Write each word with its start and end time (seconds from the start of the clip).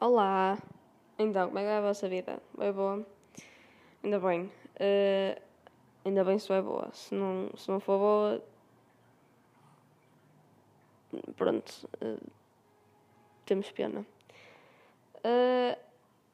Olá! 0.00 0.58
Então, 1.18 1.46
como 1.46 1.58
é 1.58 1.62
que 1.62 1.68
vai 1.68 1.76
a 1.78 1.80
vossa 1.80 2.08
vida? 2.08 2.42
Vai 2.54 2.72
boa? 2.72 3.06
Ainda 4.02 4.18
bem. 4.18 4.50
Eh, 4.80 5.40
ainda 6.04 6.24
bem 6.24 6.36
se 6.38 6.48
vai 6.48 6.60
boa. 6.60 6.90
Se 6.92 7.14
não, 7.14 7.48
se 7.56 7.70
não 7.70 7.78
for 7.78 7.98
boa. 7.98 8.44
Pronto. 11.36 11.88
eh, 12.00 12.16
temos 13.46 13.70
pena. 13.70 14.04
Eh, 15.22 15.78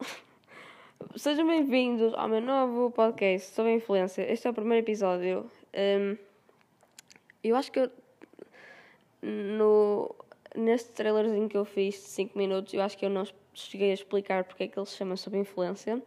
sejam 1.17 1.47
bem-vindos 1.47 2.15
ao 2.15 2.29
meu 2.29 2.41
novo 2.41 2.91
podcast 2.91 3.55
sobre 3.55 3.75
influência. 3.75 4.23
Este 4.23 4.47
é 4.47 4.51
o 4.51 4.55
primeiro 4.55 4.85
episódio. 4.85 5.51
Ehm, 5.75 6.17
eu 7.45 7.55
acho 7.57 7.71
que 7.71 7.81
eu, 7.81 7.91
no, 9.23 10.15
neste 10.57 10.93
trailerzinho 10.93 11.49
que 11.49 11.57
eu 11.59 11.65
fiz 11.67 11.95
de 11.97 12.09
5 12.09 12.39
minutos, 12.39 12.73
eu 12.73 12.81
acho 12.83 12.97
que 12.97 13.05
eu 13.05 13.11
não 13.11 13.25
cheguei 13.55 13.91
a 13.91 13.95
explicar 13.95 14.45
porque 14.45 14.65
é 14.65 14.69
que 14.69 14.79
ele 14.79 14.87
se 14.87 14.97
chama 14.97 15.17
Sob 15.17 15.37
Influência. 15.37 16.03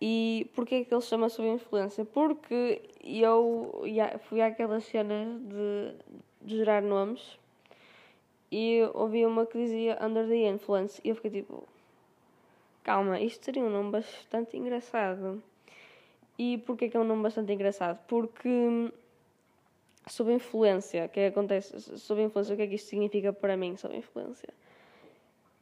E 0.00 0.50
porquê 0.54 0.76
é 0.76 0.84
que 0.84 0.92
ele 0.92 1.00
se 1.00 1.08
chama 1.08 1.28
Sob 1.28 1.48
Influência? 1.48 2.04
Porque 2.04 2.82
eu 3.04 3.84
fui 4.28 4.40
àquelas 4.40 4.84
cenas 4.84 5.40
de, 5.40 5.94
de 6.40 6.56
gerar 6.56 6.82
nomes 6.82 7.38
e 8.50 8.82
ouvi 8.94 9.24
uma 9.24 9.46
que 9.46 9.56
dizia 9.56 9.98
Under 10.04 10.26
the 10.26 10.48
Influence 10.48 11.00
e 11.04 11.08
eu 11.08 11.14
fiquei 11.14 11.30
tipo, 11.30 11.66
calma, 12.82 13.20
isto 13.20 13.44
seria 13.44 13.62
um 13.62 13.70
nome 13.70 13.90
bastante 13.92 14.56
engraçado. 14.56 15.42
E 16.38 16.58
porquê 16.58 16.88
que 16.88 16.96
é 16.96 17.00
um 17.00 17.04
nome 17.04 17.22
bastante 17.22 17.52
engraçado? 17.52 17.98
Porque 18.08 18.90
sob 20.08 20.32
influência, 20.32 21.06
o 21.06 21.08
que 21.08 21.20
acontece? 21.20 21.98
Sob 21.98 22.20
influência, 22.20 22.54
o 22.54 22.56
que 22.56 22.62
é 22.62 22.66
que 22.66 22.74
isto 22.74 22.88
significa 22.88 23.32
para 23.32 23.56
mim, 23.56 23.76
sob 23.76 23.96
influência? 23.96 24.48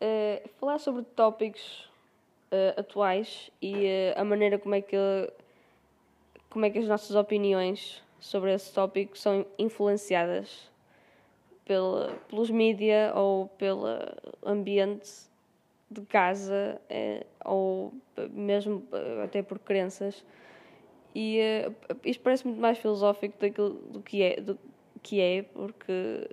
Eh, 0.01 0.43
falar 0.59 0.79
sobre 0.79 1.03
tópicos 1.03 1.91
eh, 2.51 2.75
atuais 2.77 3.51
e 3.61 3.85
eh, 3.85 4.15
a 4.17 4.25
maneira 4.25 4.59
como 4.59 4.75
é 4.75 4.81
que 4.81 4.97
como 6.49 6.65
é 6.65 6.71
que 6.71 6.79
as 6.79 6.89
nossas 6.89 7.15
opiniões 7.15 8.03
sobre 8.19 8.53
esse 8.53 8.73
tópico 8.73 9.17
são 9.17 9.47
influenciadas 9.59 10.71
pela, 11.65 12.13
pelos 12.29 12.51
mídia 12.51 13.13
ou 13.15 13.49
pelo 13.49 13.87
ambiente 14.43 15.09
de 15.91 16.01
casa 16.03 16.81
eh, 16.89 17.27
ou 17.45 17.93
mesmo 18.31 18.83
até 19.23 19.43
por 19.43 19.59
crenças. 19.59 20.25
E 21.15 21.39
eh, 21.39 21.73
isto 22.05 22.23
parece 22.23 22.47
muito 22.47 22.61
mais 22.61 22.79
filosófico 22.79 23.39
daquilo, 23.39 23.75
do 23.91 24.01
que 24.01 24.23
é 24.23 24.41
do 24.41 24.59
que 25.03 25.21
é 25.21 25.43
porque 25.43 26.31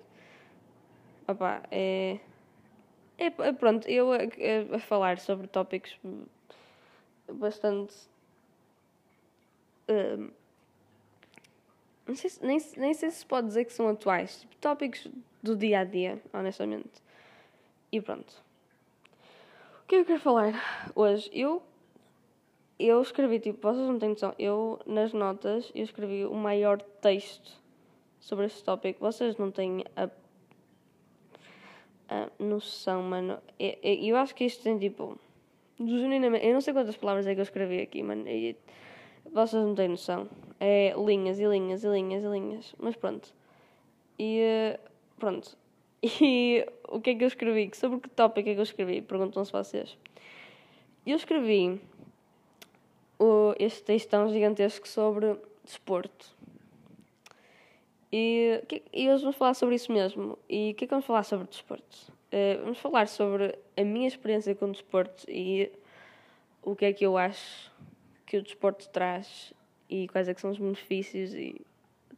opá, 1.28 1.64
é 1.72 2.20
é, 3.18 3.26
é 3.26 3.54
pronto, 3.54 3.88
eu 3.90 4.12
a, 4.12 4.18
a- 4.76 4.80
falar 4.80 5.20
sobre 5.20 5.48
tópicos 5.48 5.98
bastante. 7.32 7.96
hum, 9.90 10.30
não 12.08 12.16
sei 12.16 12.30
se- 12.30 12.46
nem, 12.46 12.58
nem 12.78 12.94
sei 12.94 13.10
se 13.12 13.18
se 13.18 13.26
pode 13.26 13.48
dizer 13.48 13.66
que 13.66 13.74
são 13.74 13.88
atuais. 13.90 14.40
Tipo, 14.42 14.56
tópicos 14.58 15.08
do 15.44 15.56
dia 15.56 15.80
a 15.80 15.84
dia, 15.84 16.22
honestamente. 16.34 17.02
E 17.92 18.00
pronto. 18.02 18.34
O 19.84 19.88
que 19.88 19.96
é 19.96 19.98
que 20.00 20.02
eu 20.04 20.06
quero 20.06 20.20
falar 20.20 20.92
hoje? 20.96 21.30
Eu. 21.34 21.62
Eu 22.80 23.02
escrevi, 23.02 23.40
tipo, 23.40 23.60
vocês 23.62 23.88
não 23.88 23.98
têm 23.98 24.10
noção. 24.10 24.36
Eu, 24.38 24.80
nas 24.86 25.12
notas, 25.12 25.72
eu 25.74 25.84
escrevi 25.84 26.26
o 26.26 26.34
maior 26.36 26.80
texto 26.80 27.52
sobre 28.20 28.46
este 28.46 28.64
tópico. 28.64 29.00
Vocês 29.00 29.36
não 29.38 29.50
têm 29.52 29.84
a 29.96 30.08
a 32.10 32.30
noção, 32.40 33.04
mano. 33.04 33.40
E- 33.60 33.78
e- 33.84 34.10
Eu, 34.10 34.18
acho 34.18 34.34
que 34.36 34.46
isto 34.46 34.64
tem 34.64 34.78
tipo. 34.78 35.18
Genuinamente, 35.80 36.46
eu 36.46 36.54
não 36.54 36.62
sei 36.62 36.74
quantas 36.74 36.98
palavras 36.98 37.28
é 37.28 37.34
que 37.36 37.40
eu 37.40 37.44
escrevi 37.44 37.82
aqui, 37.82 38.02
mano. 38.02 38.26
Vocês 39.32 39.64
não 39.64 39.76
têm 39.76 39.90
noção. 39.90 40.28
É 40.60 40.94
linhas 40.98 41.40
e 41.40 41.46
linhas 41.46 41.84
e 41.84 41.88
linhas 41.88 42.24
e 42.24 42.28
linhas. 42.28 42.76
Mas 42.80 42.96
pronto. 42.96 43.34
E 44.18 44.40
eh, 44.40 44.80
pronto. 45.20 45.58
E 46.22 46.66
o 46.88 47.02
que 47.02 47.12
é 47.12 47.16
que 47.16 47.24
eu 47.24 47.28
escrevi? 47.28 47.70
Sobre 47.76 48.00
que 48.00 48.10
tópico 48.10 48.50
é 48.50 48.54
que 48.54 48.60
eu 48.60 48.64
escrevi? 48.64 49.02
Perguntam-se 49.02 49.52
vocês. 49.52 49.98
Eu 51.06 51.16
escrevi 51.16 51.82
o, 53.20 53.54
este 53.60 53.84
texto 53.84 54.10
tão 54.10 54.30
gigantesco 54.30 54.88
sobre 54.88 55.36
desporto. 55.64 56.37
E, 58.20 58.64
e 58.92 59.10
hoje 59.12 59.22
vamos 59.22 59.38
falar 59.38 59.54
sobre 59.54 59.76
isso 59.76 59.92
mesmo. 59.92 60.40
E 60.50 60.72
o 60.72 60.76
que 60.76 60.86
é 60.86 60.88
que 60.88 60.92
vamos 60.92 61.06
falar 61.06 61.22
sobre 61.22 61.46
desporto? 61.46 62.12
Eh, 62.32 62.58
vamos 62.64 62.80
falar 62.80 63.08
sobre 63.08 63.56
a 63.78 63.84
minha 63.84 64.08
experiência 64.08 64.56
com 64.56 64.66
o 64.66 64.72
desporto 64.72 65.30
e 65.30 65.72
o 66.64 66.76
que 66.76 66.86
é 66.86 66.94
que 66.94 67.06
eu 67.06 67.16
acho 67.16 67.72
que 68.26 68.38
o 68.38 68.42
desporto 68.42 68.90
traz 68.90 69.54
e 69.88 70.08
quais 70.08 70.28
é 70.28 70.34
que 70.34 70.42
são 70.42 70.50
os 70.50 70.58
benefícios 70.58 71.32
e 71.36 71.62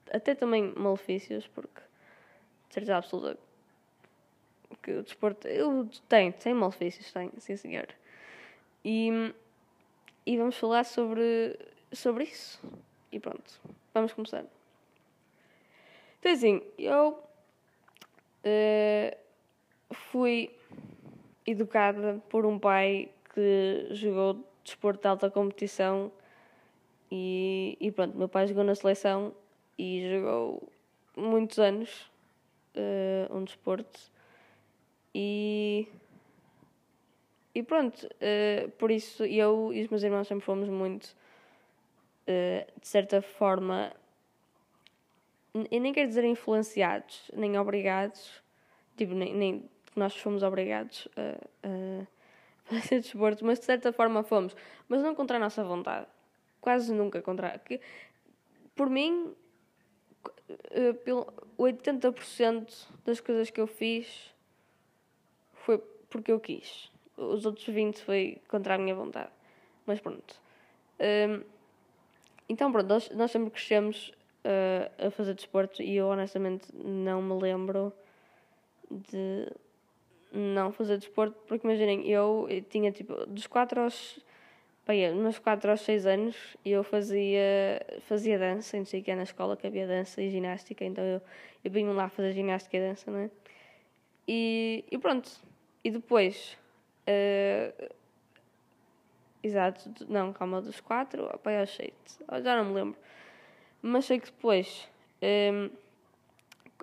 até 0.10 0.34
também 0.34 0.74
malefícios, 0.74 1.46
porque 1.48 1.82
de 2.70 2.74
certeza 2.76 2.96
absoluta 2.96 3.38
que 4.82 4.92
o 4.94 5.04
desporto 5.04 5.50
eu, 5.50 5.90
tem, 6.08 6.32
tem 6.32 6.54
malefícios, 6.54 7.12
tem, 7.12 7.30
sim 7.40 7.58
senhor. 7.58 7.90
E, 8.86 9.34
e 10.26 10.38
vamos 10.38 10.58
falar 10.58 10.86
sobre, 10.86 11.60
sobre 11.92 12.24
isso. 12.24 12.62
E 13.12 13.20
pronto, 13.20 13.60
vamos 13.94 14.14
começar. 14.14 14.46
Então, 16.20 16.32
assim, 16.34 16.62
eu 16.78 17.24
eh, 18.44 19.18
fui 19.92 20.52
educada 21.46 22.22
por 22.30 22.46
um 22.46 22.60
pai 22.60 23.10
que 23.34 23.88
jogou 23.92 24.44
desporto 24.64 25.02
de 25.02 25.08
alta 25.08 25.30
competição 25.32 26.12
e, 27.12 27.78
e 27.80 27.92
pronto, 27.92 28.18
meu 28.18 28.28
pai 28.30 28.48
jogou 28.48 28.64
na 28.64 28.76
seleção 28.76 29.34
e 29.78 30.10
jogou 30.12 30.70
muitos 31.16 31.58
anos 31.58 32.12
eh, 32.76 33.28
um 33.32 33.44
desporto 33.44 34.00
e 35.14 35.88
e 37.56 37.64
pronto, 37.64 38.08
eh, 38.22 38.70
por 38.78 38.92
isso 38.92 39.26
eu 39.26 39.74
e 39.74 39.82
os 39.82 39.90
meus 39.90 40.04
irmãos 40.04 40.28
sempre 40.28 40.46
fomos 40.46 40.70
muito 40.70 41.16
eh, 42.28 42.68
de 42.80 42.88
certa 42.88 43.22
forma 43.22 43.92
eu 45.54 45.82
nem 45.82 45.94
quero 45.94 46.08
dizer 46.08 46.24
influenciados, 46.24 47.30
nem 47.34 47.58
obrigados, 47.58 48.44
tipo, 48.96 49.14
nem, 49.14 49.34
nem 49.34 49.70
nós 49.96 50.16
fomos 50.16 50.44
obrigados 50.44 51.08
a, 51.16 51.68
a 51.68 52.06
fazer 52.66 53.02
desporto, 53.02 53.46
mas 53.46 53.60
de 53.60 53.66
certa 53.66 53.92
forma 53.92 54.24
fomos, 54.24 54.56
mas 54.88 55.02
não 55.02 55.16
contra 55.16 55.38
a 55.38 55.40
nossa 55.40 55.64
vontade, 55.64 56.08
quase 56.62 56.94
nunca 56.94 57.22
contra. 57.22 57.58
Que, 57.60 57.82
por 58.76 58.90
mim, 58.90 59.34
eh, 60.72 60.94
pelo 60.94 61.26
80% 61.58 62.88
das 63.04 63.20
coisas 63.20 63.50
que 63.50 63.60
eu 63.60 63.68
fiz 63.68 64.34
foi 65.54 65.78
porque 66.10 66.32
eu 66.32 66.40
quis, 66.40 66.92
os 67.18 67.46
outros 67.46 67.68
20% 67.68 67.98
foi 68.00 68.42
contra 68.48 68.76
a 68.76 68.78
minha 68.78 68.96
vontade, 68.96 69.32
mas 69.86 70.00
pronto. 70.00 70.42
Hum, 71.00 71.44
então, 72.48 72.72
pronto, 72.72 72.88
nós, 72.88 73.10
nós 73.12 73.32
sempre 73.32 73.52
crescemos 73.52 74.12
uh, 74.46 75.08
a 75.08 75.12
fazer 75.12 75.34
desporto 75.34 75.82
e 75.82 75.96
eu 75.96 76.08
honestamente 76.08 76.68
não 76.74 77.22
me 77.22 77.42
lembro 77.42 77.94
de 78.90 79.48
não 80.32 80.72
fazer 80.72 80.98
desporto, 80.98 81.38
porque 81.48 81.66
imaginem, 81.66 82.08
eu, 82.08 82.48
eu 82.50 82.62
tinha 82.62 82.92
tipo, 82.92 83.26
dos 83.26 83.48
4 83.48 83.82
aos. 83.82 84.20
Bem, 84.88 85.14
nos 85.14 85.38
4 85.38 85.70
aos 85.70 85.82
6 85.82 86.06
anos 86.08 86.36
eu 86.66 86.84
fazia, 86.84 87.80
fazia 88.02 88.40
dança, 88.40 88.76
não 88.76 88.86
sei 88.86 89.04
que 89.04 89.12
é 89.12 89.16
na 89.16 89.22
escola 89.24 89.56
que 89.56 89.68
havia 89.68 89.86
dança 89.86 90.20
e 90.20 90.32
ginástica, 90.32 90.84
então 90.84 91.04
eu, 91.04 91.22
eu 91.64 91.70
vim 91.72 91.86
lá 91.86 92.10
fazer 92.10 92.34
ginástica 92.34 92.78
e 92.78 92.80
dança, 92.80 93.12
não 93.12 93.20
é? 93.20 93.30
E, 94.28 94.84
e 94.92 94.98
pronto, 94.98 95.30
e 95.84 95.92
depois. 95.92 96.58
uh, 97.08 98.00
Exato, 99.42 99.90
não, 100.10 100.34
calma, 100.34 100.62
dos 100.62 100.82
4 100.82 101.40
para 101.42 101.62
aos 101.62 101.74
7, 101.74 101.94
já 102.44 102.58
não 102.58 102.66
me 102.66 102.74
lembro. 102.74 103.00
Mas 103.82 104.06
sei 104.06 104.20
que 104.20 104.26
depois 104.28 104.88
hum, 105.22 105.70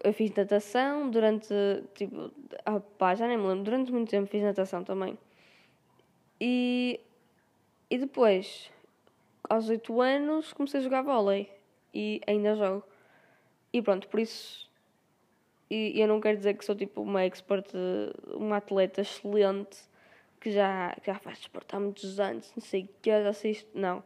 eu 0.03 0.13
fiz 0.13 0.33
natação 0.35 1.11
durante, 1.11 1.53
tipo, 1.95 2.31
ah, 2.65 2.81
pá, 2.81 3.15
já 3.15 3.27
nem 3.27 3.37
me 3.37 3.47
lembro, 3.47 3.65
durante 3.65 3.93
muito 3.93 4.11
tempo 4.11 4.29
fiz 4.29 4.43
natação 4.43 4.85
também. 4.85 5.19
E, 6.41 7.01
e 7.91 7.99
depois, 7.99 8.71
aos 9.49 9.69
8 9.69 10.01
anos, 10.01 10.53
comecei 10.53 10.81
a 10.81 10.83
jogar 10.83 11.03
vôlei 11.03 11.51
e 11.93 12.21
ainda 12.27 12.55
jogo. 12.55 12.85
E 13.73 13.83
pronto, 13.83 14.09
por 14.09 14.21
isso, 14.21 14.71
e 15.71 16.01
eu 16.01 16.07
não 16.07 16.21
quero 16.21 16.37
dizer 16.37 16.55
que 16.55 16.65
sou 16.65 16.75
tipo 16.75 17.03
uma 17.03 17.25
expert, 17.25 17.71
uma 18.35 18.59
atleta 18.59 19.01
excelente 19.01 19.79
que 20.41 20.51
já, 20.51 20.95
que 21.03 21.07
já 21.07 21.19
faz 21.19 21.39
desporto 21.39 21.75
há 21.75 21.81
muitos 21.81 22.21
anos, 22.21 22.53
não 22.55 22.63
sei 22.63 22.85
o 22.85 22.89
que, 23.03 23.11
já 23.11 23.33
sei 23.33 23.51
isto, 23.53 23.69
não. 23.75 24.05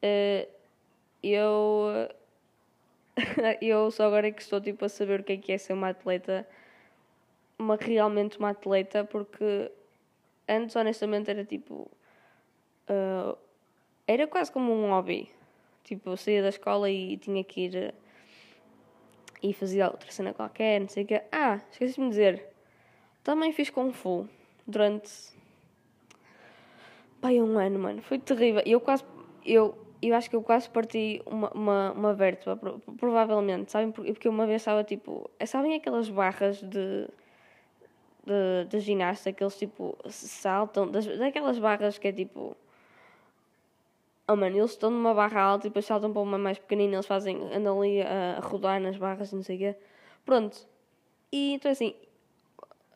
Eh, 0.00 0.48
eu 1.22 2.08
eu 3.60 3.90
só 3.90 4.06
agora 4.06 4.28
é 4.28 4.32
que 4.32 4.42
estou 4.42 4.60
tipo 4.60 4.84
a 4.84 4.88
saber 4.88 5.20
o 5.20 5.24
que 5.24 5.32
é 5.32 5.36
que 5.36 5.52
é 5.52 5.58
ser 5.58 5.72
uma 5.72 5.90
atleta 5.90 6.46
uma 7.58 7.76
realmente 7.76 8.38
uma 8.38 8.50
atleta 8.50 9.04
porque 9.04 9.70
antes 10.48 10.74
honestamente 10.74 11.30
era 11.30 11.44
tipo. 11.44 11.90
Uh, 12.88 13.36
era 14.06 14.26
quase 14.26 14.50
como 14.50 14.72
um 14.72 14.90
hobby. 14.90 15.30
Tipo, 15.84 16.10
eu 16.10 16.16
saía 16.16 16.42
da 16.42 16.48
escola 16.48 16.90
e 16.90 17.18
tinha 17.18 17.44
que 17.44 17.60
ir. 17.66 17.94
e 19.42 19.52
fazia 19.52 19.90
outra 19.90 20.10
cena 20.10 20.32
qualquer, 20.32 20.80
não 20.80 20.88
sei 20.88 21.04
o 21.04 21.06
quê. 21.06 21.22
Ah, 21.30 21.60
esqueci-me 21.70 22.06
de 22.06 22.10
dizer. 22.10 22.46
Também 23.22 23.52
fiz 23.52 23.68
Kung 23.68 23.92
Fu 23.92 24.26
durante. 24.66 25.36
Pai, 27.20 27.40
um 27.40 27.58
ano, 27.58 27.78
mano. 27.78 28.02
Foi 28.02 28.18
terrível. 28.18 28.62
Eu 28.64 28.80
quase. 28.80 29.04
Eu, 29.44 29.76
eu 30.00 30.14
acho 30.14 30.30
que 30.30 30.36
eu 30.36 30.42
quase 30.42 30.68
parti 30.70 31.22
uma, 31.26 31.50
uma, 31.50 31.92
uma 31.92 32.14
vértebra, 32.14 32.56
provavelmente, 32.98 33.72
sabem? 33.72 33.90
Porque 33.90 34.28
uma 34.28 34.46
vez 34.46 34.62
estava 34.62 34.84
tipo. 34.84 35.30
Sabem 35.46 35.74
aquelas 35.74 36.08
barras 36.08 36.60
de. 36.60 37.08
de, 38.24 38.64
de 38.68 38.80
ginástica 38.80 39.32
que 39.32 39.42
eles 39.42 39.58
tipo 39.58 39.96
saltam? 40.08 40.90
Das, 40.90 41.06
daquelas 41.18 41.58
barras 41.58 41.98
que 41.98 42.08
é 42.08 42.12
tipo 42.12 42.56
Oh, 44.30 44.36
mano, 44.36 44.58
eles 44.58 44.72
estão 44.72 44.90
numa 44.90 45.14
barra 45.14 45.40
alta 45.40 45.66
e 45.66 45.70
depois 45.70 45.86
saltam 45.86 46.12
para 46.12 46.20
uma 46.20 46.36
mais 46.36 46.58
pequenina, 46.58 46.96
eles 46.96 47.06
fazem, 47.06 47.42
andam 47.50 47.80
ali 47.80 48.02
a, 48.02 48.36
a 48.36 48.40
rodar 48.40 48.78
nas 48.78 48.98
barras, 48.98 49.32
não 49.32 49.42
sei 49.42 49.56
o 49.56 49.58
quê. 49.58 49.76
Pronto. 50.22 50.68
E 51.32 51.54
então 51.54 51.70
assim, 51.70 51.94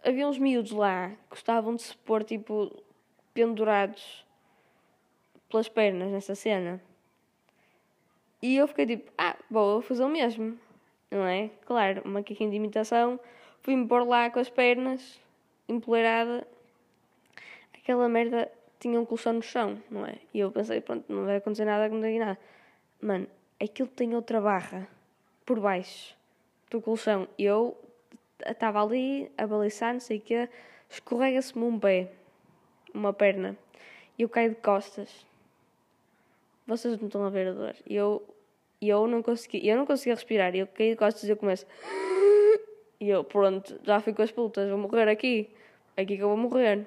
havia 0.05 0.29
uns 0.29 0.39
miúdos 0.39 0.73
lá 0.73 1.09
que 1.09 1.17
gostavam 1.31 1.75
de 1.75 1.83
se 1.83 1.97
pôr 1.97 2.23
tipo 2.23 2.71
pendurados 3.33 4.27
pelas 5.49 5.71
pernas 5.71 6.11
nessa 6.11 6.35
cena. 6.35 6.83
E 8.43 8.57
eu 8.57 8.67
fiquei 8.67 8.87
tipo, 8.87 9.11
ah, 9.17 9.37
vou 9.49 9.81
fazer 9.81 10.05
o 10.05 10.09
mesmo, 10.09 10.59
não 11.09 11.25
é? 11.25 11.49
Claro, 11.65 12.03
uma 12.05 12.15
macaquinho 12.15 12.51
de 12.51 12.57
imitação, 12.57 13.21
fui-me 13.61 13.87
pôr 13.87 14.05
lá 14.05 14.29
com 14.31 14.41
as 14.41 14.51
pernas, 14.51 15.21
empoleirada, 15.69 16.45
aquela 17.73 18.09
merda 18.09 18.51
tinha 18.81 19.01
um 19.01 19.05
colchão 19.05 19.35
no 19.35 19.43
chão, 19.43 19.81
não 19.89 20.05
é? 20.05 20.17
E 20.35 20.41
eu 20.41 20.51
pensei, 20.51 20.81
pronto, 20.81 21.05
não 21.09 21.25
vai 21.25 21.37
acontecer 21.37 21.65
nada 21.65 21.89
não 21.89 22.01
diga 22.01 22.25
nada. 22.25 22.39
Mano, 23.01 23.29
aquilo 23.61 23.89
tem 23.89 24.15
outra 24.15 24.41
barra 24.41 24.89
por 25.47 25.61
baixo 25.61 26.17
do 26.69 26.81
colchão. 26.81 27.29
E 27.39 27.45
eu 27.45 27.77
estava 28.45 28.83
ali 28.83 29.31
a 29.39 29.47
baliçar, 29.47 29.93
não 29.93 30.01
sei 30.01 30.19
o 30.19 30.21
quê, 30.21 30.49
escorrega-se-me 30.91 31.65
um 31.65 31.79
pé, 31.79 32.11
uma 32.93 33.13
perna, 33.13 33.57
e 34.19 34.23
eu 34.23 34.29
caio 34.29 34.51
de 34.51 34.57
costas. 34.57 35.25
Vocês 36.67 36.99
não 36.99 37.07
estão 37.07 37.25
a 37.25 37.31
ver 37.31 37.49
a 37.49 37.53
dor. 37.53 37.75
E 37.87 37.97
eu, 37.97 38.23
eu 38.81 39.07
não 39.07 39.23
consegui, 39.23 39.67
eu 39.67 39.77
não 39.77 39.87
conseguia 39.87 40.15
respirar. 40.15 40.55
Eu 40.55 40.67
caí 40.67 40.91
de 40.91 40.97
costas 40.97 41.25
e 41.25 41.31
eu 41.31 41.37
começo. 41.37 41.67
E 43.01 43.09
eu, 43.09 43.25
pronto, 43.25 43.81
já 43.83 44.01
fui 44.01 44.13
com 44.13 44.23
as 44.23 44.31
putas, 44.31 44.69
vou 44.69 44.79
morrer 44.79 45.09
aqui. 45.09 45.51
Aqui 45.97 46.17
que 46.17 46.23
eu 46.23 46.29
vou 46.29 46.37
morrer. 46.37 46.87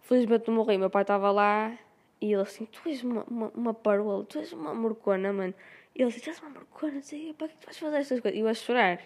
Felizmente 0.00 0.48
não 0.48 0.54
morri. 0.56 0.78
Meu 0.78 0.88
pai 0.88 1.02
estava 1.02 1.30
lá 1.30 1.76
e 2.20 2.32
ele 2.32 2.42
assim: 2.42 2.64
Tu 2.66 2.88
és 2.88 3.02
uma, 3.02 3.24
uma, 3.24 3.48
uma 3.54 3.74
parola, 3.74 4.24
tu 4.24 4.38
és 4.38 4.52
uma 4.52 4.72
morcona, 4.74 5.32
mano. 5.32 5.54
E 5.94 6.02
ele 6.02 6.08
assim: 6.08 6.20
Tu 6.20 6.30
és 6.30 6.40
uma 6.40 6.50
morcona, 6.50 6.94
não 6.94 7.02
sei, 7.02 7.34
para 7.34 7.48
que 7.48 7.56
tu 7.56 7.66
vais 7.66 7.78
fazer 7.78 7.96
estas 7.98 8.20
coisas? 8.20 8.38
E 8.38 8.40
eu 8.40 8.48
a 8.48 8.54
chorar. 8.54 9.00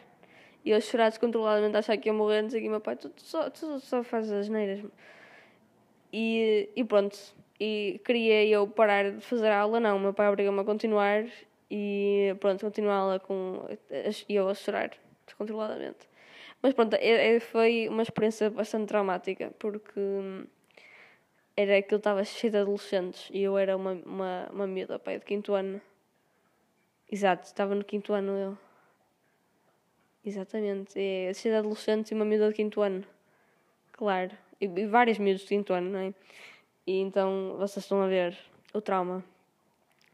E 0.65 0.71
eu 0.71 0.77
a 0.77 0.81
chorar 0.81 1.09
descontroladamente, 1.09 1.77
achar 1.77 1.97
que 1.97 2.09
ia 2.09 2.13
morrer, 2.13 2.43
não 2.43 2.51
sei 2.51 2.61
o 2.61 2.63
que. 2.63 2.69
Meu 2.69 2.81
pai: 2.81 2.97
Tu, 2.97 3.09
tu, 3.09 3.23
só, 3.23 3.51
tu 3.51 3.81
só 3.81 4.03
fazes 4.05 4.31
as 4.31 4.49
neiras. 4.49 4.85
E, 6.13 6.69
e 6.77 6.85
pronto. 6.85 7.19
E 7.61 8.01
queria 8.05 8.45
eu 8.47 8.67
parar 8.67 9.13
de 9.13 9.21
fazer 9.21 9.49
a 9.49 9.61
aula, 9.61 9.79
não. 9.79 9.99
Meu 9.99 10.15
pai 10.15 10.29
obrigou-me 10.29 10.61
a 10.61 10.65
continuar 10.65 11.27
e 11.71 12.35
pronto, 12.41 12.65
continuá-la 12.65 13.19
com. 13.21 13.67
E 14.29 14.35
eu 14.35 14.49
a 14.49 14.55
chorar 14.55 14.91
descontroladamente. 15.27 16.09
Mas 16.63 16.75
pronto, 16.75 16.95
é, 16.95 17.37
é, 17.37 17.41
foi 17.41 17.89
uma 17.89 18.03
experiência 18.03 18.51
bastante 18.51 18.89
traumática 18.89 19.53
porque 19.59 20.01
era 21.57 21.83
que 21.83 21.95
eu 21.95 21.99
estava 21.99 22.25
cheio 22.25 22.51
de 22.51 22.59
adolescentes 22.59 23.29
e 23.33 23.43
eu 23.43 23.57
era 23.59 23.77
uma, 23.77 23.93
uma, 23.93 24.49
uma 24.53 24.67
miúda, 24.67 24.99
pai, 24.99 25.19
de 25.19 25.25
quinto 25.25 25.55
ano. 25.55 25.81
Exato, 27.11 27.45
estava 27.47 27.75
no 27.75 27.85
quinto 27.85 28.13
ano 28.13 28.33
eu. 28.33 28.59
Exatamente, 30.25 30.99
é 30.99 31.33
cheio 31.35 31.55
de 31.55 31.59
adolescentes 31.59 32.11
e 32.13 32.15
uma 32.15 32.25
miúda 32.25 32.49
de 32.49 32.55
quinto 32.55 32.83
ano. 32.83 33.05
Claro, 33.93 34.33
e, 34.61 34.67
e 34.67 34.87
vários 34.87 35.19
miúdos 35.19 35.43
de 35.43 35.49
quinto 35.49 35.73
ano, 35.73 35.91
não 35.91 35.99
é? 35.99 36.15
E 36.87 37.01
então 37.01 37.57
vocês 37.59 37.85
estão 37.85 38.03
a 38.03 38.07
ver 38.07 38.37
o 38.73 38.81
trauma. 38.81 39.25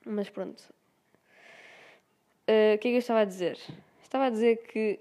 Mas 0.04 0.28
pronto. 0.28 0.62
Uh, 2.48 2.74
o 2.74 2.78
que 2.78 2.88
é 2.88 2.90
que 2.90 2.94
eu 2.94 2.98
estava 2.98 3.20
a 3.20 3.24
dizer? 3.24 3.58
Estava 4.02 4.26
a 4.26 4.30
dizer 4.30 4.56
que 4.68 5.00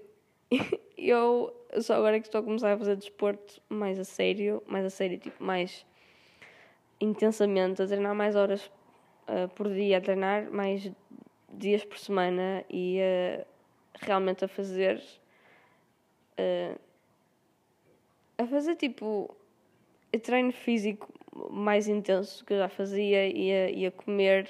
eu 0.98 1.54
só 1.80 1.94
agora 1.94 2.16
é 2.16 2.20
que 2.20 2.26
estou 2.26 2.40
a 2.40 2.44
começar 2.44 2.72
a 2.72 2.78
fazer 2.78 2.96
desporto 2.96 3.60
mais 3.68 3.98
a 3.98 4.04
sério, 4.04 4.62
mais 4.66 4.84
a 4.84 4.90
sério, 4.90 5.18
tipo, 5.18 5.42
mais 5.42 5.86
intensamente, 7.00 7.82
a 7.82 7.86
treinar 7.86 8.14
mais 8.14 8.34
horas 8.34 8.70
uh, 9.28 9.48
por 9.54 9.68
dia, 9.68 9.98
a 9.98 10.00
treinar 10.00 10.50
mais 10.50 10.90
dias 11.52 11.84
por 11.84 11.98
semana 11.98 12.64
e 12.70 12.98
uh, 12.98 13.46
realmente 14.00 14.44
a 14.44 14.48
fazer. 14.48 15.02
Uh, 16.38 16.78
a 18.38 18.46
fazer 18.46 18.76
tipo 18.76 19.34
treino 20.22 20.52
físico 20.52 21.08
mais 21.50 21.88
intenso 21.88 22.44
que 22.44 22.54
eu 22.54 22.58
já 22.58 22.68
fazia 22.68 23.26
e 23.28 23.52
a, 23.52 23.70
e 23.70 23.86
a 23.86 23.90
comer, 23.90 24.48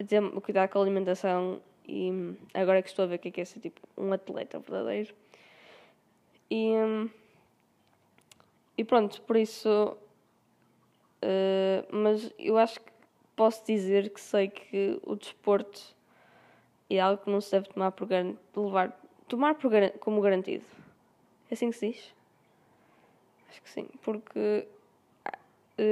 a 0.00 0.04
ter, 0.04 0.22
cuidar 0.40 0.68
com 0.68 0.78
a 0.78 0.82
alimentação 0.82 1.60
e 1.86 2.34
agora 2.54 2.78
é 2.78 2.82
que 2.82 2.88
estou 2.88 3.04
a 3.04 3.06
ver 3.06 3.16
o 3.16 3.18
que 3.18 3.28
é, 3.28 3.30
que 3.30 3.40
é 3.40 3.44
ser 3.44 3.60
tipo 3.60 3.80
um 3.96 4.12
atleta 4.12 4.58
verdadeiro. 4.58 5.14
E, 6.50 6.72
e 8.78 8.84
pronto, 8.84 9.20
por 9.22 9.36
isso 9.36 9.96
Uh, 11.24 11.86
mas 11.90 12.30
eu 12.38 12.58
acho 12.58 12.78
que 12.78 12.92
posso 13.34 13.64
dizer 13.64 14.10
que 14.10 14.20
sei 14.20 14.48
que 14.48 15.00
o 15.02 15.16
desporto 15.16 15.80
é 16.90 17.00
algo 17.00 17.24
que 17.24 17.30
não 17.30 17.40
se 17.40 17.50
deve 17.50 17.66
tomar 17.68 17.92
por 17.92 18.06
levar, 18.10 19.00
tomar 19.26 19.54
por 19.54 19.70
como 20.00 20.20
garantido. 20.20 20.64
É 21.50 21.54
assim 21.54 21.70
que 21.70 21.76
se 21.78 21.92
diz? 21.92 22.14
Acho 23.48 23.62
que 23.62 23.70
sim, 23.70 23.88
porque, 24.02 24.68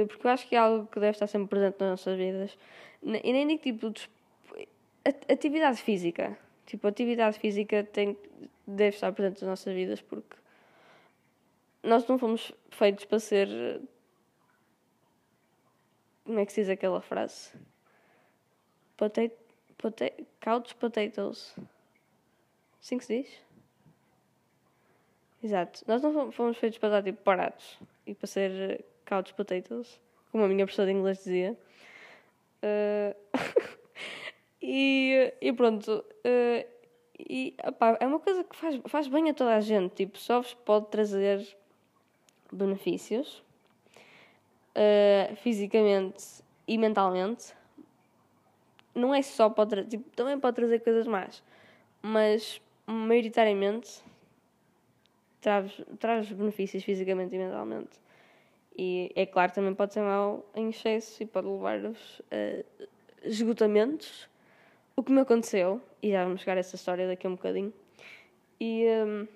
porque 0.07 0.27
eu 0.27 0.31
acho 0.31 0.47
que 0.47 0.55
é 0.55 0.59
algo 0.59 0.87
que 0.87 0.99
deve 0.99 1.11
estar 1.11 1.27
sempre 1.27 1.49
presente 1.49 1.79
nas 1.79 1.89
nossas 1.89 2.17
vidas. 2.17 2.57
E 3.01 3.33
nem 3.33 3.47
digo 3.47 3.61
tipo 3.61 3.91
atividade 5.29 5.81
física. 5.81 6.37
Tipo, 6.65 6.87
atividade 6.87 7.37
física 7.39 7.83
tem, 7.83 8.17
deve 8.65 8.95
estar 8.95 9.11
presente 9.11 9.41
nas 9.41 9.49
nossas 9.49 9.73
vidas 9.73 10.01
porque 10.01 10.37
nós 11.83 12.07
não 12.07 12.17
fomos 12.17 12.53
feitos 12.71 13.03
para 13.03 13.19
ser 13.19 13.81
como 16.23 16.39
é 16.39 16.45
que 16.45 16.53
se 16.53 16.61
diz 16.61 16.69
aquela 16.69 17.01
frase? 17.01 17.51
Potato, 18.95 19.35
potato, 19.77 20.25
couch 20.39 20.73
potatoes. 20.75 21.53
Assim 22.81 22.97
que 22.97 23.05
se 23.05 23.21
diz? 23.21 23.41
Exato. 25.43 25.83
Nós 25.85 26.01
não 26.01 26.31
fomos 26.31 26.57
feitos 26.57 26.79
para 26.79 26.99
estar 26.99 27.03
tipo 27.03 27.21
parados 27.23 27.77
e 28.07 28.15
para 28.15 28.27
ser 28.27 28.51
eh, 28.51 28.85
couch 29.05 29.33
potatoes, 29.33 29.99
como 30.31 30.43
a 30.43 30.47
minha 30.47 30.65
professora 30.65 30.91
de 30.91 30.97
inglês 30.97 31.17
dizia. 31.19 31.57
Uh... 32.63 33.15
e, 34.61 35.33
e 35.41 35.53
pronto. 35.53 36.03
Uh... 36.25 36.73
E 37.19 37.55
opá, 37.65 37.97
é 37.99 38.07
uma 38.07 38.19
coisa 38.19 38.43
que 38.43 38.55
faz, 38.55 38.79
faz 38.85 39.07
bem 39.07 39.29
a 39.29 39.33
toda 39.33 39.55
a 39.55 39.61
gente. 39.61 39.95
Tipo, 39.95 40.17
só 40.17 40.41
vos 40.41 40.53
pode 40.53 40.87
trazer 40.87 41.55
benefícios 42.51 43.41
uh, 44.73 45.35
fisicamente 45.37 46.43
e 46.67 46.77
mentalmente, 46.77 47.53
não 48.93 49.13
é 49.13 49.21
só 49.21 49.49
para 49.49 49.83
tipo, 49.83 50.09
também 50.11 50.39
pode 50.39 50.55
trazer 50.55 50.79
coisas 50.79 51.07
más, 51.07 51.43
mas 52.01 52.61
maioritariamente 52.85 54.01
traz, 55.41 55.71
traz 55.99 56.31
benefícios 56.31 56.83
fisicamente 56.83 57.35
e 57.35 57.39
mentalmente. 57.39 58.02
E 58.75 59.11
é 59.15 59.25
claro, 59.25 59.51
também 59.53 59.73
pode 59.73 59.93
ser 59.93 60.01
mau 60.01 60.45
em 60.55 60.69
excesso 60.69 61.21
e 61.21 61.25
pode 61.25 61.47
levar-vos 61.47 62.21
a 62.31 62.63
esgotamentos. 63.23 64.27
O 64.95 65.03
que 65.03 65.11
me 65.11 65.21
aconteceu, 65.21 65.81
e 66.01 66.11
já 66.11 66.23
vamos 66.23 66.41
chegar 66.41 66.57
a 66.57 66.59
essa 66.59 66.75
história 66.75 67.07
daqui 67.07 67.25
a 67.25 67.29
um 67.29 67.35
bocadinho. 67.35 67.73
E, 68.59 68.85
um, 69.05 69.27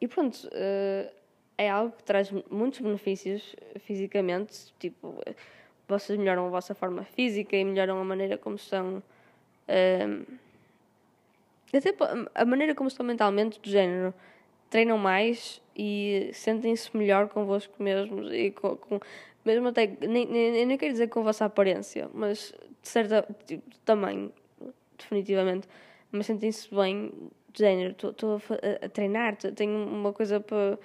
e 0.00 0.08
pronto, 0.08 0.36
uh, 0.46 1.12
é 1.58 1.70
algo 1.70 1.96
que 1.96 2.04
traz 2.04 2.30
muitos 2.50 2.80
benefícios 2.80 3.56
fisicamente, 3.80 4.72
tipo, 4.78 5.20
vocês 5.88 6.18
melhoram 6.18 6.46
a 6.46 6.50
vossa 6.50 6.74
forma 6.74 7.04
física 7.04 7.56
e 7.56 7.64
melhoram 7.64 8.00
a 8.00 8.04
maneira 8.04 8.36
como 8.36 8.56
estão. 8.56 9.02
Um, 9.68 10.24
até 11.74 11.94
a 12.34 12.44
maneira 12.44 12.74
como 12.74 12.88
estão 12.88 13.04
mentalmente, 13.04 13.60
do 13.60 13.68
género. 13.68 14.14
Treinam 14.70 14.98
mais 14.98 15.62
e 15.76 16.30
sentem-se 16.32 16.96
melhor 16.96 17.28
convosco 17.28 17.82
mesmos 17.82 18.32
e 18.32 18.50
com, 18.50 18.76
com 18.76 19.00
mesmo 19.44 19.68
até. 19.68 19.86
Nem, 20.00 20.26
nem, 20.26 20.66
nem 20.66 20.78
quero 20.78 20.92
dizer 20.92 21.08
com 21.08 21.20
a 21.20 21.24
vossa 21.24 21.44
aparência, 21.44 22.10
mas 22.12 22.52
de 22.82 22.88
certa. 22.88 23.26
Tipo, 23.46 23.64
também, 23.84 24.32
definitivamente. 24.98 25.68
Mas 26.10 26.26
sentem-se 26.26 26.74
bem, 26.74 27.12
de 27.52 27.58
género. 27.58 27.90
Estou 27.90 28.36
a, 28.36 28.86
a, 28.86 28.88
treinar, 28.88 29.36
tenho 29.36 29.86
uma 29.86 30.12
coisa 30.12 30.40
para 30.40 30.78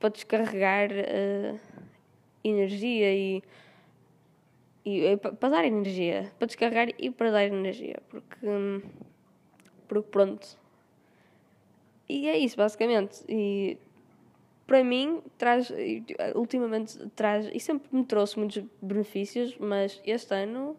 para 0.00 0.08
descarregar 0.08 0.90
uh, 0.90 1.60
energia 2.42 3.14
e, 3.14 3.42
e, 4.82 5.04
e, 5.04 5.16
para 5.18 5.50
dar 5.50 5.64
energia, 5.66 6.32
para 6.38 6.46
descarregar 6.46 6.88
e 6.98 7.10
para 7.10 7.30
dar 7.30 7.44
energia, 7.44 8.02
porque, 8.08 8.82
porque 9.86 10.08
pronto. 10.10 10.58
E 12.10 12.28
é 12.28 12.36
isso, 12.36 12.56
basicamente. 12.56 13.24
E 13.28 13.78
para 14.66 14.82
mim, 14.82 15.22
traz, 15.38 15.72
ultimamente 16.34 16.98
traz, 17.14 17.48
e 17.52 17.60
sempre 17.60 17.88
me 17.92 18.04
trouxe 18.04 18.38
muitos 18.38 18.62
benefícios, 18.82 19.56
mas 19.58 20.00
este 20.04 20.34
ano, 20.34 20.76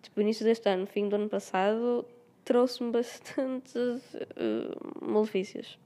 tipo, 0.00 0.20
início 0.20 0.44
deste 0.44 0.68
ano, 0.68 0.86
fim 0.86 1.08
do 1.08 1.16
ano 1.16 1.28
passado, 1.28 2.06
trouxe-me 2.44 2.90
bastantes 2.90 4.14
uh, 4.14 5.04
malefícios. 5.04 5.78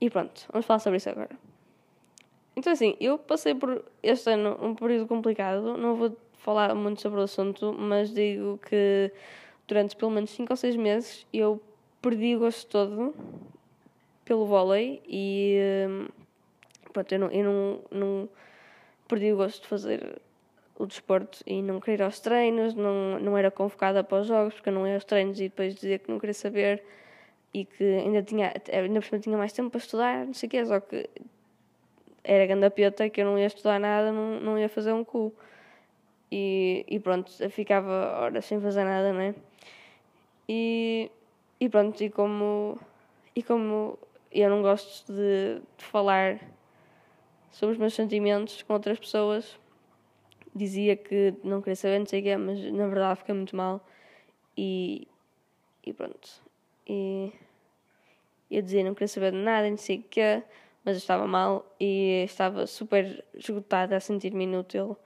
E 0.00 0.10
pronto, 0.10 0.46
vamos 0.52 0.66
falar 0.66 0.80
sobre 0.80 0.98
isso 0.98 1.08
agora. 1.08 1.36
Então, 2.56 2.72
assim, 2.72 2.96
eu 3.00 3.18
passei 3.18 3.54
por 3.54 3.84
este 4.02 4.30
ano 4.30 4.56
um 4.60 4.74
período 4.74 5.06
complicado, 5.06 5.76
não 5.76 5.94
vou 5.94 6.16
falar 6.34 6.74
muito 6.74 7.00
sobre 7.00 7.20
o 7.20 7.22
assunto, 7.22 7.72
mas 7.72 8.12
digo 8.12 8.58
que 8.58 9.12
durante 9.68 9.96
pelo 9.96 10.10
menos 10.10 10.30
5 10.30 10.52
ou 10.52 10.56
6 10.56 10.76
meses 10.76 11.26
eu 11.32 11.60
perdi 12.08 12.36
o 12.36 12.38
gosto 12.38 12.68
todo 12.68 13.12
pelo 14.24 14.46
vôlei 14.46 15.02
e 15.08 15.58
hum, 15.88 16.06
pronto, 16.92 17.12
eu, 17.12 17.18
não, 17.18 17.30
eu 17.32 17.44
não, 17.44 17.80
não 17.90 18.28
perdi 19.08 19.32
o 19.32 19.36
gosto 19.36 19.62
de 19.62 19.66
fazer 19.66 20.22
o 20.78 20.86
desporto 20.86 21.40
e 21.44 21.60
não 21.60 21.80
queria 21.80 21.96
ir 21.96 22.02
aos 22.02 22.20
treinos, 22.20 22.74
não, 22.74 23.18
não 23.18 23.36
era 23.36 23.50
convocada 23.50 24.04
para 24.04 24.20
os 24.20 24.28
jogos 24.28 24.54
porque 24.54 24.68
eu 24.68 24.74
não 24.74 24.86
ia 24.86 24.94
aos 24.94 25.04
treinos 25.04 25.40
e 25.40 25.44
depois 25.44 25.74
dizia 25.74 25.98
que 25.98 26.08
não 26.08 26.20
queria 26.20 26.34
saber 26.34 26.84
e 27.52 27.64
que 27.64 27.82
ainda 27.82 28.22
tinha, 28.22 28.54
ainda 28.72 29.00
por 29.00 29.18
tinha 29.18 29.36
mais 29.36 29.52
tempo 29.52 29.70
para 29.70 29.78
estudar, 29.78 30.26
não 30.26 30.34
sei 30.34 30.46
o 30.46 30.50
quê, 30.50 30.64
só 30.64 30.78
que 30.78 31.10
era 32.22 32.46
grande 32.46 32.70
piota 32.70 33.10
que 33.10 33.20
eu 33.20 33.24
não 33.24 33.36
ia 33.36 33.46
estudar 33.46 33.80
nada, 33.80 34.12
não, 34.12 34.38
não 34.38 34.58
ia 34.58 34.68
fazer 34.68 34.92
um 34.92 35.02
cu. 35.02 35.34
E, 36.30 36.84
e 36.88 37.00
pronto, 37.00 37.32
ficava 37.50 38.20
horas 38.20 38.44
sem 38.44 38.60
fazer 38.60 38.84
nada, 38.84 39.12
né? 39.12 39.34
E, 40.48 41.10
e 41.58 41.68
pronto, 41.68 42.02
e 42.02 42.10
como, 42.10 42.78
e 43.34 43.42
como 43.42 43.98
eu 44.30 44.50
não 44.50 44.62
gosto 44.62 45.12
de, 45.12 45.60
de 45.76 45.84
falar 45.84 46.38
sobre 47.50 47.74
os 47.74 47.78
meus 47.78 47.94
sentimentos 47.94 48.62
com 48.62 48.74
outras 48.74 48.98
pessoas, 48.98 49.58
dizia 50.54 50.96
que 50.96 51.34
não 51.42 51.60
queria 51.60 51.76
saber, 51.76 51.98
não 51.98 52.06
sei 52.06 52.20
o 52.20 52.22
quê, 52.22 52.36
mas 52.36 52.60
na 52.72 52.86
verdade 52.86 53.20
fiquei 53.20 53.34
muito 53.34 53.56
mal. 53.56 53.86
E, 54.56 55.08
e 55.84 55.92
pronto. 55.92 56.42
E 56.86 57.32
eu 58.50 58.62
dizia 58.62 58.84
não 58.84 58.94
queria 58.94 59.08
saber 59.08 59.32
de 59.32 59.38
nada, 59.38 59.68
não 59.68 59.76
sei 59.76 59.98
o 59.98 60.02
quê, 60.02 60.42
mas 60.84 60.96
eu 60.96 60.98
estava 60.98 61.26
mal 61.26 61.74
e 61.80 62.22
estava 62.24 62.66
super 62.66 63.24
esgotada, 63.34 63.96
a 63.96 64.00
sentir-me 64.00 64.44
inútil, 64.44 64.96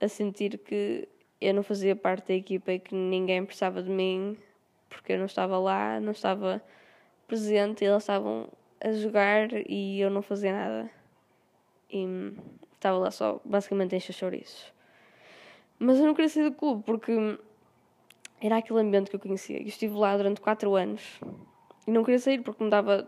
a 0.00 0.08
sentir 0.08 0.58
que 0.58 1.08
eu 1.40 1.54
não 1.54 1.62
fazia 1.62 1.94
parte 1.94 2.28
da 2.28 2.34
equipa 2.34 2.72
e 2.72 2.78
que 2.78 2.94
ninguém 2.94 3.44
precisava 3.44 3.82
de 3.82 3.90
mim 3.90 4.36
porque 4.96 5.12
eu 5.12 5.18
não 5.18 5.26
estava 5.26 5.58
lá, 5.58 6.00
não 6.00 6.12
estava 6.12 6.62
presente 7.28 7.84
eles 7.84 8.02
estavam 8.02 8.48
a 8.80 8.92
jogar 8.92 9.48
e 9.68 10.00
eu 10.00 10.10
não 10.10 10.22
fazia 10.22 10.52
nada. 10.52 10.90
E 11.90 12.32
estava 12.74 12.98
lá 12.98 13.10
só 13.10 13.40
basicamente 13.44 13.94
a 13.94 13.98
encher 13.98 14.14
chouriços. 14.14 14.72
Mas 15.78 15.98
eu 15.98 16.06
não 16.06 16.14
queria 16.14 16.28
sair 16.30 16.44
do 16.44 16.56
clube 16.56 16.82
porque 16.84 17.12
era 18.40 18.56
aquele 18.56 18.80
ambiente 18.80 19.10
que 19.10 19.16
eu 19.16 19.20
conhecia. 19.20 19.58
Eu 19.58 19.66
estive 19.66 19.94
lá 19.94 20.16
durante 20.16 20.40
4 20.40 20.74
anos 20.74 21.20
e 21.86 21.90
não 21.90 22.02
queria 22.02 22.18
sair 22.18 22.40
porque 22.40 22.64
me 22.64 22.70
dava. 22.70 23.06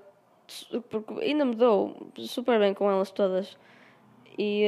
Porque 0.91 1.25
ainda 1.25 1.45
me 1.45 1.55
dou 1.55 2.11
super 2.17 2.59
bem 2.59 2.75
com 2.75 2.91
elas 2.91 3.11
todas. 3.11 3.57
E 4.39 4.65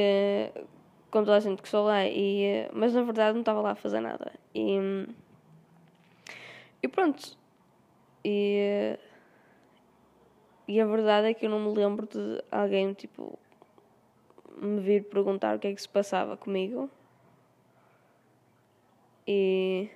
uh, 0.57 0.67
com 1.11 1.19
toda 1.19 1.37
a 1.37 1.39
gente 1.39 1.61
que 1.61 1.67
estou 1.67 1.85
lá. 1.85 2.05
E, 2.07 2.67
uh, 2.67 2.71
mas 2.73 2.93
na 2.93 3.03
verdade 3.03 3.33
não 3.33 3.41
estava 3.41 3.61
lá 3.61 3.71
a 3.71 3.75
fazer 3.75 3.99
nada. 3.99 4.33
E, 4.55 5.07
e 6.83 6.87
pronto. 6.87 7.37
E, 8.23 8.97
e 10.67 10.79
a 10.79 10.85
verdade 10.85 11.27
é 11.27 11.33
que 11.33 11.45
eu 11.45 11.49
não 11.49 11.59
me 11.59 11.75
lembro 11.75 12.07
de 12.07 12.43
alguém 12.51 12.93
tipo 12.93 13.37
me 14.57 14.79
vir 14.79 15.03
perguntar 15.05 15.55
o 15.55 15.59
que 15.59 15.67
é 15.67 15.73
que 15.73 15.81
se 15.81 15.89
passava 15.89 16.37
comigo. 16.37 16.89
E 19.27 19.89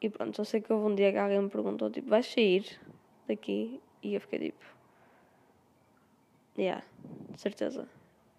e 0.00 0.08
pronto, 0.08 0.36
só 0.36 0.44
sei 0.44 0.60
que 0.60 0.72
houve 0.72 0.86
um 0.86 0.94
dia 0.94 1.10
que 1.12 1.18
alguém 1.18 1.40
me 1.40 1.50
perguntou, 1.50 1.90
tipo, 1.90 2.08
vais 2.08 2.26
sair 2.26 2.64
daqui? 3.26 3.80
E 4.02 4.14
eu 4.14 4.20
fiquei 4.20 4.38
tipo, 4.38 4.64
yeah, 6.56 6.84
certeza. 7.36 7.88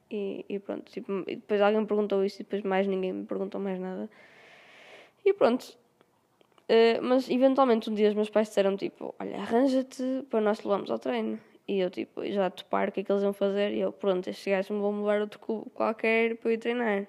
E, 0.09 0.45
e 0.49 0.59
pronto, 0.59 0.91
tipo, 0.91 1.11
e 1.27 1.35
depois 1.35 1.61
alguém 1.61 1.81
me 1.81 1.87
perguntou 1.87 2.23
isso 2.23 2.41
e 2.41 2.43
depois 2.45 2.63
mais 2.63 2.87
ninguém 2.87 3.13
me 3.13 3.25
perguntou 3.25 3.59
mais 3.59 3.79
nada. 3.79 4.09
E 5.25 5.33
pronto. 5.33 5.77
Uh, 6.69 7.01
mas 7.01 7.27
eventualmente 7.27 7.89
um 7.89 7.95
dia 7.95 8.09
os 8.09 8.13
meus 8.13 8.29
pais 8.29 8.47
disseram 8.47 8.77
tipo, 8.77 9.15
olha, 9.19 9.37
arranja-te 9.37 10.23
para 10.29 10.39
nós 10.39 10.59
te 10.59 10.65
levarmos 10.65 10.91
ao 10.91 10.99
treino. 10.99 11.39
E 11.67 11.79
eu 11.79 11.89
tipo, 11.89 12.23
já 12.31 12.47
topar 12.49 12.89
o 12.89 12.91
que 12.91 12.99
é 12.99 13.03
que 13.03 13.11
eles 13.11 13.23
iam 13.23 13.33
fazer 13.33 13.73
e 13.73 13.79
eu, 13.79 13.91
pronto, 13.91 14.29
estes 14.29 14.45
gajos 14.45 14.69
me 14.69 14.79
vão 14.79 14.99
levar 14.99 15.19
outro 15.21 15.39
clube 15.39 15.69
qualquer 15.71 16.35
para 16.37 16.49
eu 16.49 16.53
ir 16.53 16.57
treinar. 16.59 17.07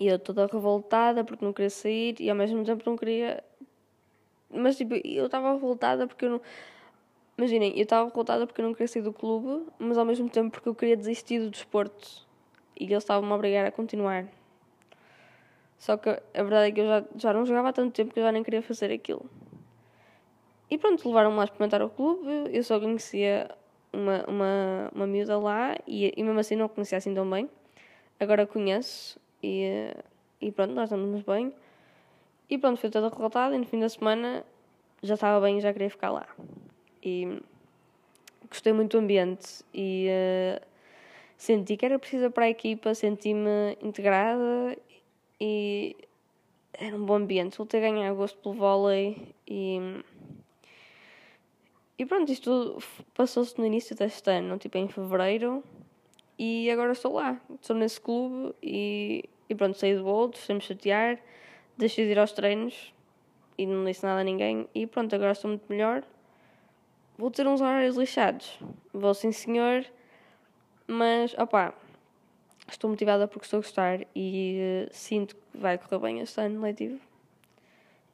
E 0.00 0.08
eu 0.08 0.18
toda 0.18 0.46
revoltada 0.46 1.22
porque 1.22 1.44
não 1.44 1.52
queria 1.52 1.70
sair 1.70 2.16
e 2.18 2.28
ao 2.28 2.34
mesmo 2.34 2.64
tempo 2.64 2.82
não 2.84 2.96
queria. 2.96 3.44
Mas 4.52 4.76
tipo, 4.76 4.94
eu 5.04 5.26
estava 5.26 5.52
revoltada 5.52 6.08
porque 6.08 6.24
eu 6.24 6.30
não. 6.30 6.40
Imaginem, 7.38 7.76
eu 7.76 7.82
estava 7.84 8.08
revoltada 8.08 8.46
porque 8.46 8.60
eu 8.60 8.66
não 8.66 8.72
queria 8.72 8.88
sair 8.88 9.02
do 9.02 9.12
clube, 9.12 9.66
mas 9.78 9.96
ao 9.96 10.04
mesmo 10.04 10.28
tempo 10.28 10.50
porque 10.50 10.68
eu 10.68 10.74
queria 10.74 10.96
desistir 10.96 11.38
do 11.38 11.50
desporto 11.50 12.26
e 12.78 12.84
eles 12.84 13.04
estavam-me 13.04 13.30
a 13.32 13.36
obrigar 13.36 13.66
a 13.66 13.70
continuar. 13.70 14.26
Só 15.80 15.96
que 15.96 16.10
a 16.10 16.42
verdade 16.42 16.68
é 16.68 16.72
que 16.72 16.80
eu 16.80 16.86
já, 16.86 17.04
já 17.16 17.32
não 17.32 17.46
jogava 17.46 17.70
há 17.70 17.72
tanto 17.72 17.94
tempo 17.94 18.12
que 18.12 18.20
eu 18.20 18.24
já 18.24 18.30
nem 18.30 18.42
queria 18.42 18.60
fazer 18.60 18.92
aquilo. 18.92 19.24
E 20.70 20.76
pronto, 20.76 21.08
levaram-me 21.08 21.36
lá 21.36 21.42
a 21.42 21.44
experimentar 21.46 21.82
o 21.82 21.88
clube. 21.88 22.28
Eu 22.52 22.62
só 22.62 22.78
conhecia 22.78 23.50
uma, 23.90 24.22
uma, 24.28 24.90
uma 24.94 25.06
miúda 25.06 25.38
lá 25.38 25.74
e, 25.86 26.12
e 26.14 26.22
mesmo 26.22 26.38
assim 26.38 26.54
não 26.54 26.68
conhecia 26.68 26.98
assim 26.98 27.14
tão 27.14 27.28
bem. 27.28 27.48
Agora 28.20 28.46
conheço 28.46 29.18
e, 29.42 29.96
e 30.38 30.52
pronto, 30.52 30.74
nós 30.74 30.84
estamos 30.84 31.22
bem. 31.22 31.50
E 32.50 32.58
pronto, 32.58 32.78
fui 32.78 32.90
toda 32.90 33.08
revoltada 33.08 33.54
e 33.56 33.58
no 33.58 33.64
fim 33.64 33.80
da 33.80 33.88
semana 33.88 34.44
já 35.02 35.14
estava 35.14 35.40
bem 35.40 35.58
e 35.58 35.60
já 35.62 35.72
queria 35.72 35.88
ficar 35.88 36.10
lá. 36.10 36.28
E 37.02 37.40
gostei 38.50 38.74
muito 38.74 38.98
do 38.98 39.02
ambiente 39.02 39.64
e 39.72 40.08
uh, 40.10 40.62
senti 41.38 41.78
que 41.78 41.86
era 41.86 41.98
precisa 41.98 42.28
para 42.28 42.44
a 42.44 42.50
equipa, 42.50 42.94
senti-me 42.94 43.78
integrada 43.80 44.76
e 45.40 45.96
era 46.72 46.96
um 46.96 47.04
bom 47.04 47.14
ambiente. 47.14 47.56
Voltei 47.56 47.80
a 47.80 47.90
ganhar 47.90 48.12
gosto 48.14 48.38
pelo 48.38 48.54
vôlei 48.54 49.34
e. 49.46 49.78
E 51.98 52.06
pronto, 52.06 52.32
isto 52.32 52.78
passou-se 53.14 53.58
no 53.58 53.66
início 53.66 53.94
deste 53.94 54.30
ano, 54.30 54.56
tipo 54.56 54.78
em 54.78 54.88
fevereiro. 54.88 55.62
E 56.38 56.70
agora 56.70 56.92
estou 56.92 57.12
lá, 57.12 57.38
estou 57.60 57.76
nesse 57.76 58.00
clube 58.00 58.54
e, 58.62 59.28
e 59.46 59.54
pronto, 59.54 59.76
saí 59.76 59.94
do 59.94 60.06
outro, 60.06 60.40
sem 60.40 60.58
chatear, 60.58 61.20
deixei 61.76 62.06
de 62.06 62.12
ir 62.12 62.18
aos 62.18 62.32
treinos 62.32 62.94
e 63.58 63.66
não 63.66 63.84
disse 63.84 64.02
nada 64.02 64.22
a 64.22 64.24
ninguém. 64.24 64.66
E 64.74 64.86
pronto, 64.86 65.14
agora 65.14 65.32
estou 65.32 65.50
muito 65.50 65.66
melhor. 65.68 66.02
Vou 67.18 67.30
ter 67.30 67.46
uns 67.46 67.60
horários 67.60 67.96
lixados, 67.96 68.58
vou 68.94 69.12
sim 69.12 69.30
senhor, 69.30 69.84
mas 70.86 71.34
opá, 71.34 71.74
estou 72.70 72.90
motivada 72.90 73.26
porque 73.28 73.46
estou 73.46 73.58
a 73.58 73.62
gostar 73.62 74.06
e 74.14 74.86
uh, 74.86 74.88
sinto 74.92 75.36
que 75.36 75.58
vai 75.58 75.78
correr 75.78 75.98
bem 75.98 76.20
este 76.20 76.40
ano 76.40 76.60
letivo. 76.60 77.00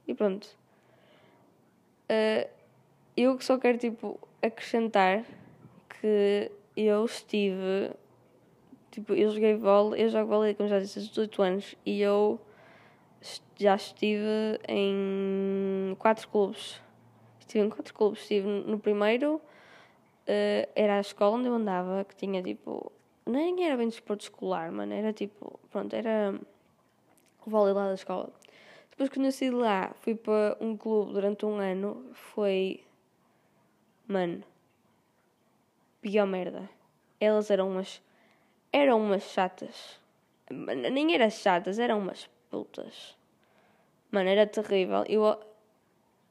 E 0.07 0.15
pronto. 0.15 0.47
Uh, 2.11 2.49
eu 3.17 3.41
só 3.41 3.59
quero 3.59 3.79
tipo 3.79 4.19
acrescentar 4.43 5.25
que 5.89 6.51
eu 6.77 7.05
estive 7.05 7.95
Tipo, 8.97 9.13
eu 9.13 9.31
joguei 9.31 9.55
vôlei, 9.55 10.05
eu 10.05 10.09
jogo 10.09 10.27
vôlei, 10.27 10.55
como 10.55 10.71
já 10.71 10.79
disse, 10.79 10.99
aos 10.99 11.09
18 11.09 11.43
anos 11.43 11.75
e 11.85 12.01
eu 12.01 12.41
já 13.59 13.75
estive 13.75 14.59
em 14.67 15.95
quatro 15.99 16.27
clubes. 16.29 16.81
Estive 17.39 17.67
em 17.67 17.69
quatro 17.69 17.93
clubes. 17.93 18.23
Estive 18.23 18.49
no 18.49 18.79
primeiro, 18.79 19.35
uh, 19.35 20.71
era 20.75 20.97
a 20.97 21.01
escola 21.01 21.37
onde 21.37 21.47
eu 21.47 21.53
andava, 21.53 22.07
que 22.09 22.17
tinha 22.17 22.43
tipo. 22.43 22.91
Nem 23.26 23.64
era 23.64 23.76
bem 23.76 23.88
desporto 23.88 24.23
escolar, 24.25 24.71
mano. 24.73 24.92
Era 24.95 25.12
tipo. 25.12 25.59
Pronto, 25.71 25.95
era 25.95 26.38
o 27.45 27.50
vôlei 27.50 27.75
lá 27.75 27.88
da 27.88 27.95
escola. 27.95 28.33
Depois, 28.90 29.11
quando 29.11 29.26
eu 29.26 29.33
de 29.33 29.50
lá, 29.50 29.92
fui 30.00 30.14
para 30.14 30.56
um 30.61 30.76
clube 30.76 31.12
durante 31.12 31.45
um 31.45 31.56
ano. 31.56 32.06
Foi. 32.12 32.83
Mano. 34.09 34.42
Pior 36.00 36.26
merda. 36.26 36.68
Elas 37.21 37.50
eram 37.50 37.71
umas 37.71 38.02
eram 38.73 39.00
umas 39.00 39.23
chatas. 39.25 40.00
Nem 40.50 41.14
eram 41.14 41.30
chatas, 41.30 41.78
eram 41.78 41.99
umas 41.99 42.28
putas. 42.50 43.16
Mano, 44.11 44.28
era 44.28 44.47
terrível. 44.47 45.04
Eu, 45.09 45.25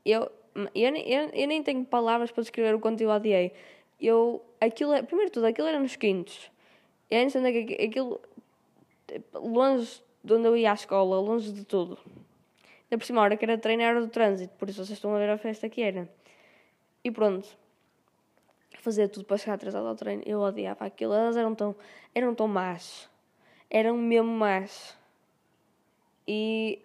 eu 0.05 0.31
Eu, 0.73 0.95
eu, 0.95 1.29
eu 1.33 1.47
nem 1.47 1.61
tenho 1.63 1.83
palavras 1.85 2.31
para 2.31 2.41
descrever 2.43 2.75
o 2.75 2.79
quanto 2.79 3.01
eu 3.01 3.09
odiei. 3.09 3.51
Eu, 3.99 4.41
aquilo, 4.61 4.93
é- 4.93 5.03
primeiro 5.03 5.29
de 5.29 5.33
tudo, 5.33 5.45
aquilo 5.47 5.67
era 5.67 5.79
nos 5.79 5.95
quintos. 5.97 6.49
Nem 7.09 7.29
sei 7.29 7.41
onde 7.41 7.75
é 7.75 7.85
aquilo, 7.85 8.19
longe 9.33 10.01
de 10.23 10.33
onde 10.33 10.47
eu 10.47 10.57
ia 10.57 10.71
à 10.71 10.73
escola, 10.73 11.19
longe 11.19 11.51
de 11.51 11.63
tudo. 11.63 11.97
Ainda 12.85 12.97
por 12.97 13.05
cima, 13.05 13.21
a 13.21 13.23
hora 13.23 13.37
que 13.37 13.45
era 13.45 13.57
treino 13.57 13.83
era 13.83 14.01
do 14.01 14.07
trânsito, 14.07 14.53
por 14.57 14.69
isso 14.69 14.83
vocês 14.83 14.97
estão 14.97 15.13
a 15.15 15.19
ver 15.19 15.29
a 15.29 15.37
festa 15.37 15.69
que 15.69 15.81
era. 15.81 16.09
E 17.03 17.11
pronto. 17.11 17.47
Fazer 18.79 19.07
tudo 19.09 19.25
para 19.25 19.37
chegar 19.37 19.53
atrasado 19.55 19.87
ao 19.87 19.95
treino. 19.95 20.23
Eu 20.25 20.39
odiava 20.41 20.85
aquilo. 20.85 21.13
Elas 21.13 21.37
eram 21.37 21.55
tão, 21.55 21.75
eram 22.13 22.35
tão 22.35 22.47
más. 22.47 23.09
Eram 23.69 23.97
mesmo 23.97 24.31
más. 24.31 24.97
E. 26.27 26.81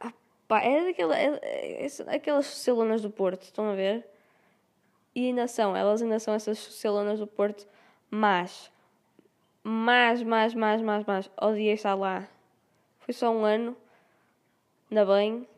ah, 0.00 0.12
pá, 0.46 0.60
era 0.62 0.84
daquela, 0.84 1.18
é- 1.18 1.38
é- 1.42 1.86
é- 1.86 2.14
aquelas 2.14 2.46
socialonas 2.46 3.02
do 3.02 3.10
Porto, 3.10 3.42
estão 3.42 3.70
a 3.70 3.74
ver? 3.74 4.06
E 5.14 5.26
ainda 5.26 5.46
são, 5.46 5.76
elas 5.76 6.02
ainda 6.02 6.18
são 6.18 6.34
essas 6.34 6.58
socialonas 6.58 7.18
do 7.18 7.26
Porto, 7.26 7.66
mas. 8.10 8.70
Mas, 9.66 10.22
mas, 10.22 10.52
mas, 10.54 10.82
mas, 10.82 11.04
mas. 11.06 11.30
Odiei 11.40 11.72
estar 11.72 11.94
lá. 11.94 12.28
Foi 12.98 13.14
só 13.14 13.30
um 13.30 13.44
ano. 13.44 13.74
Ainda 14.90 15.06
bem. 15.06 15.48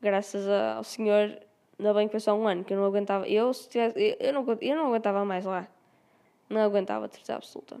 Graças 0.00 0.48
ao 0.48 0.82
Senhor, 0.82 1.38
ainda 1.78 1.92
bem 1.94 2.08
que 2.08 2.12
foi 2.12 2.20
só 2.20 2.34
um 2.34 2.46
ano, 2.48 2.64
que 2.64 2.72
eu 2.72 2.78
não 2.78 2.86
aguentava. 2.86 3.28
Eu, 3.28 3.52
se 3.52 3.68
tivesse, 3.68 4.16
eu, 4.18 4.32
não, 4.32 4.46
eu 4.60 4.76
não 4.76 4.86
aguentava 4.86 5.24
mais 5.24 5.44
lá. 5.44 5.68
Não 6.48 6.60
aguentava, 6.60 7.08
certeza 7.08 7.36
absoluta. 7.36 7.78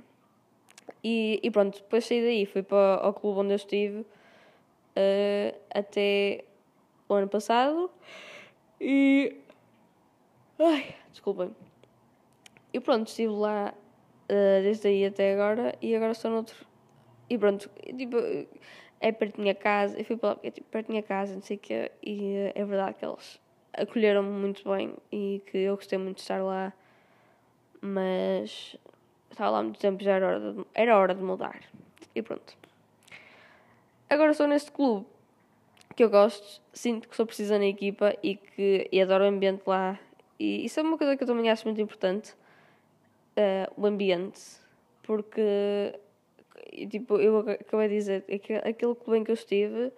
E, 1.02 1.40
e 1.42 1.50
pronto, 1.50 1.78
depois 1.78 2.04
saí 2.04 2.20
daí, 2.20 2.46
fui 2.46 2.62
para 2.62 3.08
o 3.08 3.12
clube 3.12 3.40
onde 3.40 3.52
eu 3.52 3.56
estive 3.56 4.04
eh, 4.94 5.54
até 5.72 6.44
o 7.08 7.14
ano 7.14 7.28
passado. 7.28 7.90
E. 8.80 9.36
Ai, 10.58 10.94
desculpem. 11.10 11.54
E 12.72 12.80
pronto, 12.80 13.08
estive 13.08 13.32
lá 13.32 13.72
eh, 14.28 14.60
desde 14.62 14.88
aí 14.88 15.06
até 15.06 15.34
agora 15.34 15.74
e 15.80 15.94
agora 15.94 16.12
estou 16.12 16.30
noutro. 16.30 16.66
E 17.28 17.36
pronto, 17.38 17.68
tipo, 17.96 18.16
é 19.00 19.12
perto 19.12 19.36
da 19.36 19.42
minha 19.42 19.54
casa. 19.54 19.98
Eu 19.98 20.04
fui 20.04 20.16
para 20.16 20.38
é 20.42 20.50
tipo, 20.50 20.68
perto 20.68 20.88
da 20.88 20.92
minha 20.92 21.02
casa, 21.02 21.34
não 21.34 21.42
sei 21.42 21.56
o 21.56 21.60
quê. 21.60 21.92
E 22.02 22.34
eh, 22.34 22.52
é 22.54 22.64
verdade 22.64 22.94
que 22.94 23.04
eles 23.04 23.40
acolheram-me 23.72 24.30
muito 24.30 24.68
bem 24.68 24.94
e 25.12 25.42
que 25.46 25.58
eu 25.58 25.76
gostei 25.76 25.98
muito 25.98 26.16
de 26.16 26.22
estar 26.22 26.42
lá. 26.42 26.72
Mas 27.80 28.76
estava 29.30 29.50
lá 29.50 29.62
muito 29.62 29.78
tempo, 29.78 30.02
já 30.02 30.12
era 30.12 30.26
hora 30.26 30.52
de, 30.52 30.66
era 30.74 30.98
hora 30.98 31.14
de 31.14 31.22
mudar. 31.22 31.60
E 32.14 32.22
pronto. 32.22 32.56
Agora 34.08 34.30
estou 34.30 34.46
neste 34.46 34.70
clube 34.70 35.06
que 35.94 36.04
eu 36.04 36.10
gosto, 36.10 36.60
sinto 36.72 37.08
que 37.08 37.16
sou 37.16 37.26
precisa 37.26 37.58
na 37.58 37.66
equipa 37.66 38.14
e 38.22 38.36
que 38.36 38.88
e 38.92 39.00
adoro 39.00 39.24
o 39.24 39.28
ambiente 39.28 39.62
lá. 39.66 39.98
E 40.38 40.64
isso 40.64 40.78
é 40.78 40.82
uma 40.82 40.98
coisa 40.98 41.16
que 41.16 41.22
eu 41.22 41.26
também 41.26 41.50
acho 41.50 41.64
muito 41.66 41.80
importante, 41.80 42.34
eh, 43.36 43.68
o 43.76 43.86
ambiente. 43.86 44.40
Porque, 45.02 45.98
tipo, 46.90 47.16
eu 47.18 47.38
ac- 47.38 47.60
acabei 47.60 47.88
de 47.88 47.94
dizer, 47.94 48.24
aque- 48.32 48.54
aquele 48.68 48.94
clube 48.94 49.18
em 49.18 49.24
que 49.24 49.30
eu 49.30 49.34
estive, 49.34 49.92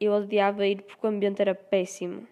eu 0.00 0.12
odiava 0.12 0.66
ir 0.66 0.82
porque 0.82 1.06
o 1.06 1.10
ambiente 1.10 1.40
era 1.42 1.54
péssimo. 1.54 2.26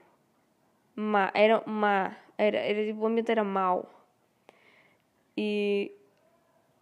Má, 0.95 1.31
era 1.35 1.63
má, 1.67 2.17
era, 2.39 2.59
era, 2.59 2.87
tipo, 2.87 3.01
o 3.01 3.07
ambiente 3.07 3.31
era 3.31 3.45
mau. 3.45 3.91
E 5.37 5.93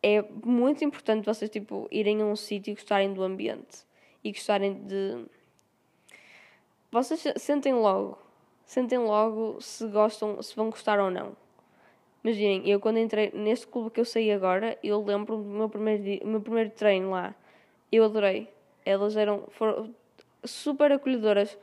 é 0.03 0.23
muito 0.45 0.85
importante 0.85 1.25
vocês 1.25 1.51
tipo 1.51 1.89
irem 1.91 2.21
a 2.23 2.27
um 2.27 2.37
sítio 2.37 2.71
e 2.73 2.75
gostarem 2.75 3.13
do 3.13 3.23
ambiente 3.23 3.79
e 4.23 4.31
gostarem 4.31 4.75
de 4.87 5.25
vocês 6.93 7.19
se- 7.21 7.39
sentem 7.39 7.73
logo 7.73 8.19
sentem 8.67 8.99
logo 8.99 9.61
se 9.61 9.89
gostam 9.89 10.41
se 10.43 10.55
vão 10.55 10.71
gostar 10.71 11.01
ou 11.01 11.11
não 11.11 11.35
imaginem 12.25 12.69
eu 12.69 12.81
quando 12.81 12.99
entrei 12.99 13.31
neste 13.35 13.67
clube 13.67 13.91
que 13.91 14.01
eu 14.01 14.05
saí 14.05 14.33
agora 14.33 14.79
eu 14.83 15.05
lembro 15.05 15.37
do 15.37 15.45
meu 15.45 15.69
primeiro 15.69 16.03
dia, 16.03 16.21
meu 16.25 16.41
primeiro 16.41 16.71
treino 16.71 17.11
lá. 17.11 17.35
Eu 17.93 18.05
adorei. 18.05 18.49
Elas 18.85 19.17
eram 19.17 19.45
foram 19.51 19.95
super 20.45 20.91
acolhedoras. 20.91 21.57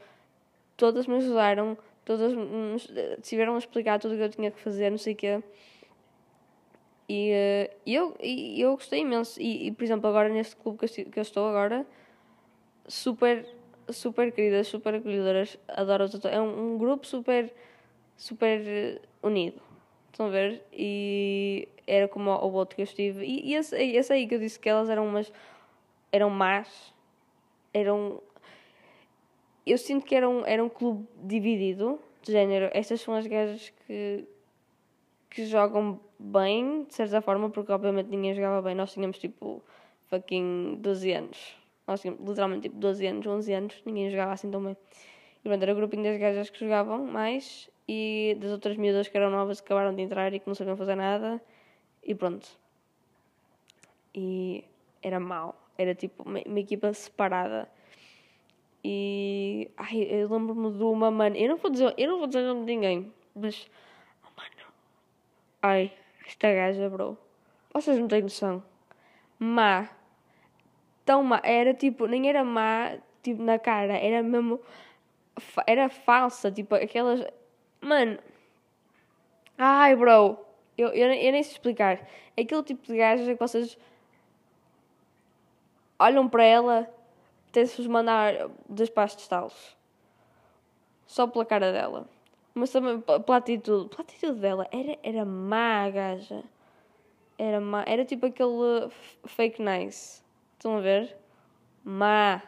Todas 0.77 1.07
me 1.07 1.15
ajudaram 1.17 1.77
todas 2.05 2.33
me 2.33 2.77
tiveram 3.21 3.55
a 3.55 3.57
explicar 3.57 3.99
tudo 3.99 4.13
o 4.13 4.17
que 4.17 4.23
eu 4.23 4.29
tinha 4.29 4.51
que 4.51 4.59
fazer 4.59 4.89
não 4.89 4.97
sei 4.97 5.13
o 5.13 5.15
quê. 5.15 5.43
E 7.07 7.31
eh, 7.31 7.71
eu, 7.85 8.15
eu 8.21 8.75
gostei 8.75 9.01
imenso. 9.01 9.41
E, 9.41 9.67
e, 9.67 9.71
por 9.71 9.83
exemplo, 9.83 10.07
agora 10.09 10.29
neste 10.29 10.55
clube 10.55 10.79
que 10.79 11.01
eu, 11.01 11.05
que 11.11 11.19
eu 11.19 11.21
estou 11.21 11.47
agora, 11.49 11.85
super, 12.87 13.45
super 13.89 14.31
queridas, 14.31 14.67
super 14.67 14.95
acolhedoras, 14.95 15.57
adoro 15.67 16.05
É 16.29 16.39
um, 16.39 16.75
um 16.75 16.77
grupo 16.77 17.05
super, 17.05 17.53
super 18.17 18.61
eh, 18.65 19.01
unido. 19.21 19.70
Estão 20.11 20.27
a 20.27 20.29
ver? 20.29 20.61
E 20.73 21.69
era 21.87 22.07
como 22.07 22.29
o, 22.29 22.53
outro 22.53 22.75
que 22.75 22.81
eu 22.81 22.83
estive. 22.83 23.25
E, 23.25 23.51
e 23.51 23.55
esse, 23.55 23.75
esse 23.75 24.11
aí 24.11 24.27
que 24.27 24.35
eu 24.35 24.39
disse 24.39 24.59
que 24.59 24.69
elas 24.69 24.89
eram 24.89 25.07
umas. 25.07 25.31
eram 26.11 26.29
más. 26.29 26.93
Eram. 27.73 28.21
Eu 29.65 29.77
sinto 29.77 30.05
que 30.05 30.15
era 30.15 30.27
um, 30.27 30.45
era 30.45 30.63
um 30.63 30.69
clube 30.69 31.07
dividido, 31.23 31.99
de 32.21 32.31
género. 32.31 32.69
Estas 32.73 32.99
são 32.99 33.13
as 33.13 33.25
gajas 33.25 33.71
que, 33.87 34.25
que 35.29 35.45
jogam 35.45 35.99
bem, 36.19 36.83
de 36.83 36.93
certa 36.93 37.21
forma, 37.21 37.49
porque 37.49 37.71
obviamente 37.71 38.07
ninguém 38.07 38.33
jogava 38.33 38.61
bem. 38.61 38.75
Nós 38.75 38.91
tínhamos 38.91 39.17
tipo 39.17 39.63
fucking 40.09 40.77
12 40.81 41.11
anos. 41.13 41.55
Nós 41.87 42.01
tínhamos 42.01 42.27
literalmente 42.27 42.63
tipo 42.63 42.75
12 42.77 43.05
anos, 43.05 43.25
11 43.25 43.53
anos, 43.53 43.81
ninguém 43.85 44.09
jogava 44.09 44.33
assim 44.33 44.51
tão 44.51 44.63
bem. 44.63 44.75
E 45.43 45.47
pronto, 45.47 45.63
era 45.63 45.73
o 45.73 45.75
grupinho 45.75 46.03
das 46.03 46.19
gajas 46.19 46.49
que 46.49 46.59
jogavam 46.59 47.05
mais 47.05 47.69
e 47.93 48.37
das 48.39 48.51
outras 48.51 48.77
miúdas 48.77 49.09
que 49.09 49.17
eram 49.17 49.29
novas 49.29 49.59
que 49.59 49.65
acabaram 49.65 49.93
de 49.93 50.01
entrar 50.01 50.33
e 50.33 50.39
que 50.39 50.47
não 50.47 50.55
sabiam 50.55 50.77
fazer 50.77 50.95
nada. 50.95 51.41
E 52.01 52.15
pronto. 52.15 52.47
E 54.15 54.63
era 55.03 55.19
mau. 55.19 55.53
Era 55.77 55.93
tipo 55.93 56.23
uma, 56.23 56.39
uma 56.45 56.59
equipa 56.61 56.93
separada. 56.93 57.69
E 58.81 59.69
ai, 59.75 60.07
eu 60.09 60.29
lembro-me 60.29 60.71
de 60.71 60.83
uma 60.83 61.11
mano. 61.11 61.35
Eu 61.35 61.49
não 61.49 61.57
vou 61.57 61.69
dizer, 61.69 61.93
eu 61.97 62.11
não 62.11 62.19
vou 62.19 62.27
dizer 62.27 62.39
o 62.39 62.53
nome 62.53 62.65
de 62.65 62.75
ninguém, 62.75 63.13
mas 63.35 63.69
oh, 64.23 64.39
mano. 64.39 64.73
Ai, 65.61 65.91
esta 66.25 66.49
gaja, 66.53 66.89
bro. 66.89 67.17
Vocês 67.73 67.99
não 67.99 68.07
têm 68.07 68.21
noção. 68.21 68.63
Má. 69.37 69.89
Tão 71.03 71.23
má. 71.23 71.41
Era 71.43 71.73
tipo, 71.73 72.07
nem 72.07 72.29
era 72.29 72.41
má, 72.41 72.97
tipo, 73.21 73.43
na 73.43 73.59
cara. 73.59 73.97
Era 73.97 74.23
mesmo. 74.23 74.61
Era 75.67 75.89
falsa. 75.89 76.49
Tipo, 76.49 76.75
aquelas. 76.75 77.21
Mano. 77.81 78.19
Ai, 79.57 79.95
bro. 79.95 80.37
Eu, 80.77 80.89
eu, 80.89 81.11
eu 81.13 81.31
nem 81.31 81.43
sei 81.43 81.53
explicar. 81.53 82.07
Aquele 82.39 82.63
tipo 82.63 82.85
de 82.85 82.97
gajas 82.97 83.27
que 83.27 83.35
vocês. 83.35 83.77
Olham 85.99 86.29
para 86.29 86.43
ela. 86.43 86.89
Até-se-vos 87.49 87.87
mandar 87.87 88.49
dois 88.69 88.89
de 88.89 89.21
estalos. 89.21 89.75
Só 91.05 91.27
pela 91.27 91.45
cara 91.45 91.71
dela. 91.71 92.07
Mas 92.53 92.71
também 92.71 93.01
pela 93.01 93.37
atitude. 93.37 93.89
Pela 93.89 94.01
atitude 94.01 94.39
dela. 94.39 94.67
Era, 94.71 94.97
era 95.03 95.25
má 95.25 95.83
a 95.83 95.89
gaja. 95.89 96.43
Era 97.37 97.59
má. 97.59 97.83
Era 97.85 98.05
tipo 98.05 98.27
aquele 98.27 98.89
fake 99.25 99.61
nice. 99.61 100.23
Estão 100.53 100.77
a 100.77 100.81
ver? 100.81 101.17
Má. 101.83 102.41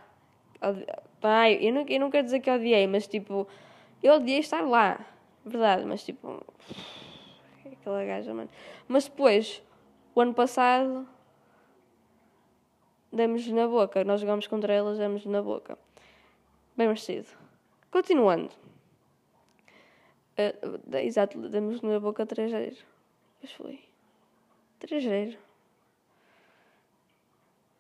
Ai, 1.22 1.58
eu 1.62 1.74
não, 1.74 1.86
eu 1.88 2.00
não 2.00 2.10
quero 2.10 2.26
dizer 2.26 2.40
que 2.40 2.50
odiei, 2.50 2.88
mas 2.88 3.08
tipo. 3.08 3.48
Eu 4.02 4.16
odiei 4.16 4.40
estar 4.40 4.62
lá. 4.62 5.06
Verdade, 5.46 5.86
mas 5.86 6.04
tipo. 6.04 6.44
Aquela 7.66 8.06
gaja, 8.06 8.34
mano. 8.34 8.50
Mas 8.88 9.06
depois, 9.06 9.62
o 10.16 10.22
ano 10.22 10.34
passado. 10.34 11.08
Demos 13.12 13.48
na 13.48 13.68
boca. 13.68 14.04
Nós 14.04 14.22
jogámos 14.22 14.48
contra 14.48 14.74
elas, 14.74 14.98
demos 14.98 15.26
na 15.26 15.42
boca. 15.42 15.78
Bem 16.76 16.88
merecido. 16.88 17.28
Continuando. 17.92 18.50
Eh, 20.36 20.56
exato, 21.04 21.38
demos 21.48 21.82
na 21.82 22.00
boca 22.00 22.26
3 22.26 22.84
Pois 23.40 23.52
foi. 23.54 23.80
3 24.80 25.38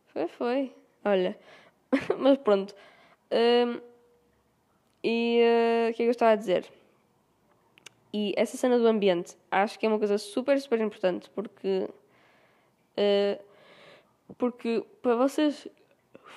Foi, 0.07 0.27
foi. 0.27 0.75
Olha. 1.03 1.37
Mas 2.19 2.37
pronto. 2.37 2.75
Hum, 3.31 3.81
e 5.03 5.39
eh, 5.41 5.89
o 5.89 5.93
que 5.95 6.03
é 6.03 6.05
que 6.05 6.09
eu 6.09 6.11
estava 6.11 6.33
a 6.33 6.35
dizer? 6.35 6.69
E 8.13 8.33
essa 8.37 8.55
cena 8.55 8.77
do 8.77 8.87
ambiente, 8.87 9.35
acho 9.49 9.79
que 9.79 9.85
é 9.85 9.89
uma 9.89 9.97
coisa 9.97 10.17
super, 10.17 10.59
super 10.61 10.79
importante 10.79 11.29
porque. 11.31 11.89
eh, 12.95 13.39
porque 14.37 14.83
para 15.01 15.15
vocês. 15.15 15.67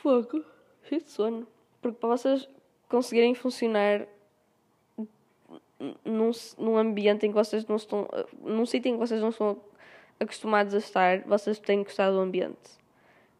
Fogo. 0.02 0.44
Cheio 0.84 1.02
de 1.02 1.10
sono. 1.10 1.46
Porque 1.82 1.98
para 1.98 2.08
vocês 2.08 2.48
conseguirem 2.88 3.34
funcionar 3.34 4.06
num, 6.04 6.30
num 6.58 6.76
ambiente 6.76 7.26
em 7.26 7.30
que 7.30 7.34
vocês 7.34 7.66
não 7.66 7.76
estão. 7.76 8.08
num 8.40 8.64
sítio 8.64 8.90
em 8.90 8.92
que 8.94 8.98
vocês 8.98 9.20
não 9.20 9.28
estão 9.28 9.60
acostumados 10.18 10.74
a 10.74 10.78
estar, 10.78 11.20
vocês 11.22 11.58
têm 11.58 11.80
que 11.80 11.90
gostar 11.90 12.10
do 12.10 12.18
ambiente. 12.18 12.78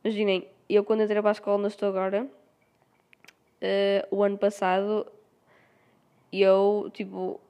Imaginem, 0.05 0.47
eu 0.69 0.85
quando 0.85 1.03
entrei 1.03 1.21
para 1.21 1.31
a 1.31 1.33
escola 1.33 1.59
onde 1.59 1.69
estou 1.69 1.89
agora, 1.89 2.29
eh, 3.61 4.07
o 4.11 4.23
ano 4.23 4.37
passado, 4.37 5.07
eu, 6.33 6.91
tipo, 6.93 7.41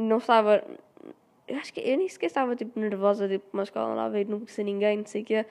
não 0.00 0.18
estava. 0.18 0.64
Eu 1.46 1.56
acho 1.58 1.72
que 1.72 1.80
eu 1.80 1.96
nem 1.96 2.08
sequer 2.08 2.26
estava, 2.26 2.54
tipo, 2.56 2.78
nervosa, 2.78 3.28
tipo, 3.28 3.44
uma 3.52 3.64
escola 3.64 3.94
lá 3.94 4.08
veio, 4.08 4.28
não 4.28 4.38
conhecia 4.38 4.64
ninguém, 4.64 4.98
não 4.98 5.06
sei 5.06 5.22
o 5.22 5.24
quê. 5.24 5.46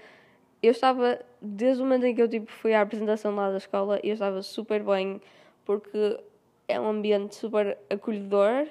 Eu 0.62 0.72
estava, 0.72 1.20
desde 1.42 1.82
o 1.82 1.86
momento 1.86 2.06
em 2.06 2.16
que 2.16 2.22
eu, 2.22 2.28
tipo, 2.28 2.52
fui 2.52 2.74
à 2.74 2.82
apresentação 2.82 3.36
lá 3.36 3.50
da 3.50 3.58
escola, 3.58 4.00
eu 4.04 4.14
estava 4.14 4.42
super 4.42 4.84
bem, 4.84 5.22
porque 5.66 6.20
é 6.68 6.80
um 6.80 6.88
ambiente 6.88 7.36
super 7.36 7.78
acolhedor 7.90 8.68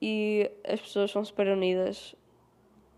e 0.00 0.50
as 0.64 0.80
pessoas 0.80 1.10
são 1.10 1.24
super 1.24 1.48
unidas 1.48 2.14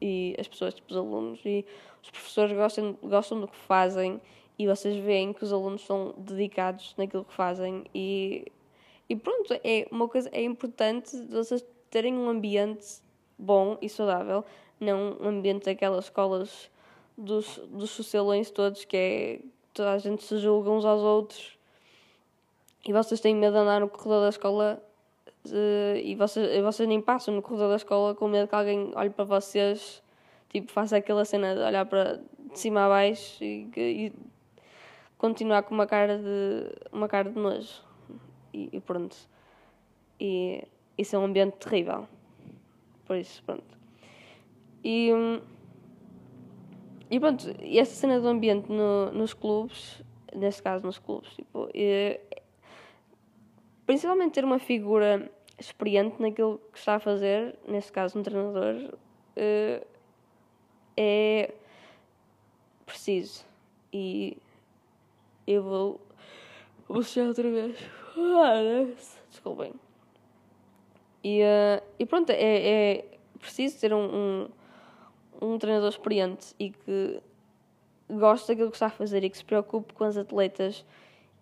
e 0.01 0.37
as 0.39 0.47
pessoas, 0.47 0.75
tipo, 0.75 0.91
os 0.91 0.97
alunos 0.97 1.41
e 1.45 1.65
os 2.03 2.11
professores 2.11 2.55
gostam, 2.55 2.99
gostam 3.03 3.41
do 3.41 3.49
que 3.49 3.57
fazem 3.57 4.21
e 4.59 4.67
vocês 4.67 4.97
veem 4.97 5.33
que 5.33 5.43
os 5.43 5.53
alunos 5.53 5.83
são 5.85 6.15
dedicados 6.19 6.95
naquilo 6.97 7.25
que 7.25 7.33
fazem 7.33 7.85
e, 7.95 8.47
e 9.09 9.17
pronto, 9.17 9.55
é 9.65 9.87
uma 9.91 10.09
coisa, 10.09 10.29
é 10.33 10.43
importante 10.43 11.17
vocês 11.27 11.65
terem 11.95 12.13
um 12.13 12.29
ambiente 12.29 13.01
bom 13.39 13.79
e 13.81 13.89
saudável, 13.89 14.45
não 14.81 15.17
um 15.21 15.29
ambiente 15.29 15.67
daquelas 15.67 16.07
escolas 16.07 16.69
dos, 17.17 17.59
dos 17.69 17.91
socialões 17.91 18.51
todos 18.51 18.85
que 18.85 18.97
é 18.97 19.41
toda 19.73 19.93
a 19.93 19.99
gente 19.99 20.25
se 20.25 20.39
julga 20.39 20.71
uns 20.71 20.85
aos 20.85 21.03
outros 21.03 21.57
e 22.85 22.93
vocês 22.93 23.21
têm 23.21 23.37
medo 23.37 23.53
de 23.53 23.61
andar 23.61 23.81
no 23.81 23.89
corredor 23.89 24.23
da 24.23 24.29
escola 24.31 24.83
uh, 25.47 25.97
e 25.97 26.17
vocês, 26.17 26.61
vocês 26.65 26.89
nem 26.89 27.01
passam 27.01 27.33
no 27.33 27.41
corredor 27.41 27.69
da 27.69 27.77
escola 27.77 28.13
com 28.13 28.27
medo 28.27 28.49
que 28.49 28.55
alguém 28.57 28.91
olhe 28.97 29.11
para 29.11 29.25
vocês, 29.25 30.03
tipo, 30.51 30.73
faça 30.73 30.97
aquela 30.97 31.25
cena 31.25 31.55
de 31.55 31.61
olhar 31.61 31.87
para 31.87 32.21
de 32.51 32.59
cima 32.59 32.87
a 32.87 32.89
baixo 32.89 33.45
e, 33.45 33.71
e 33.77 34.13
continuar 35.17 35.63
com 35.63 35.73
uma 35.73 35.87
cara 35.87 36.19
de 36.19 36.73
uma 36.93 37.07
cara 37.07 37.31
de 37.31 37.39
nojo. 37.39 37.85
E, 38.53 38.69
e 38.73 38.81
pronto. 38.81 39.17
E 40.21 40.65
isso 40.97 41.17
é 41.17 41.19
um 41.19 41.25
ambiente 41.25 41.57
terrível. 41.57 42.07
Por 43.05 43.17
isso, 43.17 43.43
pronto. 43.45 43.65
E, 44.83 45.11
e 47.11 47.21
pronto, 47.21 47.45
e 47.61 47.79
essa 47.79 47.95
cena 47.95 48.21
do 48.21 48.29
ambiente 48.29 48.71
no, 48.71 49.11
nos 49.13 49.33
clubes, 49.35 50.03
neste 50.35 50.63
caso 50.63 50.85
nos 50.85 50.99
clubes, 50.99 51.35
tipo, 51.35 51.69
e, 51.75 52.21
principalmente 53.87 54.33
ter 54.33 54.45
uma 54.45 54.59
figura 54.59 55.31
experiente 55.59 56.21
naquilo 56.21 56.61
que 56.73 56.79
está 56.79 56.97
a 56.97 57.01
fazer, 57.01 57.59
neste 57.67 57.93
caso 57.93 58.19
um 58.19 58.23
treinador, 58.23 58.95
uh, 59.37 59.87
é 60.97 61.55
preciso. 62.85 63.45
E 63.93 64.37
eu 65.47 65.63
vou 65.63 66.01
bocejar 66.89 67.29
outra 67.29 67.51
vez. 67.51 67.79
Desculpem. 69.31 69.84
E, 71.25 71.41
uh, 71.43 71.83
e 71.99 72.05
pronto, 72.05 72.31
é, 72.31 72.37
é 72.37 73.05
preciso 73.39 73.81
ter 73.81 73.95
um, 73.95 74.05
um, 74.05 74.49
um 75.41 75.59
treinador 75.59 75.89
experiente 75.89 76.55
e 76.59 76.69
que 76.69 77.21
goste 78.11 78.49
daquilo 78.49 78.71
que 78.71 78.77
está 78.77 78.87
a 78.87 78.91
fazer 78.91 79.25
e 79.25 79.31
que 79.31 79.39
se 79.39 79.45
preocupe 79.45 79.95
com 79.95 80.05
as 80.05 80.19
atletas 80.19 80.85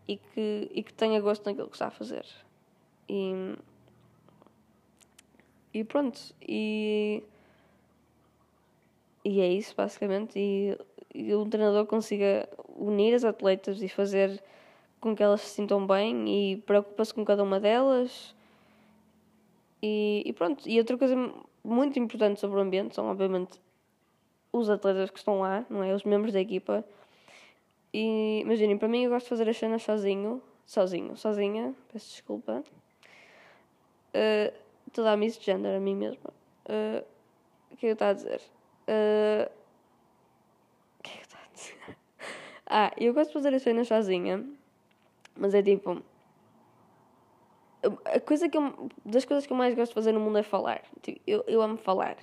e 0.07 0.17
que, 0.17 0.71
e 0.73 0.83
que 0.85 0.95
tenha 0.95 1.21
gosto 1.21 1.45
naquilo 1.45 1.67
que 1.67 1.75
está 1.75 1.89
a 1.89 1.91
fazer. 1.91 2.25
E, 3.09 3.57
e 5.75 5.83
pronto, 5.83 6.21
e, 6.41 7.25
e 9.25 9.41
é 9.41 9.49
isso 9.49 9.75
basicamente. 9.77 10.39
E, 10.39 10.79
e 11.13 11.35
o 11.35 11.45
treinador 11.45 11.87
consiga 11.87 12.49
unir 12.77 13.15
as 13.15 13.25
atletas 13.25 13.83
e 13.83 13.89
fazer 13.89 14.43
com 15.01 15.17
que 15.17 15.23
elas 15.25 15.41
se 15.41 15.57
sintam 15.57 15.85
bem 15.85 16.53
e 16.53 16.57
preocupa-se 16.59 17.13
com 17.13 17.25
cada 17.25 17.43
uma 17.43 17.59
delas. 17.59 18.33
E, 19.83 20.23
e 20.25 20.33
pronto, 20.33 20.69
e 20.69 20.79
outra 20.79 20.97
coisa 20.97 21.17
muito 21.65 21.99
importante 21.99 22.39
sobre 22.41 22.59
o 22.59 22.61
ambiente 22.61 22.95
são, 22.95 23.07
obviamente, 23.07 23.61
os 24.53 24.71
atletas 24.71 25.11
que 25.11 25.19
estão 25.19 25.41
lá, 25.41 25.67
não 25.69 25.83
é? 25.83 25.95
Os 25.95 26.05
membros 26.05 26.33
da 26.33 26.41
equipa 26.41 26.85
e 27.93 28.41
imaginem, 28.41 28.79
para 28.79 28.89
mim 28.89 29.05
eu 29.05 29.11
gosto 29.11 29.27
de 29.27 29.31
fazer 29.31 29.49
as 29.51 29.57
cenas 29.57 29.83
sozinho, 29.83 30.43
sozinho, 30.65 31.17
sozinha, 31.17 31.75
peço 31.93 32.11
desculpa. 32.11 32.65
Uh, 34.15 34.55
estou 34.87 35.05
a 35.05 35.11
dar 35.11 35.17
misgender 35.17 35.77
a 35.77 35.81
mim 35.81 35.95
mesma. 35.95 36.31
Uh, 36.65 37.05
o 37.71 37.77
que 37.77 37.87
é 37.87 37.87
que 37.87 37.87
eu 37.89 37.93
estou 37.93 38.09
a 38.09 38.13
dizer? 38.15 38.41
Uh, 38.89 39.51
o 40.99 41.03
que 41.03 41.11
é 41.11 41.15
que 41.15 41.19
eu 41.19 41.23
estou 41.23 41.39
a 41.39 41.55
dizer? 41.55 41.97
ah, 42.67 42.93
eu 42.97 43.13
gosto 43.13 43.29
de 43.29 43.35
fazer 43.35 43.55
as 43.55 43.63
cenas 43.63 43.89
sozinha, 43.89 44.43
mas 45.37 45.53
é 45.53 45.63
tipo. 45.63 46.03
A 48.05 48.21
coisa 48.21 48.49
que 48.49 48.57
eu, 48.57 48.91
das 49.05 49.25
coisas 49.25 49.47
que 49.47 49.53
eu 49.53 49.57
mais 49.57 49.75
gosto 49.75 49.91
de 49.91 49.95
fazer 49.95 50.13
no 50.13 50.21
mundo 50.21 50.39
é 50.39 50.43
falar. 50.43 50.83
Tipo, 51.03 51.21
eu, 51.27 51.45
eu 51.49 51.61
amo 51.61 51.77
falar. 51.77 52.17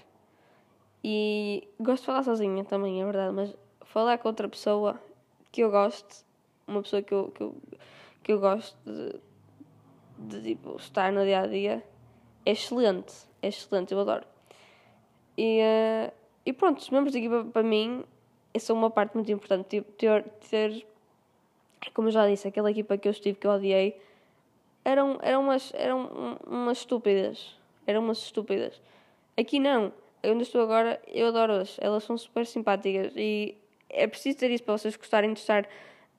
E 1.04 1.68
gosto 1.80 2.02
de 2.02 2.06
falar 2.08 2.24
sozinha 2.24 2.64
também, 2.64 3.02
é 3.02 3.06
verdade, 3.06 3.34
mas 3.34 3.56
falar 3.82 4.18
com 4.18 4.28
outra 4.28 4.48
pessoa 4.48 5.02
que 5.52 5.62
eu 5.62 5.72
gosto, 5.72 6.26
uma 6.68 6.82
pessoa 6.82 7.02
que 7.02 7.14
eu, 7.14 7.32
que 7.32 7.44
eu, 7.44 7.56
que 8.24 8.34
eu 8.34 8.40
gosto 8.40 8.78
de, 8.86 9.20
de 10.18 10.42
tipo, 10.50 10.76
estar 10.78 11.12
no 11.12 11.24
dia 11.24 11.42
a 11.42 11.48
dia, 11.48 11.84
é 12.46 12.52
excelente. 12.52 13.14
É 13.42 13.48
excelente, 13.48 13.94
eu 13.94 14.00
adoro. 14.00 14.26
E, 15.38 15.62
uh, 15.62 16.14
e 16.46 16.52
pronto, 16.52 16.80
os 16.80 16.90
membros 16.90 17.14
da 17.14 17.20
equipa 17.20 17.46
para 17.46 17.64
mim 17.64 18.04
são 18.60 18.76
uma 18.76 18.90
parte 18.90 19.16
muito 19.16 19.32
importante. 19.32 19.68
Tipo, 19.70 19.92
ter, 19.94 20.24
ter, 20.50 20.86
como 21.94 22.10
eu 22.10 22.12
já 22.12 22.28
disse, 22.28 22.48
aquela 22.48 22.70
equipa 22.70 22.98
que 22.98 23.08
eu 23.08 23.12
estive 23.12 23.38
que 23.38 23.48
eu 23.48 23.52
odiei 23.52 24.00
eram, 24.84 25.20
eram, 25.22 25.42
umas, 25.42 25.74
eram 25.74 26.38
umas 26.46 26.80
estúpidas. 26.80 27.56
Eram 27.86 28.02
umas 28.02 28.20
estúpidas. 28.20 28.82
Aqui 29.38 29.60
não. 29.60 29.92
Onde 30.24 30.44
estou 30.44 30.62
agora, 30.62 31.02
eu 31.08 31.28
adoro-as. 31.28 31.78
Elas 31.80 32.04
são 32.04 32.18
super 32.18 32.46
simpáticas 32.46 33.14
e 33.16 33.56
é 33.90 34.06
preciso 34.06 34.38
ter 34.38 34.52
isso 34.52 34.64
para 34.64 34.78
vocês 34.78 34.96
gostarem 34.96 35.34
de 35.34 35.40
estar 35.40 35.68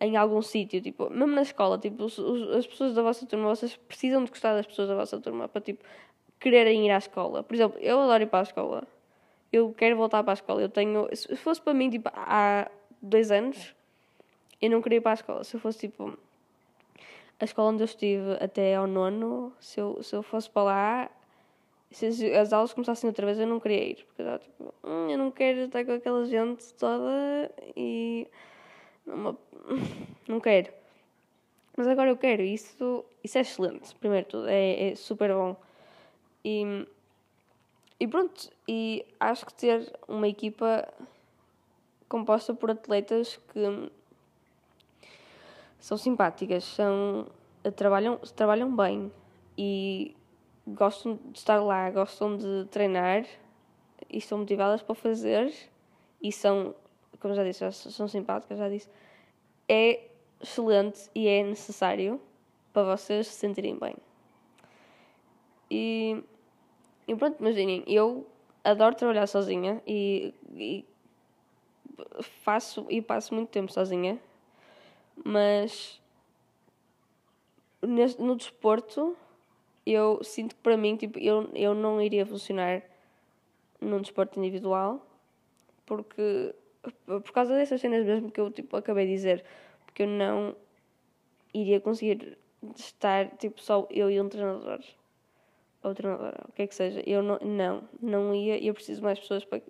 em 0.01 0.17
algum 0.17 0.41
sítio, 0.41 0.81
tipo, 0.81 1.11
mesmo 1.11 1.35
na 1.35 1.43
escola, 1.43 1.79
tipo, 1.79 2.05
os, 2.05 2.17
os, 2.19 2.57
as 2.57 2.67
pessoas 2.67 2.95
da 2.95 3.03
vossa 3.03 3.27
turma, 3.27 3.55
vocês 3.55 3.77
precisam 3.77 4.25
de 4.25 4.31
gostar 4.31 4.55
das 4.55 4.67
pessoas 4.67 4.89
da 4.89 4.95
vossa 4.95 5.21
turma 5.21 5.47
para, 5.47 5.61
tipo, 5.61 5.85
quererem 6.41 6.87
ir 6.87 6.91
à 6.91 6.97
escola. 6.97 7.43
Por 7.43 7.55
exemplo, 7.55 7.79
eu 7.81 8.01
adoro 8.01 8.23
ir 8.23 8.27
para 8.27 8.41
a 8.41 8.43
escola. 8.43 8.89
Eu 9.53 9.75
quero 9.77 9.97
voltar 9.97 10.23
para 10.23 10.33
a 10.33 10.35
escola. 10.35 10.63
Eu 10.63 10.71
tenho, 10.71 11.07
se 11.13 11.37
fosse 11.37 11.61
para 11.61 11.75
mim, 11.75 11.91
tipo, 11.91 12.09
há 12.15 12.71
dois 13.03 13.31
anos, 13.31 13.75
eu 14.61 14.71
não 14.71 14.81
queria 14.81 14.99
ir 14.99 15.01
para 15.03 15.13
a 15.13 15.15
escola. 15.15 15.45
Se 15.45 15.55
eu 15.57 15.61
fosse, 15.61 15.81
tipo, 15.81 16.17
a 17.41 17.45
escola 17.45 17.71
onde 17.71 17.83
eu 17.83 17.87
estive 17.87 18.33
até 18.41 18.75
ao 18.75 18.87
nono, 18.87 19.53
se 19.59 19.81
eu, 19.81 20.03
se 20.03 20.15
eu 20.15 20.23
fosse 20.23 20.49
para 20.51 20.63
lá, 20.63 21.11
se 21.91 22.07
as 22.33 22.53
aulas 22.53 22.73
começassem 22.73 23.09
outra 23.09 23.27
vez, 23.27 23.39
eu 23.39 23.47
não 23.47 23.59
queria 23.59 23.83
ir. 23.83 24.05
Porque 24.05 24.23
eu 24.23 24.27
estava 24.27 24.39
tipo, 24.39 24.75
hum, 24.85 25.11
eu 25.11 25.19
não 25.19 25.31
quero 25.31 25.61
estar 25.61 25.85
com 25.85 25.93
aquela 25.93 26.25
gente 26.27 26.73
toda 26.75 27.51
e. 27.75 28.29
Não, 29.07 29.37
não 30.29 30.39
quero. 30.41 30.73
Mas 31.77 31.89
agora 31.89 32.11
eu 32.11 32.17
quero. 32.17 32.43
Isso, 32.43 33.05
isso 33.25 33.39
é 33.39 33.41
excelente, 33.41 33.95
primeiro 33.97 34.27
tudo. 34.27 34.49
É, 34.49 34.91
é 34.91 34.95
super 34.95 35.33
bom. 35.33 35.57
E, 36.45 36.87
e 37.99 38.07
pronto. 38.07 38.51
E 38.69 39.05
acho 39.19 39.47
que 39.47 39.55
ter 39.55 39.93
uma 40.07 40.29
equipa 40.29 40.87
composta 42.09 42.53
por 42.53 42.71
atletas 42.71 43.39
que 43.53 43.91
são 45.81 45.97
simpáticas, 45.97 46.63
são, 46.65 47.27
trabalham, 47.75 48.19
trabalham 48.37 48.75
bem 48.77 49.11
e 49.57 50.15
gostam 50.67 51.19
de 51.33 51.39
estar 51.39 51.61
lá, 51.61 51.91
gostam 51.91 52.37
de 52.37 52.67
treinar 52.71 53.25
e 54.09 54.19
estão 54.19 54.39
motivadas 54.39 54.83
para 54.83 54.95
fazer 54.95 55.53
e 56.23 56.31
são, 56.31 56.75
como 57.19 57.35
já 57.35 57.43
disse, 57.43 57.71
são 57.73 58.07
simpáticas, 58.07 58.59
já 58.59 58.69
disse, 58.69 58.89
é 59.69 60.09
excelente 60.41 61.11
e 61.15 61.27
é 61.27 61.43
necessário 61.43 62.21
para 62.73 62.97
vocês 62.97 63.27
se 63.27 63.35
sentirem 63.35 63.79
bem. 63.79 63.97
E, 65.71 66.23
e 67.09 67.15
pronto, 67.15 67.41
imaginem, 67.41 67.83
eu 67.87 68.27
adoro 68.63 68.95
trabalhar 68.95 69.27
sozinha 69.27 69.83
e, 69.87 70.35
e 70.55 70.85
faço 72.43 72.87
e 72.91 73.01
passo 73.01 73.35
muito 73.35 73.49
tempo 73.49 73.73
sozinha, 73.73 74.21
mas 75.25 76.01
no 78.19 78.37
desporto 78.37 79.17
eu 79.85 80.23
sinto 80.23 80.55
que 80.55 80.63
para 80.63 80.77
mim, 80.77 80.97
tipo, 80.97 81.19
eu, 81.19 81.49
eu 81.55 81.75
não 81.75 82.01
iria 82.01 82.27
funcionar 82.27 82.83
num 83.81 84.01
desporto 84.01 84.39
individual, 84.39 85.05
porque 85.87 86.55
por 87.07 87.33
causa 87.33 87.55
dessas 87.55 87.81
cenas 87.81 88.05
mesmo 88.05 88.31
que 88.31 88.41
eu 88.41 88.51
tipo, 88.51 88.77
acabei 88.77 89.07
de 89.07 89.13
dizer, 89.13 89.45
porque 89.85 90.03
eu 90.03 90.07
não 90.07 90.55
iria 91.53 91.81
conseguir 91.81 92.39
estar 92.77 93.37
tipo 93.37 93.61
só 93.61 93.87
eu 93.91 94.11
e 94.11 94.21
um 94.21 94.29
treinador 94.29 94.81
ou 95.83 95.95
treinadora, 95.95 96.45
o 96.49 96.53
que 96.53 96.63
é 96.63 96.67
que 96.67 96.75
seja, 96.75 97.03
eu 97.07 97.23
não, 97.23 97.39
não, 97.39 97.89
não 98.01 98.35
ia, 98.35 98.63
eu 98.63 98.75
preciso 98.75 99.03
mais 99.03 99.19
pessoas 99.19 99.45
para, 99.45 99.63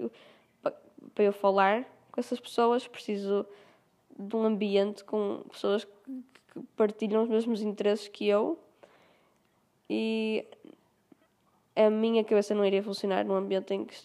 para, 0.61 0.75
para 1.15 1.25
eu 1.25 1.33
falar 1.33 1.85
com 2.11 2.21
essas 2.21 2.41
pessoas, 2.41 2.87
preciso 2.89 3.47
de 4.21 4.37
um 4.37 4.45
ambiente 4.45 5.05
com 5.05 5.43
pessoas 5.51 5.85
que 5.85 6.61
partilham 6.77 7.23
os 7.23 7.29
mesmos 7.29 7.63
interesses 7.63 8.09
que 8.09 8.27
eu 8.27 8.59
e 9.89 10.45
a 11.75 11.91
minha 11.91 12.23
cabeça 12.25 12.55
não 12.55 12.65
iria 12.65 12.83
funcionar 12.83 13.25
num 13.25 13.35
ambiente 13.35 13.75
em 13.75 13.85
que, 13.85 13.97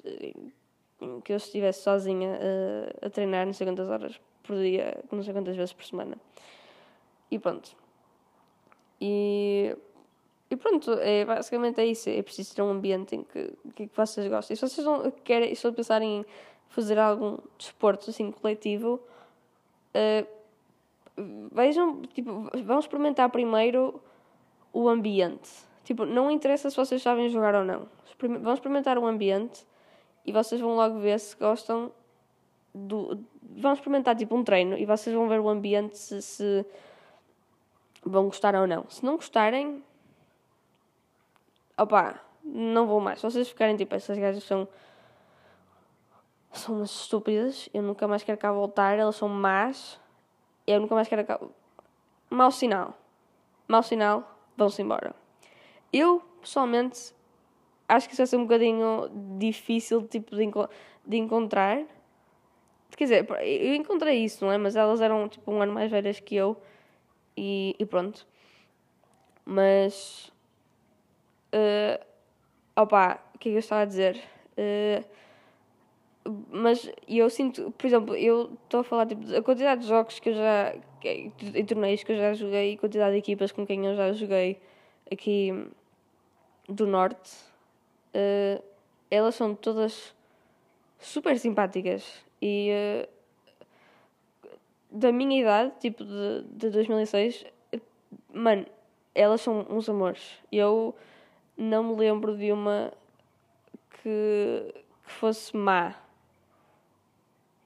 em 1.02 1.22
que 1.22 1.32
eu 1.32 1.38
estivesse 1.38 1.84
sozinha 1.84 2.40
a, 3.02 3.08
a 3.08 3.10
treinar 3.10 3.46
não 3.46 3.54
sei 3.54 3.68
quantas 3.68 3.90
horas 3.90 4.20
por 4.44 4.56
dia, 4.58 5.04
não 5.12 5.24
sei 5.24 5.34
quantas 5.34 5.56
vezes 5.56 5.74
por 5.74 5.84
semana. 5.84 6.18
E 7.30 7.40
pronto. 7.40 7.76
E, 9.02 9.76
e 10.50 10.56
pronto, 10.56 10.92
é, 10.94 11.26
basicamente 11.26 11.82
é 11.82 11.86
isso. 11.86 12.10
É 12.10 12.22
preciso 12.22 12.56
ter 12.56 12.62
um 12.62 12.70
ambiente 12.70 13.16
em 13.16 13.24
que, 13.24 13.52
que, 13.76 13.88
que 13.88 13.98
vocês 13.98 14.28
gostem. 14.28 14.54
E 14.54 14.58
se 14.58 14.68
vocês 14.68 14.86
não 14.86 15.12
querem, 15.12 15.54
se 15.54 15.72
pensarem 15.72 16.20
em 16.20 16.26
fazer 16.70 16.98
algum 17.00 17.38
desporto 17.58 18.10
assim 18.10 18.32
coletivo, 18.32 19.00
uh, 19.96 20.28
vejam, 21.52 22.02
tipo, 22.14 22.50
vão 22.64 22.80
experimentar 22.80 23.30
primeiro 23.30 24.02
o 24.74 24.90
ambiente. 24.90 25.50
Tipo, 25.84 26.06
não 26.06 26.30
interessa 26.30 26.70
se 26.70 26.76
vocês 26.76 27.02
sabem 27.02 27.30
jogar 27.30 27.56
ou 27.56 27.64
não. 27.64 27.88
Vão 28.42 28.54
experimentar 28.54 28.98
o 28.98 29.06
ambiente 29.06 29.66
e 30.26 30.32
vocês 30.32 30.60
vão 30.60 30.76
logo 30.76 31.00
ver 31.00 31.20
se 31.20 31.36
gostam 31.38 31.92
do. 32.74 33.20
Vão 33.42 33.74
experimentar 33.74 34.16
tipo 34.16 34.36
um 34.36 34.44
treino 34.44 34.78
e 34.78 34.86
vocês 34.86 35.16
vão 35.16 35.30
ver 35.30 35.40
o 35.40 35.48
ambiente 35.48 35.98
se, 35.98 36.22
se 36.22 36.66
vão 38.04 38.26
gostar 38.26 38.56
ou 38.56 38.68
não. 38.68 38.86
Se 38.90 39.06
não 39.06 39.16
gostarem, 39.16 39.84
opá, 41.78 42.20
não 42.44 42.88
vou 42.88 43.00
mais. 43.00 43.20
Se 43.20 43.30
vocês 43.30 43.48
ficarem 43.48 43.78
tipo, 43.78 43.96
essas 43.96 44.18
gajas 44.18 44.44
são. 44.44 44.68
São 46.60 46.76
umas 46.76 46.92
estúpidas, 46.92 47.70
eu 47.74 47.82
nunca 47.82 48.08
mais 48.08 48.24
quero 48.24 48.38
cá 48.38 48.52
voltar, 48.52 48.98
elas 48.98 49.16
são 49.16 49.30
más, 49.30 50.00
eu 50.66 50.80
nunca 50.80 50.96
mais 50.96 51.08
quero 51.08 51.26
cá. 51.26 51.40
Mau 52.30 52.52
sinal. 52.52 52.94
Mau 53.68 53.82
sinal, 53.84 54.24
vão-se 54.58 54.82
embora. 54.82 55.16
Eu, 55.92 56.22
pessoalmente, 56.42 57.14
acho 57.88 58.08
que 58.08 58.14
isso 58.14 58.22
vai 58.22 58.28
ser 58.28 58.38
um 58.38 58.44
bocadinho 58.44 59.10
difícil 59.38 60.08
tipo, 60.08 60.36
de, 60.36 60.44
enco 60.44 60.70
de 61.06 61.18
encontrar. 61.18 61.84
Quer 62.96 63.04
dizer, 63.04 63.28
eu 63.42 63.76
encontrei 63.76 64.24
isso, 64.24 64.46
não 64.46 64.52
é? 64.52 64.58
Mas 64.58 64.76
elas 64.76 65.02
eram 65.02 65.28
tipo 65.28 65.52
um 65.52 65.62
ano 65.62 65.74
mais 65.74 65.92
velhas 65.92 66.20
que 66.20 66.36
eu 66.36 66.58
e, 67.36 67.76
e 67.78 67.86
pronto. 67.86 68.26
Mas. 69.44 70.32
Uh, 71.54 72.04
opa, 72.76 73.20
o 73.34 73.38
que 73.38 73.50
é 73.50 73.52
que 73.52 73.56
eu 73.56 73.60
estava 73.60 73.82
a 73.82 73.86
dizer? 73.86 74.22
Uh, 74.58 75.06
mas 76.52 76.90
eu 77.08 77.30
sinto, 77.30 77.72
por 77.78 77.86
exemplo, 77.86 78.16
eu 78.16 78.58
estou 78.64 78.80
a 78.80 78.84
falar 78.84 79.06
tipo, 79.06 79.36
a 79.36 79.42
quantidade 79.42 79.82
de 79.82 79.88
jogos 79.88 80.20
que 80.20 80.30
eu 80.30 80.34
já. 80.34 80.76
e 81.04 81.64
torneios 81.64 82.04
que 82.04 82.12
eu 82.12 82.18
já 82.18 82.34
joguei 82.34 82.74
e 82.74 82.78
quantidade 82.78 83.14
de 83.14 83.20
equipas 83.20 83.52
com 83.52 83.66
quem 83.66 83.86
eu 83.86 83.96
já 83.96 84.12
joguei 84.14 84.60
aqui 85.12 85.68
do 86.68 86.88
Norte, 86.88 87.32
uh, 88.16 88.64
elas 89.12 89.36
são 89.36 89.54
todas 89.54 90.16
super 90.98 91.38
simpáticas 91.38 92.26
e 92.42 92.72
uh, 92.72 93.16
da 94.90 95.12
minha 95.12 95.42
idade, 95.42 95.74
tipo 95.80 96.04
de, 96.04 96.44
de 96.50 96.70
2006, 96.70 97.46
mano, 98.34 98.66
elas 99.14 99.42
são 99.42 99.66
uns 99.70 99.90
amores. 99.90 100.40
Eu 100.52 100.96
não 101.58 101.84
me 101.84 101.96
lembro 101.96 102.38
de 102.38 102.52
uma 102.52 102.94
que, 104.02 104.74
que 105.06 105.12
fosse 105.12 105.56
má. 105.56 105.96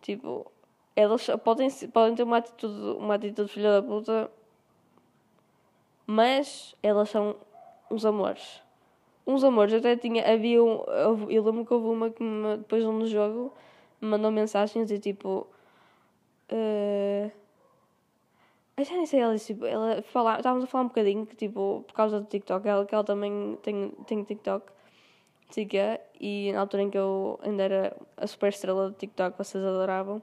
Tipo, 0.01 0.51
elas 0.95 1.27
podem, 1.43 1.69
podem 1.93 2.15
ter 2.15 2.23
uma 2.23 2.37
atitude, 2.37 2.97
uma 2.97 3.15
atitude 3.15 3.51
filha 3.51 3.81
da 3.81 3.87
puta, 3.87 4.31
mas 6.05 6.75
elas 6.81 7.09
são 7.09 7.35
uns 7.89 8.05
amores. 8.05 8.61
Uns 9.25 9.43
amores, 9.43 9.73
eu 9.73 9.79
até 9.79 9.95
tinha, 9.95 10.31
havia 10.31 10.63
um, 10.63 10.83
eu 11.29 11.43
lembro 11.43 11.65
que 11.65 11.73
houve 11.73 11.87
uma 11.87 12.09
que 12.09 12.23
me, 12.23 12.57
depois 12.57 12.81
de 12.83 12.89
um 12.89 13.05
jogo 13.05 13.53
me 14.01 14.09
mandou 14.09 14.31
mensagens 14.31 14.89
e 14.91 14.99
tipo. 14.99 15.47
Uh, 16.51 17.31
eu 18.75 18.85
já 18.85 18.95
nem 18.95 19.05
sei, 19.05 19.19
ela 19.19 19.37
tipo, 19.37 19.65
ela 19.65 20.01
fala, 20.03 20.37
estávamos 20.37 20.63
a 20.63 20.67
falar 20.67 20.85
um 20.85 20.87
bocadinho 20.87 21.25
que 21.25 21.35
tipo, 21.35 21.83
por 21.85 21.93
causa 21.93 22.19
do 22.19 22.25
TikTok, 22.25 22.67
ela, 22.67 22.85
que 22.85 22.95
ela 22.95 23.03
também 23.03 23.57
tem, 23.61 23.91
tem 24.07 24.23
TikTok, 24.23 24.65
siga, 25.49 25.99
e 26.19 26.51
na 26.53 26.61
altura 26.61 26.83
em 26.83 26.89
que 26.89 26.97
eu 26.97 27.39
ainda 27.41 27.63
era 27.63 27.97
a 28.17 28.27
super 28.27 28.49
estrela 28.49 28.89
do 28.89 28.95
TikTok, 28.95 29.37
vocês 29.37 29.63
adoravam, 29.63 30.21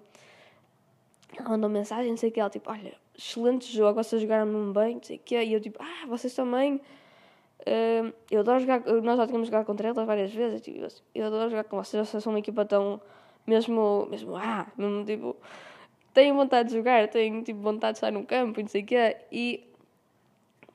ela 1.36 1.50
mandou 1.50 1.68
mensagem, 1.68 2.10
não 2.10 2.16
sei 2.16 2.30
o 2.30 2.32
que, 2.32 2.40
ela 2.40 2.50
tipo, 2.50 2.70
olha, 2.70 2.94
excelente 3.16 3.70
jogo, 3.72 4.02
vocês 4.02 4.22
jogaram 4.22 4.46
muito 4.46 4.78
bem, 4.78 4.94
não 4.94 5.02
sei 5.02 5.16
o 5.16 5.20
que, 5.20 5.42
e 5.42 5.52
eu 5.52 5.60
tipo, 5.60 5.82
ah, 5.82 6.06
vocês 6.06 6.34
também. 6.34 6.80
Uh, 7.60 8.12
eu 8.30 8.40
adoro 8.40 8.60
jogar, 8.60 8.80
nós 9.02 9.16
já 9.16 9.26
tínhamos 9.26 9.48
jogado 9.48 9.66
contra 9.66 9.88
elas 9.88 10.06
várias 10.06 10.32
vezes, 10.32 10.60
tipo, 10.60 10.86
eu 11.14 11.26
adoro 11.26 11.50
jogar 11.50 11.64
com 11.64 11.76
vocês, 11.76 12.08
vocês 12.08 12.22
são 12.22 12.32
uma 12.32 12.38
equipa 12.38 12.64
tão, 12.64 13.00
mesmo, 13.46 14.06
mesmo, 14.08 14.36
ah, 14.36 14.66
mesmo 14.76 15.04
tipo, 15.04 15.36
tenho 16.14 16.34
vontade 16.36 16.68
de 16.68 16.76
jogar, 16.76 17.08
tenho 17.08 17.42
tipo 17.42 17.60
vontade 17.60 17.94
de 17.94 17.98
estar 17.98 18.12
no 18.12 18.24
campo 18.24 18.60
não 18.60 18.68
sei 18.68 18.82
o 18.82 18.86
quê, 18.86 19.16
e 19.32 19.66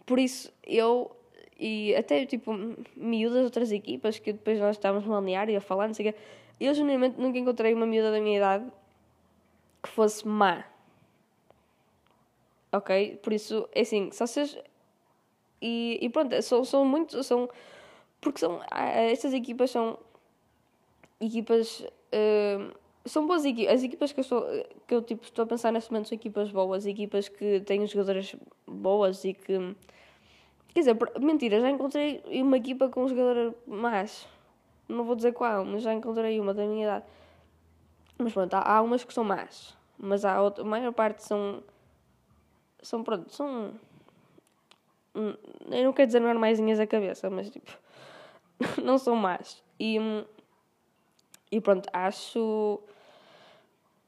por 0.06 0.20
isso 0.20 0.52
eu, 0.66 1.16
e 1.62 1.96
até 1.96 2.26
tipo, 2.26 2.52
miúdas 2.96 3.46
outras 3.46 3.72
equipas 3.72 4.20
que 4.20 4.34
depois 4.34 4.60
nós 4.60 4.76
estávamos 4.76 5.06
no 5.06 5.14
balneário 5.14 5.56
a 5.58 5.62
falar, 5.62 5.88
não 5.88 5.94
sei 5.94 6.10
o 6.10 6.14
quê, 6.14 6.20
eu 6.60 6.74
genuinamente 6.74 7.22
nunca 7.22 7.38
encontrei 7.38 7.74
uma 7.74 7.86
miúda 7.86 8.12
da 8.12 8.20
minha 8.20 8.38
idade 8.38 8.66
que 9.82 9.90
fosse 9.90 10.28
má. 10.28 10.66
Ok? 12.74 13.20
Por 13.24 13.32
isso, 13.34 13.70
é 13.74 13.82
assim, 13.82 14.12
se 14.12 14.20
vocês 14.20 14.58
e, 15.62 16.00
e 16.02 16.10
pronto, 16.10 16.42
são, 16.42 16.66
são 16.66 16.84
muito. 16.84 17.24
São, 17.24 17.48
porque 18.20 18.40
são, 18.40 18.60
ah, 18.72 18.84
estas 18.84 19.34
equipas 19.34 19.70
são 19.70 19.98
equipas. 21.20 21.82
Uh, 22.12 22.74
são 23.06 23.28
boas 23.28 23.46
equipas. 23.46 23.76
As 23.76 23.84
equipas 23.84 24.12
que 24.12 24.20
eu, 24.20 24.24
estou, 24.24 24.46
que 24.88 24.96
eu 24.96 25.02
tipo, 25.04 25.24
estou 25.24 25.44
a 25.44 25.48
pensar 25.48 25.72
neste 25.72 25.92
momento 25.92 26.10
são 26.10 26.16
equipas 26.16 26.52
boas, 26.52 26.86
equipas 26.86 27.30
que 27.30 27.62
têm 27.62 27.86
jogadoras 27.86 28.36
boas 28.68 29.24
e 29.24 29.34
que. 29.34 29.76
Quer 30.74 30.80
dizer, 30.80 30.98
mentira, 31.20 31.60
já 31.60 31.70
encontrei 31.70 32.24
uma 32.42 32.58
equipa 32.58 32.90
com 32.90 33.08
jogadora 33.08 33.54
mais. 33.68 34.28
Não 34.88 35.04
vou 35.04 35.16
dizer 35.16 35.34
qual, 35.34 35.66
mas 35.66 35.84
já 35.84 35.94
encontrei 35.94 36.40
uma 36.40 36.54
da 36.54 36.66
minha 36.66 36.86
idade. 36.86 37.06
Mas 38.18 38.34
pronto, 38.34 38.54
há, 38.54 38.78
há 38.78 38.82
umas 38.82 39.04
que 39.04 39.14
são 39.14 39.24
más. 39.24 39.78
Mas 39.98 40.26
há 40.26 40.42
outra, 40.42 40.64
a 40.64 40.68
maior 40.68 40.94
parte 40.94 41.24
são. 41.24 41.64
São, 42.82 43.04
pronto, 43.04 43.32
são 43.34 43.74
Hum, 45.14 45.34
eu 45.70 45.84
não 45.84 45.94
quero 45.94 46.08
dizer 46.08 46.22
normaisinhas 46.22 46.80
a 46.80 46.88
cabeça, 46.88 47.30
mas 47.30 47.50
tipo, 47.50 47.72
não 48.84 48.98
são 48.98 49.16
más. 49.16 49.62
E, 49.80 49.98
e 51.52 51.60
pronto, 51.60 51.90
acho. 51.92 52.82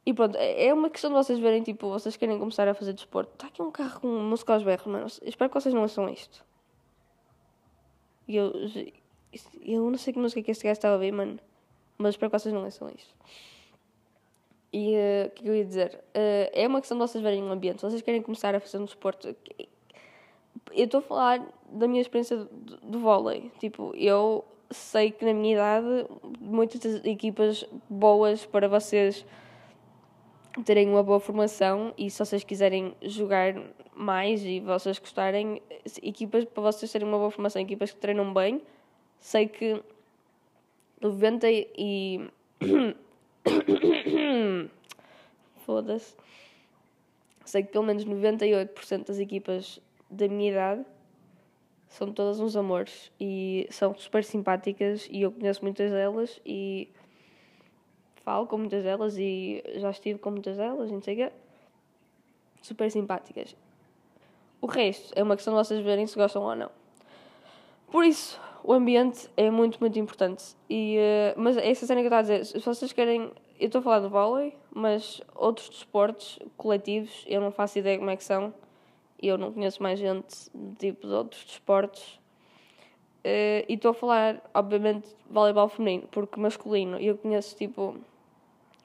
E 0.05 0.13
pronto, 0.13 0.37
é, 0.37 0.67
é 0.67 0.73
uma 0.73 0.89
questão 0.89 1.09
de 1.11 1.15
vocês 1.15 1.39
verem, 1.39 1.63
tipo, 1.63 1.89
vocês 1.89 2.17
querem 2.17 2.39
começar 2.39 2.67
a 2.67 2.73
fazer 2.73 2.93
desporto. 2.93 3.33
Está 3.33 3.47
aqui 3.47 3.61
um 3.61 3.71
carro 3.71 4.01
com 4.01 4.07
música 4.07 4.53
aos 4.53 4.63
berros, 4.63 4.87
mano. 4.87 5.07
Espero 5.23 5.49
que 5.49 5.59
vocês 5.59 5.73
não 5.73 5.81
ouçam 5.81 6.09
isto. 6.09 6.45
E 8.27 8.35
eu, 8.35 8.53
eu 9.61 9.89
não 9.89 9.97
sei 9.97 10.13
que 10.13 10.19
música 10.19 10.41
que 10.41 10.51
este 10.51 10.63
gajo 10.63 10.73
estava 10.73 10.95
a 10.95 10.97
ouvir, 10.97 11.11
mano. 11.11 11.39
Mas 11.97 12.15
que 12.15 12.27
vocês 12.27 12.53
não 12.53 12.63
ouçam 12.63 12.89
isto. 12.89 13.13
E 14.71 14.95
eh, 14.95 15.25
o 15.25 15.27
uh, 15.27 15.31
que 15.31 15.47
eu 15.47 15.55
ia 15.55 15.65
dizer? 15.65 15.95
Uh, 16.15 16.49
é 16.51 16.67
uma 16.67 16.79
questão 16.79 16.97
de 16.97 17.03
vocês 17.03 17.23
verem 17.23 17.43
um 17.43 17.51
ambiente. 17.51 17.79
Se 17.79 17.85
vocês 17.85 18.01
querem 18.01 18.21
começar 18.21 18.55
a 18.55 18.59
fazer 18.59 18.79
um 18.79 18.85
desporto, 18.85 19.35
eu 20.71 20.85
estou 20.85 20.97
a 20.99 21.03
falar 21.03 21.47
da 21.69 21.87
minha 21.87 22.01
experiência 22.01 22.37
do, 22.37 22.77
do 22.77 22.99
vôlei. 22.99 23.51
Tipo, 23.59 23.93
eu 23.95 24.43
sei 24.71 25.11
que 25.11 25.23
na 25.23 25.33
minha 25.33 25.53
idade, 25.53 26.07
muitas 26.39 27.05
equipas 27.05 27.63
boas 27.87 28.45
para 28.45 28.67
vocês 28.67 29.23
terem 30.65 30.89
uma 30.89 31.01
boa 31.01 31.19
formação 31.19 31.93
e 31.97 32.09
se 32.09 32.19
vocês 32.19 32.43
quiserem 32.43 32.93
jogar 33.01 33.55
mais 33.95 34.43
e 34.43 34.59
vocês 34.59 34.99
gostarem, 34.99 35.61
equipas 36.01 36.45
para 36.45 36.63
vocês 36.63 36.91
terem 36.91 37.07
uma 37.07 37.17
boa 37.17 37.31
formação, 37.31 37.61
equipas 37.61 37.91
que 37.91 37.99
treinam 37.99 38.33
bem, 38.33 38.61
sei 39.19 39.47
que 39.47 39.81
90 41.01 41.47
e. 41.49 42.29
Foda-se. 45.65 46.15
Sei 47.45 47.63
que 47.63 47.71
pelo 47.71 47.85
menos 47.85 48.05
98% 48.05 49.07
das 49.07 49.19
equipas 49.19 49.79
da 50.09 50.27
minha 50.27 50.51
idade 50.51 50.85
são 51.89 52.11
todas 52.11 52.39
uns 52.39 52.55
amores 52.55 53.11
e 53.19 53.67
são 53.69 53.95
super 53.95 54.23
simpáticas 54.23 55.07
e 55.11 55.21
eu 55.21 55.31
conheço 55.31 55.61
muitas 55.61 55.91
delas 55.91 56.41
e 56.45 56.89
falo 58.23 58.47
com 58.47 58.57
muitas 58.57 58.83
delas 58.83 59.17
e 59.17 59.63
já 59.75 59.89
estive 59.89 60.19
com 60.19 60.31
muitas 60.31 60.57
delas, 60.57 60.91
não 60.91 61.01
sei 61.01 61.13
o 61.13 61.17
quê. 61.17 61.31
Super 62.61 62.89
simpáticas. 62.89 63.55
O 64.61 64.67
resto 64.67 65.11
é 65.15 65.21
uma 65.21 65.35
questão 65.35 65.53
de 65.53 65.59
vocês 65.59 65.83
verem 65.83 66.07
se 66.07 66.15
gostam 66.15 66.41
ou 66.41 66.55
não. 66.55 66.71
Por 67.91 68.05
isso, 68.05 68.39
o 68.63 68.73
ambiente 68.73 69.29
é 69.35 69.51
muito, 69.51 69.79
muito 69.79 69.99
importante. 69.99 70.55
E, 70.69 70.97
uh, 70.97 71.39
mas 71.39 71.57
essa 71.57 71.85
cena 71.85 72.01
que 72.01 72.07
eu 72.07 72.09
estou 72.09 72.17
a 72.17 72.21
dizer, 72.21 72.45
se 72.45 72.59
vocês 72.59 72.93
querem. 72.93 73.31
Eu 73.59 73.67
estou 73.67 73.79
a 73.79 73.81
falar 73.83 73.99
de 73.99 74.07
vôlei, 74.07 74.57
mas 74.73 75.21
outros 75.35 75.69
desportos 75.69 76.39
coletivos, 76.57 77.23
eu 77.27 77.39
não 77.39 77.51
faço 77.51 77.77
ideia 77.79 77.97
como 77.97 78.09
é 78.09 78.17
que 78.17 78.23
são 78.23 78.53
eu 79.23 79.37
não 79.37 79.53
conheço 79.53 79.81
mais 79.81 79.99
gente 79.99 80.49
tipo 80.77 81.07
de 81.07 81.13
outros 81.13 81.43
desportos. 81.45 82.19
Uh, 83.25 83.63
e 83.69 83.75
estou 83.75 83.91
a 83.91 83.93
falar, 83.93 84.41
obviamente, 84.53 85.07
de 85.07 85.15
voleibol 85.33 85.69
feminino, 85.69 86.07
porque 86.11 86.39
masculino, 86.39 86.97
eu 86.97 87.17
conheço 87.17 87.55
tipo. 87.55 87.95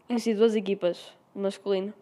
Conheci 0.08 0.34
duas 0.34 0.56
equipas 0.56 1.12
masculino. 1.34 1.94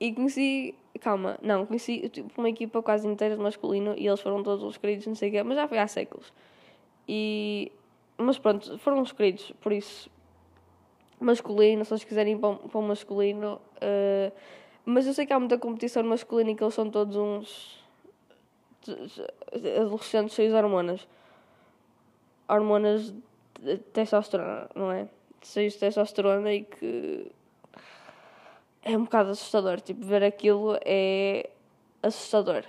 E 0.00 0.12
conheci. 0.12 0.74
Calma, 1.00 1.38
não, 1.40 1.64
conheci 1.66 2.08
tipo, 2.08 2.28
uma 2.36 2.48
equipa 2.48 2.82
quase 2.82 3.06
inteira 3.06 3.36
de 3.36 3.42
masculino 3.42 3.94
e 3.96 4.06
eles 4.06 4.20
foram 4.20 4.42
todos 4.42 4.64
os 4.64 4.76
queridos, 4.76 5.06
não 5.06 5.14
sei 5.14 5.28
o 5.28 5.32
quê, 5.32 5.42
mas 5.42 5.56
já 5.56 5.68
foi 5.68 5.78
há 5.78 5.86
séculos. 5.86 6.32
E. 7.06 7.70
Mas 8.18 8.38
pronto, 8.38 8.76
foram 8.78 9.00
os 9.00 9.12
queridos, 9.12 9.52
por 9.60 9.72
isso. 9.72 10.10
Masculino, 11.20 11.84
se 11.84 11.92
eles 11.92 12.04
quiserem 12.04 12.34
ir 12.34 12.38
para 12.38 12.78
o 12.78 12.82
masculino. 12.82 13.60
Uh, 13.76 14.32
mas 14.84 15.06
eu 15.06 15.14
sei 15.14 15.26
que 15.26 15.32
há 15.32 15.38
muita 15.38 15.58
competição 15.58 16.02
masculina 16.02 16.50
e 16.50 16.54
que 16.54 16.64
eles 16.64 16.74
são 16.74 16.90
todos 16.90 17.16
uns. 17.16 17.78
adolescentes 19.78 20.34
cheios 20.34 20.52
de 20.52 20.58
hormonas 20.58 21.06
hormonas 22.50 23.14
de 23.60 23.76
testosterona, 23.78 24.68
não 24.74 24.90
é? 24.90 25.08
Cheios 25.42 25.74
de 25.74 25.78
testosterona 25.80 26.52
e 26.52 26.64
que 26.64 27.30
é 28.82 28.96
um 28.96 29.04
bocado 29.04 29.30
assustador. 29.30 29.80
Tipo, 29.80 30.04
ver 30.04 30.22
aquilo 30.22 30.78
é 30.84 31.50
assustador. 32.02 32.64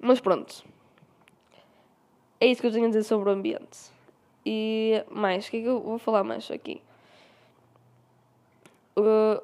Mas 0.00 0.20
pronto. 0.20 0.64
É 2.40 2.46
isso 2.46 2.60
que 2.60 2.66
eu 2.66 2.72
tenho 2.72 2.86
a 2.86 2.88
dizer 2.88 3.04
sobre 3.04 3.28
o 3.30 3.32
ambiente. 3.32 3.92
E 4.44 5.04
mais, 5.10 5.46
o 5.46 5.50
que 5.50 5.58
é 5.58 5.60
que 5.62 5.68
eu 5.68 5.80
vou 5.80 5.98
falar 5.98 6.24
mais 6.24 6.50
aqui? 6.50 6.82
Uh, 8.96 9.42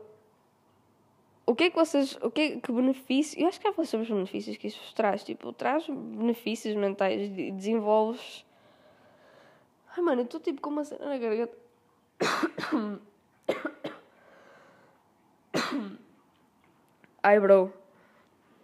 o 1.47 1.55
que 1.55 1.65
é 1.65 1.71
que 1.71 1.77
vocês. 1.77 2.17
O 2.23 2.31
que 2.31 2.41
é 2.41 2.57
que 2.61 2.73
benefício. 2.73 3.41
Eu 3.41 3.49
acho 3.49 3.59
que 3.59 3.67
já 3.67 3.73
falei 3.73 3.89
sobre 3.89 4.05
os 4.05 4.13
benefícios 4.13 4.57
que 4.57 4.67
isso 4.67 4.95
traz. 4.95 5.25
Tipo, 5.25 5.53
traz 5.53 5.87
benefícios 5.89 6.77
mentais 6.77 7.31
desenvolves 7.31 8.45
Ai, 9.97 10.03
mano, 10.03 10.21
eu 10.21 10.25
estou 10.25 10.41
tipo 10.41 10.61
com 10.61 10.71
uma 10.71 10.85
cena 10.85 11.07
na 11.07 11.19
garganta. 11.19 11.57
Ai, 17.23 17.39
bro. 17.41 17.65
O 17.65 17.73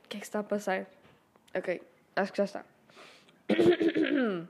que 0.08 0.16
é 0.16 0.20
que 0.20 0.26
está 0.26 0.38
a 0.40 0.44
passar? 0.44 0.86
Ok, 1.54 1.82
acho 2.16 2.32
que 2.32 2.38
já 2.38 2.44
está. 2.44 2.64
Tenho 3.48 4.48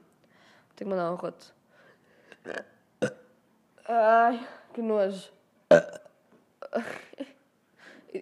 que 0.76 0.84
mandar 0.84 1.12
um 1.12 1.16
roto. 1.16 1.52
Ai, 3.88 4.46
que 4.74 4.82
nojo. 4.82 5.30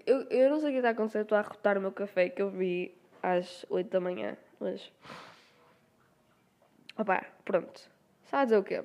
Eu, 0.06 0.22
eu 0.22 0.50
não 0.50 0.58
sei 0.58 0.70
o 0.70 0.72
que 0.72 0.78
está 0.78 0.88
a 0.88 0.92
acontecer. 0.92 1.20
Estou 1.20 1.38
a 1.38 1.40
arrotar 1.40 1.78
o 1.78 1.80
meu 1.80 1.92
café 1.92 2.28
que 2.28 2.42
eu 2.42 2.50
vi 2.50 2.92
às 3.22 3.64
8 3.70 3.88
da 3.88 4.00
manhã. 4.00 4.36
Mas. 4.58 4.90
Opá, 6.98 7.24
pronto. 7.44 7.88
A 8.32 8.44
dizer 8.44 8.56
o 8.56 8.64
quê? 8.64 8.82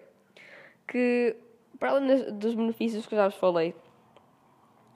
Que, 0.87 1.35
para 1.79 1.91
além 1.91 2.31
dos 2.33 2.55
benefícios 2.55 3.07
que 3.07 3.13
eu 3.15 3.17
já 3.17 3.27
vos 3.27 3.37
falei, 3.37 3.73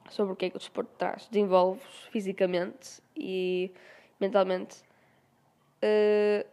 sobre 0.09 0.33
o 0.33 0.35
que 0.35 0.45
é 0.45 0.49
que 0.49 0.57
o 0.57 0.59
desporto 0.59 0.91
traz, 0.97 1.27
desenvolve-vos 1.27 2.07
fisicamente 2.11 3.01
e 3.15 3.71
mentalmente, 4.19 4.83
uh, 5.81 6.45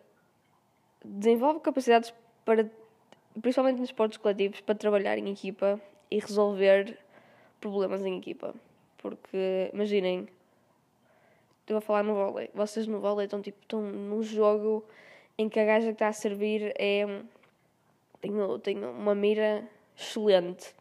desenvolve 1.04 1.60
capacidades 1.60 2.14
para, 2.44 2.70
principalmente 3.40 3.80
nos 3.80 3.88
esportes 3.88 4.18
coletivos, 4.18 4.60
para 4.60 4.74
trabalhar 4.74 5.18
em 5.18 5.30
equipa 5.30 5.80
e 6.10 6.18
resolver 6.18 6.98
problemas 7.60 8.04
em 8.04 8.16
equipa. 8.16 8.54
Porque, 8.98 9.70
imaginem, 9.72 10.28
estou 11.60 11.78
a 11.78 11.80
falar 11.80 12.02
no 12.02 12.14
vôlei, 12.14 12.50
vocês 12.54 12.86
no 12.86 13.00
vôlei 13.00 13.26
estão, 13.26 13.42
tipo, 13.42 13.58
estão 13.62 13.82
num 13.82 14.22
jogo 14.22 14.84
em 15.36 15.48
que 15.48 15.58
a 15.58 15.64
gaja 15.64 15.86
que 15.86 15.92
está 15.92 16.08
a 16.08 16.12
servir 16.12 16.72
é 16.78 17.04
tenho, 18.20 18.58
tenho 18.58 18.90
uma 18.90 19.14
mira 19.14 19.66
excelente. 20.00 20.74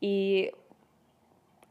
E 0.00 0.52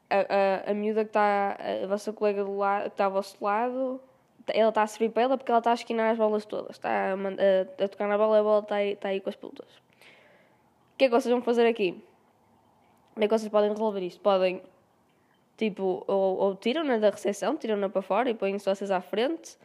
a, 0.09 0.67
a, 0.67 0.71
a 0.71 0.73
miúda 0.73 1.03
que 1.03 1.09
está, 1.09 1.57
a 1.83 1.87
vossa 1.87 2.11
colega 2.13 2.43
do 2.43 2.57
lado, 2.57 2.83
que 2.83 2.87
está 2.89 3.05
ao 3.05 3.11
vosso 3.11 3.37
lado, 3.43 4.01
ela 4.47 4.69
está 4.69 4.83
a 4.83 4.87
servir 4.87 5.11
para 5.11 5.23
ela 5.23 5.37
porque 5.37 5.51
ela 5.51 5.59
está 5.59 5.71
a 5.71 5.73
esquinar 5.73 6.11
as 6.11 6.17
bolas 6.17 6.45
todas. 6.45 6.75
Está 6.75 6.89
a, 6.89 7.13
a, 7.13 7.83
a 7.83 7.87
tocar 7.87 8.07
na 8.07 8.17
bola 8.17 8.37
e 8.37 8.39
a 8.39 8.43
bola 8.43 8.59
está 8.61 8.75
aí, 8.75 8.93
está 8.93 9.09
aí 9.09 9.19
com 9.19 9.29
as 9.29 9.35
pelotas. 9.35 9.69
O 9.75 10.97
que 10.97 11.05
é 11.05 11.07
que 11.07 11.13
vocês 11.13 11.31
vão 11.31 11.41
fazer 11.41 11.67
aqui? 11.67 11.91
Como 13.13 13.23
é 13.23 13.27
que 13.27 13.37
vocês 13.37 13.51
podem 13.51 13.69
resolver 13.69 14.01
isto? 14.01 14.21
Podem, 14.21 14.61
tipo, 15.57 16.03
ou, 16.07 16.37
ou 16.37 16.55
tiram-na 16.55 16.97
da 16.97 17.09
recepção, 17.09 17.57
tiram-na 17.57 17.89
para 17.89 18.01
fora 18.01 18.29
e 18.29 18.33
põem-se 18.33 18.65
vocês 18.65 18.91
à 18.91 19.01
frente. 19.01 19.57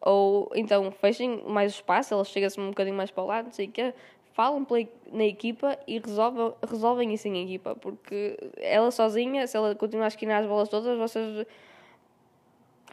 Ou 0.00 0.50
então 0.54 0.90
fechem 0.90 1.42
mais 1.44 1.72
o 1.72 1.76
espaço, 1.76 2.12
ela 2.12 2.24
chega-se 2.24 2.60
um 2.60 2.68
bocadinho 2.68 2.96
mais 2.96 3.10
para 3.10 3.22
o 3.22 3.26
lado, 3.26 3.46
não 3.46 3.52
sei 3.52 3.66
o 3.66 3.70
quê 3.70 3.94
falam 4.34 4.66
na 5.12 5.24
equipa 5.24 5.78
e 5.86 5.98
resolvem, 6.00 6.52
resolvem 6.68 7.14
isso 7.14 7.28
em 7.28 7.44
equipa, 7.44 7.74
porque 7.76 8.36
ela 8.58 8.90
sozinha, 8.90 9.46
se 9.46 9.56
ela 9.56 9.74
continuar 9.76 10.06
a 10.06 10.08
esquinar 10.08 10.42
as 10.42 10.48
bolas 10.48 10.68
todas, 10.68 10.98
vocês, 10.98 11.46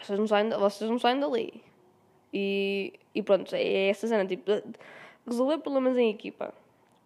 vocês, 0.01 0.19
não, 0.19 0.27
saem, 0.27 0.49
vocês 0.51 0.89
não 0.89 0.99
saem 0.99 1.19
dali. 1.19 1.63
E, 2.31 2.93
e 3.13 3.23
pronto, 3.23 3.53
é 3.55 3.89
essa 3.89 4.07
cena, 4.07 4.25
tipo, 4.25 4.51
resolver 5.27 5.57
problemas 5.57 5.97
em 5.97 6.11
equipa 6.11 6.53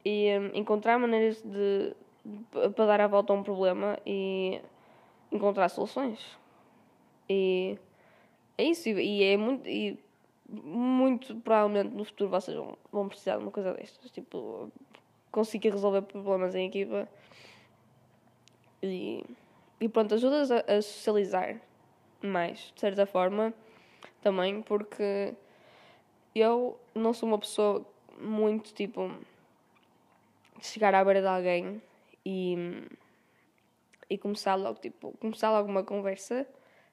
e 0.04 0.38
um, 0.38 0.58
encontrar 0.58 1.00
maneiras 1.00 1.42
de, 1.42 1.96
de, 2.24 2.70
para 2.76 2.86
dar 2.86 3.02
a 3.02 3.08
volta 3.08 3.32
a 3.32 3.36
um 3.38 3.42
problema 3.42 3.98
e 4.06 4.62
encontrar 5.32 5.70
soluções. 5.70 6.20
E 7.30 7.80
é 8.58 8.66
isso, 8.66 8.90
e 8.90 9.24
é 9.24 9.38
muito. 9.38 9.68
E 9.68 9.98
muito 10.48 11.36
provavelmente 11.38 11.94
no 11.94 12.06
futuro 12.06 12.30
vocês 12.30 12.56
vão, 12.56 12.78
vão 12.92 13.08
precisar 13.08 13.38
de 13.38 13.44
uma 13.44 13.52
coisa 13.52 13.74
destas. 13.74 14.12
Tipo, 14.12 14.72
conseguir 15.32 15.72
resolver 15.72 16.02
problemas 16.04 16.56
em 16.56 16.68
equipa. 16.68 17.08
E, 18.82 19.24
e 19.80 19.90
pronto, 19.90 20.14
ajudas 20.14 20.52
a, 20.52 20.60
a 20.60 20.82
socializar 20.82 21.60
mais, 22.22 22.72
de 22.74 22.80
certa 22.80 23.06
forma, 23.06 23.54
também, 24.22 24.62
porque 24.62 25.34
eu 26.34 26.80
não 26.94 27.14
sou 27.14 27.28
uma 27.28 27.40
pessoa 27.40 27.86
muito 28.20 28.74
tipo 28.74 29.12
de 30.58 30.66
chegar 30.66 30.96
à 30.96 31.04
beira 31.04 31.22
de 31.22 31.28
alguém 31.28 31.82
e, 32.26 32.88
e 34.10 34.18
começar 34.18 34.56
logo, 34.56 34.80
tipo, 34.80 35.12
começar 35.20 35.52
logo 35.52 35.70
uma 35.70 35.84
conversa 35.84 36.48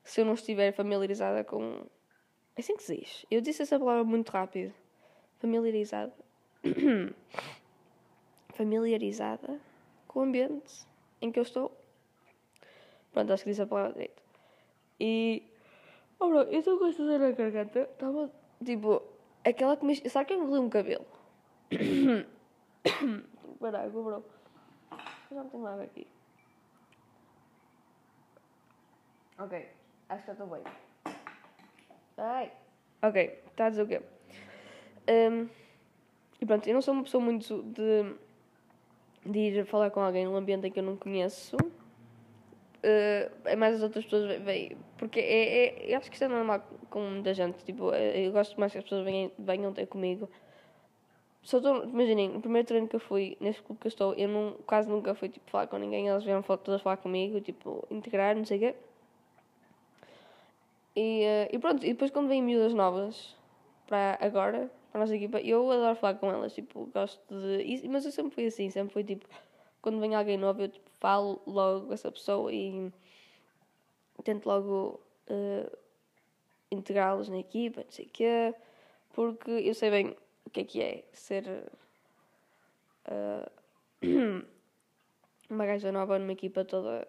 se 0.04 0.20
eu 0.20 0.24
não 0.24 0.34
estiver 0.34 0.72
familiarizada 0.72 1.44
com 1.44 1.86
é 2.56 2.60
assim 2.60 2.76
que 2.76 2.82
se 2.82 2.96
diz. 2.96 3.26
Eu 3.30 3.40
disse 3.40 3.62
essa 3.62 3.78
palavra 3.78 4.04
muito 4.04 4.30
rápido. 4.30 4.74
Familiarizada. 5.38 6.12
Familiarizada 8.54 9.60
com 10.06 10.20
o 10.20 10.22
ambiente 10.22 10.86
em 11.20 11.32
que 11.32 11.38
eu 11.38 11.42
estou. 11.42 11.76
Pronto, 13.12 13.32
acho 13.32 13.44
que 13.44 13.50
disse 13.50 13.62
a 13.62 13.66
palavra 13.66 13.92
direito. 13.92 14.22
E. 15.00 15.42
Oh, 16.20 16.28
bro, 16.28 16.42
eu 16.42 16.58
estou 16.60 16.78
com 16.78 16.86
esta 16.86 17.02
cena 17.02 17.18
na 17.18 17.30
garganta. 17.32 17.80
Estava. 17.80 18.30
Tipo. 18.64 19.02
Aquela 19.44 19.76
que 19.76 19.84
me. 19.84 19.96
Sabe 20.08 20.26
que 20.26 20.34
eu 20.34 20.42
um 20.42 20.68
cabelo? 20.68 21.06
Para 23.58 23.84
água, 23.84 24.02
bro. 24.02 24.24
Eu 25.30 25.36
já 25.36 25.42
não 25.42 25.50
tenho 25.50 25.62
nada 25.62 25.82
aqui. 25.82 26.06
Ok. 29.38 29.68
Acho 30.08 30.20
que 30.20 30.26
já 30.26 30.32
estou 30.32 30.46
bem. 30.46 30.62
Ai. 32.22 32.52
Ok, 33.02 33.16
está 33.50 33.66
a 33.66 33.70
dizer 33.70 33.82
o 33.82 33.88
quê? 33.88 34.00
Um, 35.10 35.48
e 36.40 36.46
pronto, 36.46 36.68
eu 36.68 36.74
não 36.74 36.80
sou 36.80 36.94
uma 36.94 37.02
pessoa 37.02 37.20
muito 37.20 37.64
de, 37.64 38.14
de 39.26 39.38
ir 39.40 39.66
falar 39.66 39.90
com 39.90 39.98
alguém 39.98 40.24
num 40.24 40.36
ambiente 40.36 40.68
em 40.68 40.70
que 40.70 40.78
eu 40.78 40.84
não 40.84 40.96
conheço. 40.96 41.56
Uh, 41.56 43.28
é 43.44 43.56
mais 43.56 43.74
as 43.74 43.82
outras 43.82 44.04
pessoas 44.04 44.40
veem. 44.40 44.76
Porque 44.98 45.18
é, 45.18 45.66
é, 45.66 45.92
eu 45.92 45.98
acho 45.98 46.08
que 46.08 46.14
isso 46.14 46.22
é 46.22 46.28
normal 46.28 46.64
com 46.88 47.00
muita 47.00 47.34
gente. 47.34 47.64
Tipo, 47.64 47.92
eu 47.92 48.30
gosto 48.30 48.58
mais 48.60 48.70
que 48.70 48.78
as 48.78 48.84
pessoas 48.84 49.04
venham, 49.04 49.32
venham 49.36 49.72
ter 49.72 49.86
comigo. 49.86 50.30
Só 51.42 51.60
tô, 51.60 51.82
imaginem, 51.82 52.36
o 52.36 52.40
primeiro 52.40 52.68
treino 52.68 52.86
que 52.86 52.94
eu 52.94 53.00
fui, 53.00 53.36
neste 53.40 53.62
clube 53.62 53.80
que 53.80 53.88
eu 53.88 53.90
estou, 53.90 54.14
eu 54.14 54.28
não, 54.28 54.52
quase 54.64 54.88
nunca 54.88 55.12
fui 55.16 55.28
tipo, 55.28 55.50
falar 55.50 55.66
com 55.66 55.76
ninguém. 55.76 56.08
Elas 56.08 56.22
vieram 56.22 56.42
todas 56.42 56.80
falar 56.82 56.98
comigo, 56.98 57.40
tipo, 57.40 57.84
integrar, 57.90 58.36
não 58.36 58.44
sei 58.44 58.58
o 58.58 58.60
quê. 58.60 58.74
E, 60.94 61.24
uh, 61.24 61.54
e 61.54 61.58
pronto, 61.58 61.84
e 61.84 61.92
depois 61.92 62.10
quando 62.10 62.28
vêm 62.28 62.42
miúdas 62.42 62.74
novas 62.74 63.34
para 63.86 64.18
agora, 64.20 64.70
para 64.90 65.00
a 65.00 65.04
nossa 65.04 65.16
equipa, 65.16 65.40
eu 65.40 65.70
adoro 65.70 65.96
falar 65.96 66.14
com 66.14 66.30
elas, 66.30 66.54
tipo, 66.54 66.86
gosto 66.92 67.20
de. 67.34 67.88
Mas 67.88 68.04
eu 68.04 68.12
sempre 68.12 68.34
fui 68.34 68.46
assim, 68.46 68.70
sempre 68.70 68.92
fui 68.92 69.04
tipo, 69.04 69.26
quando 69.80 70.00
vem 70.00 70.14
alguém 70.14 70.36
novo, 70.36 70.62
eu 70.62 70.68
tipo, 70.68 70.90
falo 71.00 71.40
logo 71.46 71.86
com 71.86 71.92
essa 71.94 72.10
pessoa 72.12 72.52
e 72.52 72.92
tento 74.22 74.46
logo 74.46 75.00
uh, 75.28 75.78
integrá-los 76.70 77.28
na 77.28 77.38
equipa, 77.38 77.82
não 77.82 77.90
sei 77.90 78.06
o 78.06 78.08
quê, 78.08 78.54
porque 79.12 79.50
eu 79.50 79.74
sei 79.74 79.90
bem 79.90 80.16
o 80.46 80.50
que 80.50 80.60
é 80.60 80.64
que 80.64 80.82
é 80.82 81.04
ser 81.12 81.44
uh, 83.08 83.50
uma 85.50 85.66
gaja 85.66 85.90
nova 85.90 86.18
numa 86.18 86.32
equipa 86.32 86.64
toda 86.64 87.06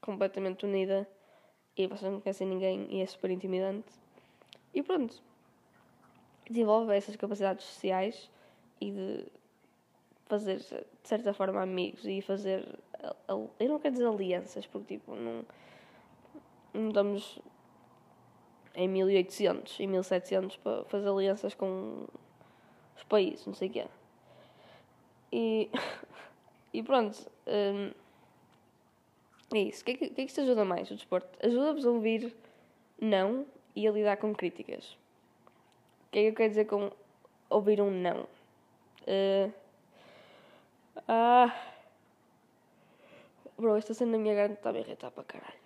completamente 0.00 0.64
unida 0.66 1.08
e 1.76 1.86
vocês 1.86 2.10
não 2.10 2.20
conhecem 2.20 2.46
ninguém 2.46 2.86
e 2.90 3.00
é 3.00 3.06
super 3.06 3.30
intimidante. 3.30 3.92
E 4.74 4.82
pronto. 4.82 5.22
desenvolve 6.48 6.94
essas 6.96 7.16
capacidades 7.16 7.64
sociais 7.64 8.30
e 8.80 8.90
de 8.90 9.26
fazer, 10.26 10.58
de 10.58 10.84
certa 11.02 11.32
forma, 11.32 11.60
amigos 11.62 12.04
e 12.04 12.20
fazer. 12.22 12.66
Eu 13.58 13.68
não 13.68 13.78
quero 13.78 13.94
dizer 13.94 14.06
alianças, 14.06 14.66
porque, 14.66 14.98
tipo, 14.98 15.14
não. 15.14 15.44
Não 16.72 16.88
estamos 16.88 17.40
em 18.76 18.88
1800 18.88 19.80
e 19.80 19.86
1700 19.88 20.56
para 20.58 20.84
fazer 20.84 21.08
alianças 21.08 21.52
com 21.54 22.06
os 22.96 23.02
países, 23.04 23.44
não 23.44 23.54
sei 23.54 23.68
o 23.68 23.72
quê. 23.72 23.86
E, 25.32 25.70
e 26.72 26.82
pronto. 26.82 27.18
Um, 27.46 27.92
é 29.52 29.58
isso. 29.58 29.82
O 29.82 29.84
que 29.84 29.90
é 29.92 29.94
que, 29.94 30.08
que, 30.10 30.20
é 30.22 30.26
que 30.26 30.32
te 30.32 30.40
ajuda 30.40 30.64
mais 30.64 30.90
o 30.90 30.94
desporto? 30.94 31.28
Ajuda-vos 31.44 31.84
a 31.84 31.90
ouvir 31.90 32.34
não 33.00 33.46
e 33.74 33.86
a 33.86 33.90
lidar 33.90 34.16
com 34.16 34.34
críticas. 34.34 34.96
O 36.06 36.10
que 36.12 36.18
é 36.18 36.22
que 36.22 36.28
eu 36.28 36.34
quero 36.34 36.48
dizer 36.50 36.64
com 36.66 36.90
ouvir 37.48 37.80
um 37.80 37.90
não? 37.90 38.22
Uh, 39.02 39.52
ah. 41.08 41.54
Bro, 43.58 43.76
esta 43.76 43.92
cena 43.92 44.12
na 44.12 44.18
minha 44.18 44.34
garganta 44.34 44.60
está 44.60 44.70
a 44.70 44.72
me 44.72 44.80
irritar 44.80 45.10
para 45.10 45.24
caralho. 45.24 45.60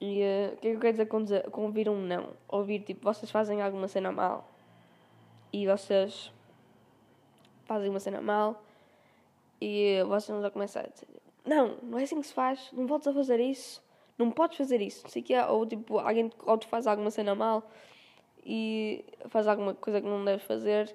E 0.00 0.22
uh, 0.22 0.54
o 0.54 0.56
que 0.58 0.68
é 0.68 0.70
que 0.70 0.76
eu 0.76 0.80
quero 0.80 0.92
dizer 0.92 1.06
com, 1.06 1.22
dizer 1.22 1.50
com 1.50 1.62
ouvir 1.62 1.88
um 1.88 2.00
não? 2.00 2.32
Ouvir, 2.48 2.80
tipo, 2.80 3.02
vocês 3.02 3.30
fazem 3.30 3.62
alguma 3.62 3.88
cena 3.88 4.12
mal 4.12 4.50
e 5.52 5.66
vocês 5.66 6.32
fazem 7.64 7.88
uma 7.88 8.00
cena 8.00 8.20
mal 8.20 8.62
e 9.60 10.02
vocês 10.06 10.40
já 10.42 10.50
começam 10.50 10.82
a 10.82 10.86
dizer 10.86 11.25
não, 11.46 11.76
não 11.82 11.98
é 11.98 12.02
assim 12.02 12.20
que 12.20 12.26
se 12.26 12.34
faz, 12.34 12.70
não 12.72 12.86
voltes 12.86 13.08
a 13.08 13.12
fazer 13.12 13.40
isso, 13.40 13.82
não 14.18 14.30
podes 14.30 14.56
fazer 14.56 14.80
isso, 14.80 15.02
não 15.04 15.10
sei 15.10 15.22
o 15.22 15.24
que 15.24 15.34
é, 15.34 15.46
ou 15.46 15.66
tipo, 15.66 15.98
alguém 15.98 16.30
ou 16.44 16.58
tu 16.58 16.66
faz 16.66 16.86
alguma 16.86 17.10
cena 17.10 17.34
mal 17.34 17.70
e 18.44 19.04
faz 19.28 19.46
alguma 19.46 19.74
coisa 19.74 20.00
que 20.00 20.06
não 20.06 20.24
deves 20.24 20.44
fazer 20.44 20.94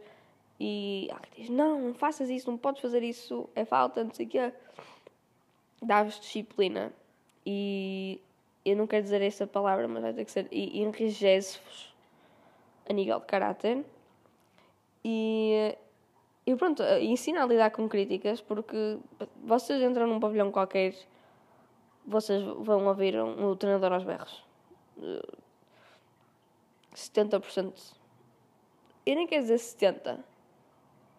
e 0.63 1.07
alguém 1.09 1.31
diz, 1.37 1.49
não, 1.49 1.81
não 1.81 1.93
faças 1.95 2.29
isso, 2.29 2.51
não 2.51 2.55
podes 2.55 2.83
fazer 2.83 3.01
isso, 3.01 3.49
é 3.55 3.65
falta, 3.65 4.03
não 4.03 4.13
sei 4.13 4.27
o 4.27 4.29
que 4.29 4.37
é. 4.37 4.53
Dá-vos 5.81 6.19
disciplina. 6.19 6.93
E 7.43 8.21
eu 8.63 8.75
não 8.75 8.85
quero 8.85 9.01
dizer 9.01 9.23
essa 9.23 9.47
palavra, 9.47 9.87
mas 9.87 10.03
vai 10.03 10.13
ter 10.13 10.23
que 10.23 10.31
ser, 10.31 10.47
e 10.51 10.79
enrijece-vos 10.79 11.91
a 12.87 12.93
nível 12.93 13.19
de 13.19 13.25
caráter. 13.25 13.83
E, 15.03 15.75
e 16.45 16.55
pronto, 16.55 16.83
ensina 16.99 17.43
a 17.43 17.45
lidar 17.45 17.71
com 17.71 17.87
críticas 17.87 18.41
porque 18.41 18.97
vocês 19.43 19.81
entram 19.81 20.07
num 20.07 20.19
pavilhão 20.19 20.51
qualquer, 20.51 20.95
vocês 22.05 22.43
vão 22.43 22.87
ouvir 22.87 23.15
um, 23.15 23.51
um 23.51 23.55
treinador 23.55 23.93
aos 23.93 24.03
berros. 24.03 24.43
70%. 26.95 27.93
Eu 29.05 29.15
nem 29.15 29.27
quero 29.27 29.43
dizer 29.43 29.55
70%. 29.55 30.19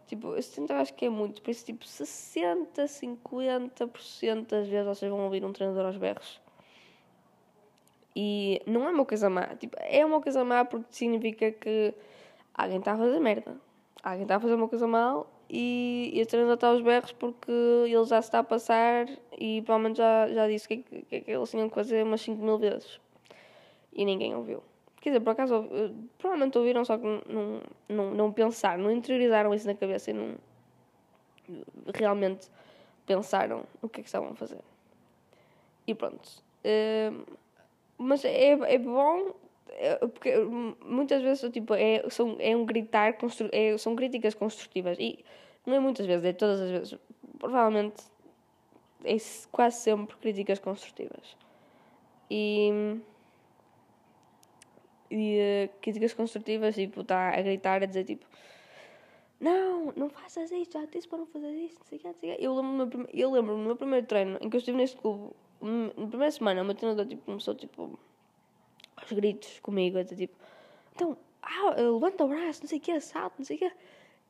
Tipo, 0.07 0.29
70% 0.29 0.70
eu 0.70 0.77
acho 0.77 0.95
que 0.95 1.07
é 1.07 1.09
muito. 1.09 1.41
Por 1.41 1.51
isso, 1.51 1.64
tipo, 1.64 1.87
60%, 1.87 2.66
50% 2.85 4.47
das 4.47 4.68
vezes 4.68 4.87
vocês 4.87 5.11
vão 5.11 5.25
ouvir 5.25 5.43
um 5.45 5.53
treinador 5.53 5.87
aos 5.87 5.97
berros. 5.97 6.41
E 8.14 8.61
não 8.66 8.87
é 8.87 8.91
uma 8.91 9.07
coisa 9.07 9.31
má. 9.31 9.55
Tipo, 9.57 9.77
é 9.81 10.05
uma 10.05 10.20
coisa 10.20 10.45
má 10.45 10.64
porque 10.64 10.87
significa 10.91 11.51
que 11.51 11.95
alguém 12.55 12.79
está 12.79 12.93
a 12.93 12.99
fazer 12.99 13.20
merda. 13.20 13.57
Alguém 14.03 14.22
está 14.22 14.36
a 14.36 14.40
fazer 14.40 14.55
uma 14.55 14.68
coisa 14.68 14.86
mal 14.86 15.32
e, 15.49 16.11
e 16.14 16.22
o 16.22 16.26
treinador 16.26 16.55
está 16.55 16.68
aos 16.68 16.80
berros 16.80 17.12
porque 17.12 17.51
ele 17.51 18.05
já 18.05 18.20
se 18.22 18.28
está 18.28 18.38
a 18.40 18.45
passar 18.45 19.07
e 19.38 19.62
provavelmente 19.62 19.99
já, 19.99 20.28
já 20.28 20.49
disse 20.49 20.68
que, 20.68 20.78
que, 20.78 21.03
que, 21.03 21.20
que 21.20 21.30
eles 21.30 21.51
tinham 21.51 21.68
que 21.68 21.74
fazer 21.74 22.03
umas 22.03 22.20
5 22.20 22.43
mil 22.43 22.59
vezes. 22.59 23.01
E 23.93 24.05
ninguém 24.05 24.34
ouviu. 24.34 24.62
Quer 25.01 25.11
dizer, 25.11 25.20
por 25.20 25.30
acaso, 25.30 25.68
provavelmente 26.16 26.57
ouviram, 26.57 26.84
só 26.84 26.97
que 26.97 27.05
não, 27.05 27.61
não, 27.88 28.14
não 28.14 28.32
pensaram, 28.32 28.84
não 28.84 28.90
interiorizaram 28.90 29.53
isso 29.53 29.66
na 29.66 29.74
cabeça 29.74 30.11
e 30.11 30.14
não 30.14 30.36
realmente 31.93 32.49
pensaram 33.05 33.64
o 33.80 33.88
que 33.88 34.01
é 34.01 34.03
que 34.03 34.09
estavam 34.09 34.30
a 34.30 34.34
fazer. 34.34 34.61
E 35.86 35.95
pronto. 35.95 36.28
Uh, 36.64 37.36
mas 37.99 38.24
é, 38.24 38.51
é 38.51 38.78
bom, 38.78 39.34
porque 40.12 40.34
muitas 40.84 41.22
vezes 41.22 41.50
tipo, 41.52 41.74
é, 41.74 42.08
são, 42.10 42.36
é 42.38 42.56
um 42.56 42.64
gritar, 42.64 43.14
constru, 43.14 43.48
é, 43.52 43.76
são 43.78 43.96
críticas 43.96 44.34
construtivas. 44.34 44.98
E 44.98 45.24
não 45.66 45.74
é 45.74 45.80
muitas 45.80 46.06
vezes, 46.06 46.24
é 46.24 46.32
todas 46.32 46.60
as 46.60 46.70
vezes. 46.70 46.98
Provavelmente 47.38 48.02
é 49.04 49.16
quase 49.50 49.78
sempre 49.78 50.16
críticas 50.16 50.58
construtivas. 50.58 51.36
E 52.30 53.00
e 55.10 55.68
uh, 55.68 55.70
críticas 55.82 56.14
construtivas, 56.14 56.74
tipo, 56.74 57.02
está 57.02 57.28
a 57.36 57.42
gritar, 57.42 57.82
a 57.82 57.86
dizer 57.86 58.04
tipo 58.04 58.24
não, 59.42 59.92
não 59.96 60.08
faças 60.08 60.52
isto, 60.52 60.78
já 60.78 60.86
disse 60.86 61.08
para 61.08 61.18
não 61.18 61.26
fazer 61.26 61.50
isto, 61.50 61.80
não 61.80 61.84
sei 61.84 61.98
que, 61.98 62.06
não 62.06 62.14
sei 62.14 62.36
que. 62.36 62.44
Eu 62.44 62.54
lembro-me 62.54 63.06
lembro 63.12 63.56
no 63.56 63.64
meu 63.64 63.74
primeiro 63.76 64.06
treino, 64.06 64.38
em 64.40 64.48
que 64.48 64.54
eu 64.54 64.58
estive 64.58 64.76
neste 64.76 64.96
clube, 64.96 65.34
na 65.60 66.06
primeira 66.06 66.30
semana, 66.30 66.62
o 66.62 66.64
meu 66.64 66.76
treinador 66.76 67.06
tipo, 67.06 67.24
começou 67.24 67.52
tipo, 67.52 67.98
aos 69.03 69.12
gritos 69.12 69.61
comigo, 69.61 69.98
a 69.98 70.03
dizer 70.03 70.16
tipo, 70.16 70.36
então, 70.94 71.16
ah, 71.42 71.74
levanta 71.76 72.24
o 72.24 72.28
braço, 72.28 72.62
não 72.62 72.68
sei 72.68 72.78
o 72.78 72.80
que, 72.80 73.00
salto, 73.00 73.34
não 73.38 73.44
sei 73.44 73.57
o 73.57 73.61
que. 73.61 73.72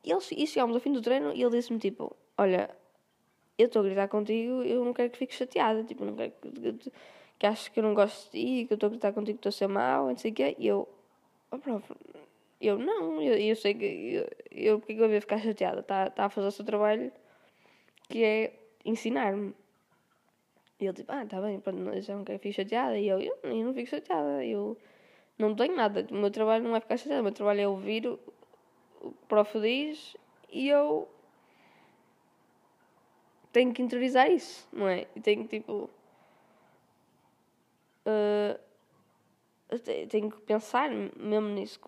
E, 0.05 0.11
eles, 0.11 0.31
e 0.33 0.47
chegámos 0.47 0.75
ao 0.75 0.81
fim 0.81 0.93
do 0.93 1.01
treino 1.01 1.33
e 1.35 1.43
ele 1.43 1.51
disse-me 1.57 1.79
tipo, 1.79 2.17
olha, 2.37 2.71
eu 3.59 3.67
estou 3.67 3.81
a 3.81 3.85
gritar 3.85 4.09
contigo, 4.09 4.63
eu 4.63 4.85
não 4.85 4.93
quero 4.93 5.11
que 5.11 5.19
fiques 5.19 5.37
chateada, 5.37 5.85
tipo, 5.85 6.05
não 6.05 6.17
quero 6.17 6.33
que 6.33 6.93
que 7.43 7.47
achas 7.49 7.67
que 7.67 7.81
eu 7.81 7.83
não 7.83 7.93
gosto 7.93 8.31
de 8.31 8.41
ti, 8.41 8.67
que 8.67 8.73
eu 8.73 8.77
estou 8.77 8.87
a 8.87 8.91
gritar 8.91 9.13
contigo 9.13 9.37
que 9.37 9.49
estou 9.49 9.49
a 9.49 9.53
ser 9.53 9.67
mau, 9.67 10.07
não 10.07 10.17
sei 10.17 10.31
o 10.31 10.35
quê. 10.35 10.55
E 10.61 10.69
eu, 10.69 10.89
oh, 11.51 11.59
prof, 11.59 11.93
eu 12.61 12.79
não, 12.79 13.21
eu, 13.21 13.37
eu 13.37 13.57
sei 13.57 13.75
que, 13.75 13.85
eu, 13.85 14.29
eu 14.53 14.79
porque 14.79 14.93
é 14.93 14.97
que 14.97 15.03
eu 15.03 15.11
ia 15.11 15.21
ficar 15.21 15.39
chateada? 15.39 15.81
Está 15.81 16.09
tá 16.09 16.27
a 16.27 16.31
fazer 16.31 16.47
o 16.47 16.53
seu 16.53 16.65
trabalho, 16.65 17.11
que 18.09 18.23
é 18.23 18.53
ensinar-me. 18.85 19.53
E 20.83 20.87
ele 20.87 20.95
tipo, 20.95 21.13
ah, 21.13 21.23
está 21.23 21.41
bem, 21.41 21.61
pronto, 21.61 22.01
já 22.01 22.17
não 22.17 22.25
quero 22.25 22.41
ficar 22.41 22.55
chateada. 22.55 22.99
E 22.99 23.07
eu, 23.07 23.21
eu, 23.21 23.39
eu 23.45 23.65
não 23.65 23.73
fico 23.73 23.89
chateada, 23.89 24.45
eu 24.45 24.77
não 25.39 25.55
tenho 25.55 25.77
nada. 25.77 26.05
O 26.11 26.15
meu 26.15 26.29
trabalho 26.29 26.65
não 26.65 26.75
é 26.75 26.81
ficar 26.81 26.97
chateada, 26.97 27.21
o 27.21 27.25
meu 27.25 27.33
trabalho 27.33 27.61
é 27.61 27.69
ouvir 27.69 28.05
o, 28.05 28.19
o 29.01 29.13
prof 29.29 29.61
diz 29.61 30.17
e 30.51 30.69
eu 30.69 31.09
tenho 33.53 33.73
que 33.73 33.81
interiorizar 33.81 34.29
isso, 34.29 34.69
não 34.73 34.89
é? 34.89 35.07
E 35.15 35.21
tenho 35.21 35.47
que, 35.47 35.61
tipo 35.61 35.89
uh, 38.07 38.59
tenho 40.09 40.33
que 40.33 40.41
pensar 40.41 40.91
mesmo 40.91 41.49
nisso, 41.51 41.79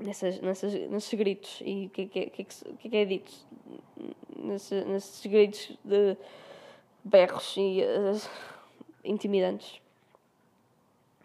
nessas, 0.00 0.40
nessas, 0.40 0.74
nesses 0.90 1.14
gritos 1.14 1.62
e 1.64 1.86
o 1.86 1.90
que, 1.90 2.06
que, 2.06 2.30
que, 2.30 2.44
que, 2.44 2.88
que 2.88 2.96
é 2.96 3.04
dito 3.04 3.32
Nesse, 4.36 4.84
nesses 4.86 5.24
gritos 5.24 5.78
de 5.84 6.16
berros 7.04 7.54
e 7.56 7.82
uh, 7.82 8.30
intimidantes. 9.04 9.80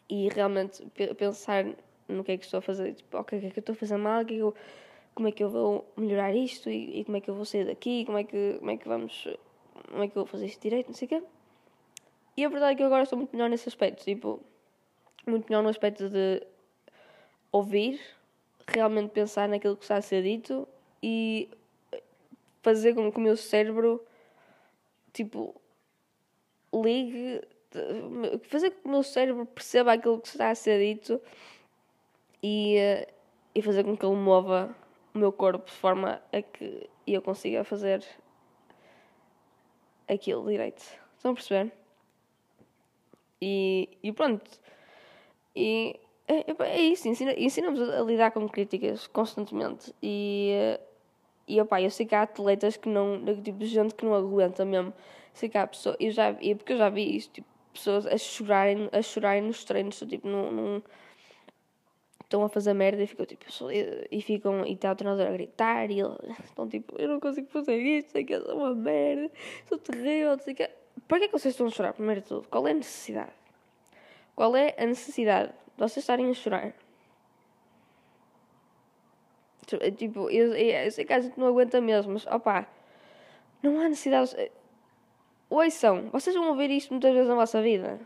E 0.09 0.29
realmente 0.29 0.85
pensar 1.17 1.65
no 2.07 2.23
que 2.23 2.31
é 2.31 2.37
que 2.37 2.45
estou 2.45 2.59
a 2.59 2.61
fazer, 2.61 2.93
tipo, 2.93 3.17
ok, 3.17 3.37
o 3.37 3.41
que 3.41 3.47
é 3.47 3.51
que 3.51 3.59
eu 3.59 3.61
estou 3.61 3.73
a 3.73 3.75
fazer 3.75 3.97
mal, 3.97 4.25
que 4.25 4.33
é 4.33 4.37
que 4.37 4.41
eu, 4.41 4.55
como 5.13 5.27
é 5.27 5.31
que 5.31 5.43
eu 5.43 5.49
vou 5.49 5.91
melhorar 5.97 6.33
isto 6.33 6.69
e, 6.69 6.99
e, 6.99 7.05
como 7.05 7.17
é 7.17 7.21
que 7.21 7.29
eu 7.29 7.35
vou 7.35 7.43
sair 7.43 7.65
daqui, 7.65 8.05
como 8.05 8.17
é 8.17 8.23
que, 8.23 8.55
como 8.59 8.71
é 8.71 8.77
que 8.77 8.87
vamos, 8.87 9.27
como 9.89 10.03
é 10.03 10.07
que 10.07 10.17
eu 10.17 10.23
vou 10.23 10.25
fazer 10.25 10.45
isto 10.45 10.61
direito, 10.61 10.87
não 10.87 10.93
sei 10.93 11.05
o 11.07 11.09
quê. 11.09 11.23
E 12.37 12.45
a 12.45 12.49
verdade 12.49 12.73
é 12.73 12.75
que 12.75 12.83
eu 12.83 12.87
agora 12.87 13.03
estou 13.03 13.17
muito 13.17 13.35
melhor 13.35 13.49
nesse 13.49 13.67
aspecto. 13.67 14.03
Tipo, 14.03 14.39
muito 15.25 15.47
melhor 15.49 15.63
no 15.63 15.69
aspecto 15.69 16.07
de 16.09 16.45
ouvir, 17.51 17.99
realmente 18.67 19.09
pensar 19.09 19.49
naquilo 19.49 19.75
que 19.75 19.83
está 19.83 19.97
a 19.97 20.01
ser 20.01 20.23
dito 20.23 20.67
e 21.01 21.49
fazer 22.61 22.93
com 22.93 23.11
que 23.11 23.17
o 23.17 23.21
meu 23.21 23.35
cérebro, 23.35 24.05
tipo, 25.11 25.59
ligue. 26.83 27.41
Fazer 28.43 28.71
com 28.71 28.81
que 28.81 28.87
o 28.87 28.91
meu 28.91 29.03
cérebro 29.03 29.45
perceba 29.45 29.93
aquilo 29.93 30.19
que 30.19 30.27
está 30.27 30.49
a 30.49 30.55
ser 30.55 30.79
dito 30.79 31.21
e, 32.41 32.77
e 33.53 33.61
fazer 33.61 33.83
com 33.83 33.95
que 33.95 34.05
ele 34.05 34.15
mova 34.15 34.75
o 35.13 35.17
meu 35.17 35.31
corpo 35.31 35.65
de 35.65 35.73
forma 35.73 36.21
a 36.31 36.41
que 36.41 36.89
eu 37.05 37.21
consiga 37.21 37.63
fazer 37.63 38.03
aquilo 40.07 40.49
direito. 40.49 40.83
Estão 41.15 41.31
a 41.31 41.33
perceber? 41.33 41.71
E, 43.41 43.89
e 44.01 44.11
pronto. 44.11 44.49
E 45.55 45.99
é, 46.27 46.45
é 46.65 46.81
isso, 46.81 47.07
ensina, 47.07 47.33
ensinamos 47.37 47.81
a, 47.81 48.01
lidar 48.01 48.31
com 48.31 48.47
críticas 48.47 49.07
constantemente. 49.07 49.93
E, 50.01 50.79
e 51.47 51.59
opa, 51.61 51.81
eu 51.81 51.89
sei 51.89 52.05
que 52.05 52.15
há 52.15 52.23
atletas 52.23 52.77
que 52.77 52.89
não, 52.89 53.23
tipo 53.41 53.63
gente 53.65 53.95
que 53.95 54.05
não 54.05 54.13
aguenta 54.13 54.65
mesmo. 54.65 54.93
Sei 55.37 55.49
que 55.49 55.57
há 55.57 55.67
pessoas, 55.67 55.95
eu 55.99 56.09
já, 56.09 56.31
vi, 56.31 56.55
porque 56.55 56.73
eu 56.73 56.77
já 56.79 56.89
vi 56.89 57.15
isso, 57.15 57.29
tipo, 57.29 57.47
pessoas 57.71 58.07
a 58.07 58.17
chorarem, 58.17 58.89
a 58.91 59.03
chorarem 59.03 59.43
nos 59.43 59.63
treinos, 59.63 59.99
tipo, 59.99 60.27
não, 60.27 60.51
não 60.51 60.83
estão 62.23 62.43
a 62.43 62.49
fazer 62.49 62.73
merda 62.73 63.03
e 63.03 63.05
ficam 63.05 63.23
tipo, 63.23 63.45
e 64.11 64.19
ficam, 64.19 64.65
e 64.65 64.73
está 64.73 64.91
o 64.91 64.95
treinador 64.95 65.27
a 65.27 65.31
gritar 65.31 65.91
e 65.91 65.99
estão 66.43 66.65
tipo, 66.67 66.99
eu 66.99 67.07
não 67.07 67.19
consigo 67.19 67.47
fazer 67.49 67.77
isto, 67.77 68.13
sei 68.13 68.25
que 68.25 68.33
é 68.33 68.39
uma 68.39 68.73
merda, 68.73 69.31
sou 69.67 69.77
terrível, 69.77 70.39
sei 70.39 70.55
que 70.55 70.67
para 71.07 71.19
que 71.19 71.25
é 71.25 71.27
que 71.27 71.33
vocês 71.33 71.53
estão 71.53 71.67
a 71.67 71.69
chorar, 71.69 71.93
primeiro 71.93 72.21
de 72.21 72.27
tudo? 72.27 72.47
Qual 72.49 72.67
é 72.67 72.71
a 72.71 72.73
necessidade? 72.73 73.31
Qual 74.35 74.55
é 74.55 74.73
a 74.75 74.87
necessidade 74.87 75.49
de 75.49 75.77
vocês 75.77 75.97
estarem 75.97 76.31
a 76.31 76.33
chorar? 76.33 76.73
Tipo, 79.97 80.31
eu, 80.31 80.55
eu, 80.55 80.91
sei 80.91 81.05
que 81.05 81.13
a 81.13 81.19
gente 81.19 81.39
não 81.39 81.45
aguenta 81.45 81.79
mesmo, 81.79 82.13
mas 82.13 82.25
opá, 82.25 82.67
não 83.61 83.79
há 83.79 83.87
necessidade. 83.87 84.35
São 85.71 86.09
vocês 86.09 86.35
vão 86.35 86.49
ouvir 86.49 86.69
isto 86.71 86.91
muitas 86.91 87.13
vezes 87.13 87.29
na 87.29 87.35
vossa 87.35 87.61
vida. 87.61 87.99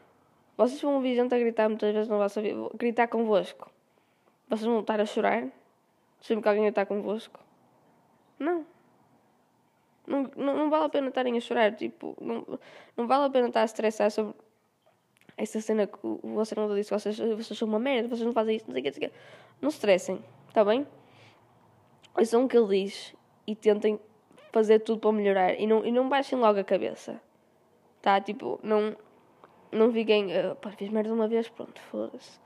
Vocês 0.57 0.81
vão 0.81 0.95
ouvir 0.95 1.15
gente 1.15 1.33
a 1.33 1.39
gritar 1.39 1.69
muitas 1.69 1.93
vezes 1.93 2.07
na 2.07 2.17
vossa 2.17 2.41
vida, 2.41 2.69
gritar 2.75 3.07
convosco. 3.07 3.71
Vocês 4.47 4.65
vão 4.65 4.81
estar 4.81 4.99
a 4.99 5.05
chorar 5.05 5.47
sempre 6.21 6.43
que 6.43 6.49
alguém 6.49 6.67
está 6.67 6.85
convosco? 6.85 7.39
Não. 8.37 8.65
Não, 10.05 10.29
não, 10.35 10.57
não, 10.57 10.69
vale 10.69 10.85
a 10.85 10.89
pena 10.89 11.07
estarem 11.07 11.37
a 11.37 11.39
chorar, 11.39 11.75
tipo, 11.75 12.17
não, 12.19 12.59
não 12.97 13.07
vale 13.07 13.25
a 13.25 13.29
pena 13.29 13.47
estar 13.47 13.61
a 13.61 13.65
estressar 13.65 14.09
sobre 14.11 14.33
essa 15.37 15.61
cena 15.61 15.87
que 15.87 15.97
você 16.23 16.55
não 16.55 16.73
disse, 16.75 16.89
vocês, 16.89 17.17
vocês 17.17 17.57
são 17.57 17.67
uma 17.67 17.79
merda, 17.79 18.09
vocês 18.09 18.25
não 18.25 18.33
fazem 18.33 18.55
isso, 18.55 18.65
não 18.67 18.73
sei 18.73 18.81
o 18.81 18.83
que, 18.83 18.89
não 18.89 18.93
sei 18.95 19.07
o 19.07 19.09
que. 19.09 19.17
Não 19.61 19.69
se 19.69 19.77
estressem, 19.77 20.23
está 20.49 20.65
bem? 20.65 20.85
Ouçam 22.15 22.43
o 22.43 22.47
que 22.47 22.57
ele 22.57 22.83
diz 22.83 23.15
e 23.47 23.55
tentem 23.55 23.99
fazer 24.51 24.79
tudo 24.79 24.99
para 24.99 25.11
melhorar 25.11 25.53
e 25.53 25.65
não, 25.65 25.85
e 25.85 25.91
não 25.91 26.09
baixem 26.09 26.37
logo 26.37 26.59
a 26.59 26.63
cabeça, 26.63 27.21
tá? 28.01 28.19
Tipo, 28.21 28.59
não, 28.63 28.95
não 29.71 29.91
fiquem, 29.91 30.27
uh, 30.27 30.55
pá, 30.55 30.71
fiz 30.71 30.89
merda 30.89 31.13
uma 31.13 31.27
vez, 31.27 31.49
pronto, 31.49 31.79
foda-se. 31.89 32.39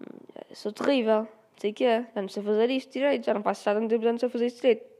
Hum, 0.00 0.54
sou 0.54 0.72
terrível, 0.72 1.20
não 1.20 1.28
sei 1.58 1.70
o 1.70 1.74
que 1.74 1.84
é, 1.84 2.06
já 2.14 2.22
não 2.22 2.28
sei 2.28 2.42
fazer 2.42 2.70
isto 2.70 2.92
direito, 2.92 3.24
já 3.24 3.34
não 3.34 3.42
faço 3.42 3.64
já 3.64 3.74
tanto 3.74 3.88
tempo, 3.88 4.04
já 4.04 4.12
não 4.12 4.18
sei 4.18 4.28
fazer 4.28 4.46
isto 4.46 4.60
direito 4.60 4.96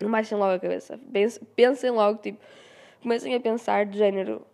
não 0.00 0.10
baixem 0.10 0.36
logo 0.36 0.52
a 0.52 0.58
cabeça. 0.58 0.98
Pensem 1.54 1.90
logo, 1.90 2.18
tipo, 2.20 2.38
comecem 3.02 3.34
a 3.34 3.40
pensar 3.40 3.86
do 3.86 3.96
género. 3.96 4.46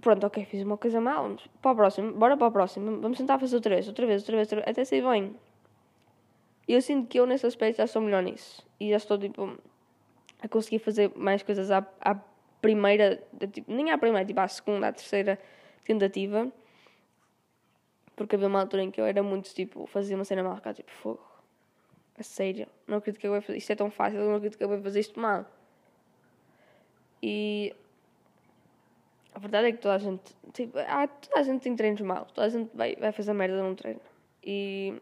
Pronto, 0.00 0.26
ok, 0.26 0.44
fiz 0.44 0.62
uma 0.62 0.76
coisa 0.76 1.00
mal, 1.00 1.22
vamos 1.22 1.46
para 1.60 1.70
o 1.70 1.76
próximo, 1.76 2.12
bora 2.12 2.36
para 2.36 2.48
o 2.48 2.50
próximo, 2.50 3.00
vamos 3.00 3.18
tentar 3.18 3.38
fazer 3.38 3.54
outra 3.54 3.74
vez, 3.74 3.86
outra 3.86 4.04
vez, 4.06 4.22
outra 4.22 4.36
vez, 4.36 4.46
outra 4.48 4.56
vez 4.64 4.70
até 4.70 4.84
sair 4.84 5.02
bem. 5.02 5.34
Eu 6.66 6.80
sinto 6.82 7.08
que 7.08 7.20
eu 7.20 7.26
nesse 7.26 7.46
aspecto 7.46 7.78
já 7.78 7.86
sou 7.86 8.02
melhor 8.02 8.22
nisso. 8.22 8.66
E 8.80 8.90
já 8.90 8.96
estou, 8.96 9.18
tipo, 9.18 9.56
a 10.40 10.48
conseguir 10.48 10.78
fazer 10.78 11.12
mais 11.14 11.42
coisas 11.42 11.70
à, 11.70 11.86
à 12.00 12.14
primeira, 12.62 13.22
nem 13.66 13.90
à 13.90 13.98
primeira, 13.98 14.26
tipo, 14.26 14.40
à 14.40 14.48
segunda, 14.48 14.88
à 14.88 14.92
terceira 14.92 15.38
tentativa. 15.84 16.50
Porque 18.16 18.36
havia 18.36 18.48
uma 18.48 18.60
altura 18.60 18.84
em 18.84 18.90
que 18.90 19.00
eu 19.00 19.04
era 19.04 19.22
muito, 19.22 19.52
tipo, 19.52 19.86
fazia 19.86 20.16
uma 20.16 20.24
cena 20.24 20.42
mal, 20.42 20.56
ficava 20.56 20.74
tipo, 20.74 20.90
fogo 20.92 21.32
a 22.18 22.22
sério, 22.22 22.66
não 22.86 22.98
acredito 22.98 23.20
que 23.20 23.26
eu 23.26 23.32
vou 23.32 23.40
fazer 23.40 23.58
isto. 23.58 23.70
é 23.72 23.74
tão 23.74 23.90
fácil, 23.90 24.20
não 24.20 24.36
acredito 24.36 24.56
que 24.58 24.64
eu 24.64 24.68
vou 24.68 24.80
fazer 24.80 25.00
isto 25.00 25.18
mal. 25.18 25.46
E 27.22 27.74
a 29.34 29.38
verdade 29.38 29.68
é 29.68 29.72
que 29.72 29.78
toda 29.78 29.94
a 29.94 29.98
gente, 29.98 30.22
tipo, 30.52 30.78
ah, 30.78 31.06
toda 31.08 31.40
a 31.40 31.42
gente 31.42 31.62
tem 31.62 31.74
treinos 31.74 32.00
mal, 32.02 32.26
toda 32.26 32.46
a 32.46 32.50
gente 32.50 32.70
vai, 32.74 32.96
vai 32.96 33.12
fazer 33.12 33.32
merda 33.32 33.62
num 33.62 33.74
treino. 33.74 34.00
E 34.44 35.00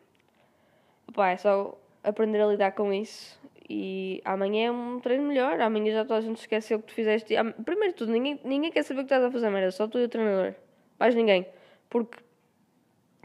pá, 1.13 1.31
é 1.31 1.37
só 1.37 1.77
aprender 2.05 2.41
a 2.41 2.47
lidar 2.47 2.73
com 2.73 2.93
isso. 2.93 3.40
E 3.73 4.21
amanhã 4.25 4.67
é 4.67 4.71
um 4.73 4.99
treino 4.99 5.29
melhor, 5.29 5.61
amanhã 5.61 5.93
já 5.93 6.05
toda 6.05 6.19
a 6.19 6.21
gente 6.21 6.39
esqueceu 6.39 6.79
o 6.79 6.83
que 6.83 6.89
tu 6.89 6.93
fizeste. 6.93 7.37
Primeiro 7.65 7.93
de 7.93 7.99
tudo, 7.99 8.11
ninguém, 8.11 8.41
ninguém 8.43 8.73
quer 8.73 8.83
saber 8.83 9.03
o 9.03 9.05
que 9.05 9.15
estás 9.15 9.23
a 9.23 9.31
fazer 9.31 9.49
merda, 9.49 9.71
só 9.71 9.87
tu 9.87 9.97
e 10.01 10.07
o 10.07 10.09
treinador. 10.09 10.57
Mais 10.99 11.15
ninguém. 11.15 11.47
Porque 11.89 12.19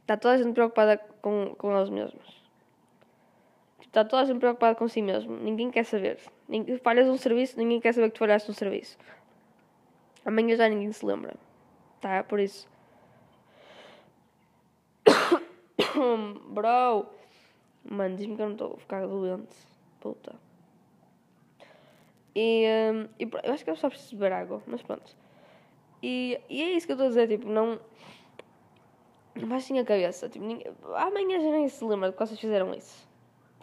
está 0.01 0.15
toda 0.15 0.35
a 0.35 0.37
gente 0.37 0.53
preocupada 0.53 0.99
com, 1.19 1.55
com 1.57 1.75
eles 1.75 1.89
mesmos. 1.89 2.45
Está 3.81 4.05
toda 4.05 4.21
a 4.21 4.25
gente 4.25 4.37
preocupada 4.37 4.75
com 4.75 4.87
si 4.87 5.01
mesmo. 5.01 5.35
Ninguém 5.35 5.71
quer 5.71 5.83
saber. 5.83 6.19
Ninguém, 6.47 6.77
falhas 6.77 7.07
um 7.07 7.17
serviço, 7.17 7.57
ninguém 7.57 7.81
quer 7.81 7.95
saber 7.95 8.09
que 8.09 8.13
tu 8.13 8.19
falhaste 8.19 8.51
um 8.51 8.53
serviço. 8.53 8.99
Amanhã 10.23 10.55
já 10.55 10.69
ninguém 10.69 10.91
se 10.91 11.03
lembra. 11.03 11.33
Tá? 11.99 12.23
Por 12.23 12.39
isso. 12.39 12.69
Bro! 16.53 17.07
Mano, 17.83 18.15
diz-me 18.15 18.35
que 18.35 18.41
eu 18.43 18.45
não 18.45 18.53
estou 18.53 18.73
a 18.75 18.77
ficar 18.77 19.07
doente. 19.07 19.74
E, 22.35 22.65
um, 22.93 23.07
e 23.17 23.29
eu 23.43 23.53
acho 23.53 23.63
que 23.63 23.69
eu 23.69 23.75
só 23.75 23.89
preciso 23.89 24.17
beber 24.17 24.33
água, 24.33 24.61
mas 24.67 24.81
pronto. 24.81 25.15
E, 26.03 26.39
e 26.49 26.61
é 26.61 26.73
isso 26.73 26.85
que 26.85 26.91
eu 26.91 26.95
estou 26.95 27.05
a 27.05 27.09
dizer, 27.09 27.27
tipo, 27.29 27.47
não. 27.47 27.79
Não 29.33 29.47
baixem 29.47 29.79
a 29.79 29.85
cabeça. 29.85 30.29
Tipo, 30.29 30.45
ninguém, 30.45 30.71
amanhã 30.95 31.39
já 31.39 31.51
nem 31.51 31.67
se 31.67 31.83
lembra 31.83 32.09
de 32.09 32.17
que 32.17 32.25
vocês 32.25 32.39
fizeram 32.39 32.73
isso. 32.73 33.07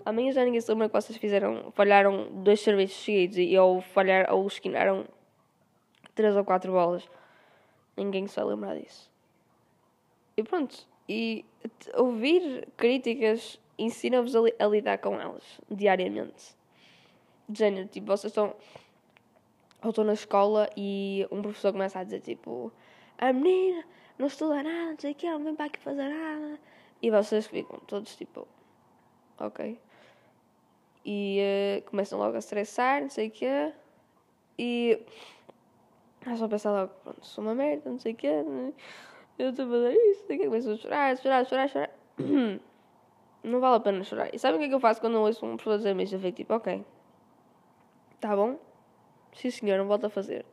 Amanhã 0.04 0.32
já 0.32 0.44
ninguém 0.44 0.60
se 0.60 0.70
lembra 0.70 0.88
que 0.88 0.94
vocês 0.94 1.16
fizeram, 1.16 1.70
falharam 1.72 2.28
dois 2.42 2.60
serviços 2.60 3.04
seguidos 3.04 3.38
e 3.38 3.56
ou 3.56 3.80
falhar 3.80 4.32
ou 4.32 4.46
esquinaram 4.46 5.06
três 6.14 6.34
ou 6.36 6.44
quatro 6.44 6.72
bolas. 6.72 7.08
Ninguém 7.96 8.26
se 8.26 8.36
vai 8.36 8.44
lembrar 8.46 8.76
disso. 8.76 9.10
E 10.36 10.42
pronto. 10.42 10.86
E 11.08 11.44
ouvir 11.94 12.68
críticas 12.76 13.60
ensina-vos 13.84 14.34
a, 14.36 14.40
li 14.40 14.54
a, 14.58 14.66
lidar 14.66 14.98
com 14.98 15.20
elas 15.20 15.60
diariamente. 15.70 16.56
De 17.48 17.58
género, 17.58 17.88
tipo, 17.88 18.06
vocês 18.06 18.30
estão. 18.30 18.54
Ou 19.82 19.90
estão 19.90 20.04
na 20.04 20.12
escola 20.12 20.70
e 20.76 21.26
um 21.30 21.42
professor 21.42 21.72
começa 21.72 21.98
a 21.98 22.04
dizer 22.04 22.20
tipo: 22.20 22.72
A 23.18 23.32
menina 23.32 23.84
não 24.18 24.28
estuda 24.28 24.62
nada, 24.62 24.90
não 24.92 24.98
sei 24.98 25.12
o 25.12 25.14
que, 25.14 25.28
não 25.28 25.42
vem 25.42 25.54
para 25.54 25.66
aqui 25.66 25.78
fazer 25.80 26.08
nada. 26.08 26.58
E 27.00 27.10
vocês 27.10 27.46
ficam 27.46 27.80
todos 27.80 28.14
tipo: 28.16 28.46
Ok 29.38 29.78
e 31.04 31.40
uh, 31.80 31.90
começam 31.90 32.18
logo 32.18 32.36
a 32.36 32.38
estressar, 32.38 33.02
não 33.02 33.10
sei 33.10 33.28
o 33.28 33.30
quê, 33.30 33.72
e 34.58 35.00
é 36.26 36.36
só 36.36 36.46
pensar 36.48 36.70
logo, 36.72 36.92
pronto, 37.02 37.26
sou 37.26 37.42
uma 37.42 37.54
merda, 37.54 37.90
não 37.90 37.98
sei 37.98 38.12
o 38.14 38.50
né? 38.50 38.72
eu 39.38 39.50
estou 39.50 39.66
a 39.66 39.68
fazer 39.68 39.94
isso, 39.94 40.20
não 40.20 40.26
sei 40.26 40.36
o 40.36 40.40
quê, 40.40 40.46
começam 40.46 40.72
a 40.72 40.76
chorar, 40.76 41.16
chorar, 41.18 41.46
chorar, 41.46 41.68
chorar. 41.68 41.90
não 43.42 43.60
vale 43.60 43.76
a 43.76 43.80
pena 43.80 44.04
chorar. 44.04 44.34
E 44.34 44.38
sabem 44.38 44.56
o 44.56 44.58
que 44.60 44.66
é 44.66 44.68
que 44.68 44.74
eu 44.74 44.80
faço 44.80 45.00
quando 45.00 45.14
eu 45.14 45.22
ouço 45.22 45.44
um 45.44 45.56
professor 45.56 45.78
dizer 45.78 46.00
isso? 46.00 46.14
Eu 46.14 46.20
fico 46.20 46.36
tipo, 46.36 46.54
ok, 46.54 46.84
tá 48.20 48.34
bom, 48.36 48.58
sim 49.34 49.50
senhor, 49.50 49.78
não 49.78 49.86
volto 49.86 50.06
a 50.06 50.10
fazer. 50.10 50.44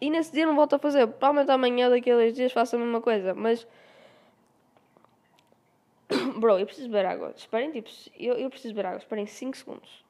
E 0.00 0.10
nesse 0.10 0.32
dia 0.32 0.44
não 0.44 0.56
volto 0.56 0.74
a 0.74 0.78
fazer, 0.78 1.06
provavelmente 1.06 1.50
amanhã, 1.50 1.88
daqui 1.88 2.10
a 2.10 2.14
dois 2.14 2.34
dias, 2.34 2.52
faço 2.52 2.76
a 2.76 2.78
mesma 2.78 3.00
coisa, 3.00 3.34
mas 3.34 3.66
Bro, 6.38 6.58
eu 6.58 6.66
preciso 6.66 6.88
beber 6.88 7.06
água. 7.06 7.32
Esperem, 7.36 7.70
tipo, 7.70 7.90
eu, 8.18 8.34
eu 8.34 8.50
preciso 8.50 8.74
beber 8.74 8.86
água. 8.88 8.98
Esperem 8.98 9.26
5 9.26 9.56
segundos. 9.56 10.04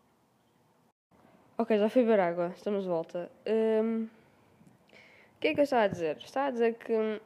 Ok, 1.58 1.78
já 1.78 1.88
fui 1.88 2.02
beber 2.02 2.20
água. 2.20 2.52
Estamos 2.56 2.82
de 2.82 2.88
volta. 2.88 3.30
Um, 3.46 4.04
o 4.04 5.40
que 5.40 5.48
é 5.48 5.54
que 5.54 5.60
eu 5.60 5.64
estava 5.64 5.82
a 5.82 5.88
dizer? 5.88 6.16
Estava 6.18 6.48
a 6.48 6.50
dizer 6.50 6.74
que 6.74 6.92
hum, 6.92 7.20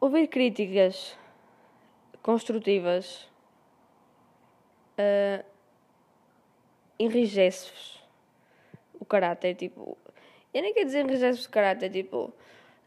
ouvir 0.00 0.26
críticas 0.28 1.16
construtivas 2.22 3.28
uh, 4.98 5.44
enrijece-vos 6.98 8.02
o 8.98 9.04
caráter. 9.04 9.54
Tipo, 9.54 9.98
eu 10.54 10.62
nem 10.62 10.72
quero 10.72 10.86
dizer 10.86 11.00
enrijece-vos 11.00 11.46
o 11.46 11.50
caráter. 11.50 11.90
Tipo, 11.90 12.32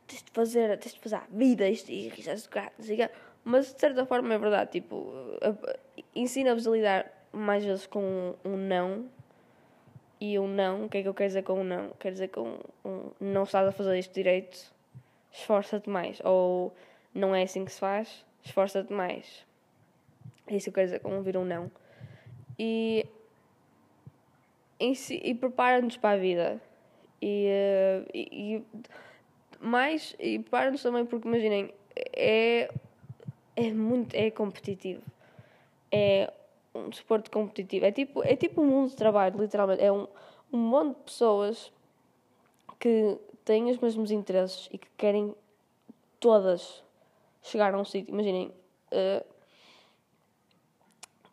tens 0.07 0.23
de 0.23 0.31
fazer, 0.31 0.77
tens 0.77 0.93
de 0.93 0.99
fazer 0.99 1.15
a 1.15 1.27
vida 1.29 1.67
isto 1.67 1.91
e 1.91 2.07
enrijece 2.07 2.47
o 2.47 2.49
caráter. 2.49 3.11
Mas 3.43 3.73
de 3.73 3.79
certa 3.79 4.05
forma 4.05 4.33
é 4.33 4.37
verdade, 4.39 4.71
tipo, 4.71 5.13
ensina-vos 6.15 6.67
a 6.67 6.71
lidar 6.71 7.27
mais 7.31 7.63
vezes 7.63 7.85
com 7.85 8.35
um 8.43 8.57
não. 8.57 9.07
E 10.19 10.39
um 10.39 10.47
não, 10.47 10.85
o 10.85 10.89
que 10.89 10.99
é 10.99 11.01
que 11.03 11.07
eu 11.09 11.13
quero 11.13 11.27
dizer 11.27 11.43
com 11.43 11.59
um 11.59 11.63
não? 11.63 11.89
Quer 11.99 12.13
dizer 12.13 12.29
que 12.29 12.39
um, 12.39 12.57
um 12.83 13.11
não 13.19 13.43
estás 13.43 13.67
a 13.67 13.71
fazer 13.71 13.99
isto 13.99 14.13
direito, 14.13 14.73
esforça-te 15.31 15.89
mais. 15.89 16.19
Ou 16.23 16.73
não 17.13 17.35
é 17.35 17.43
assim 17.43 17.65
que 17.65 17.71
se 17.71 17.79
faz, 17.79 18.25
esforça-te 18.45 18.93
mais. 18.93 19.45
É 20.47 20.55
isso 20.55 20.65
que 20.65 20.69
eu 20.69 20.73
quero 20.73 20.87
dizer 20.87 20.99
com 20.99 21.15
ouvir 21.17 21.35
um 21.35 21.43
não. 21.43 21.71
E, 22.57 23.05
e, 24.79 25.33
prepara-nos 25.33 25.97
para 25.97 26.11
a 26.11 26.17
vida. 26.17 26.61
E, 27.21 27.49
uh, 27.49 28.09
e, 28.13 28.27
e 28.31 28.63
mais, 29.59 30.15
e 30.19 30.39
prepara-nos 30.39 30.83
também 30.83 31.05
porque 31.05 31.27
imaginem, 31.27 31.73
é 32.13 32.69
é 33.55 33.71
muito 33.71 34.13
é 34.15 34.29
competitivo. 34.29 35.01
É 35.91 36.31
um 36.73 36.89
desporto 36.89 37.31
competitivo. 37.31 37.85
É 37.85 37.91
tipo, 37.91 38.23
é 38.23 38.35
tipo 38.35 38.61
um 38.61 38.65
mundo 38.65 38.89
de 38.89 38.95
trabalho, 38.95 39.39
literalmente. 39.39 39.81
É 39.81 39.91
um, 39.91 40.07
um 40.51 40.57
monte 40.57 40.97
de 40.97 41.03
pessoas 41.03 41.71
que 42.79 43.17
têm 43.45 43.71
os 43.71 43.77
mesmos 43.77 44.11
interesses 44.11 44.67
e 44.71 44.77
que 44.77 44.87
querem 44.97 45.33
todas 46.19 46.83
chegar 47.45 47.73
a 47.73 47.77
um 47.79 47.85
sítio. 47.85 48.13
Imaginem, 48.13 48.53
uh, 48.91 49.25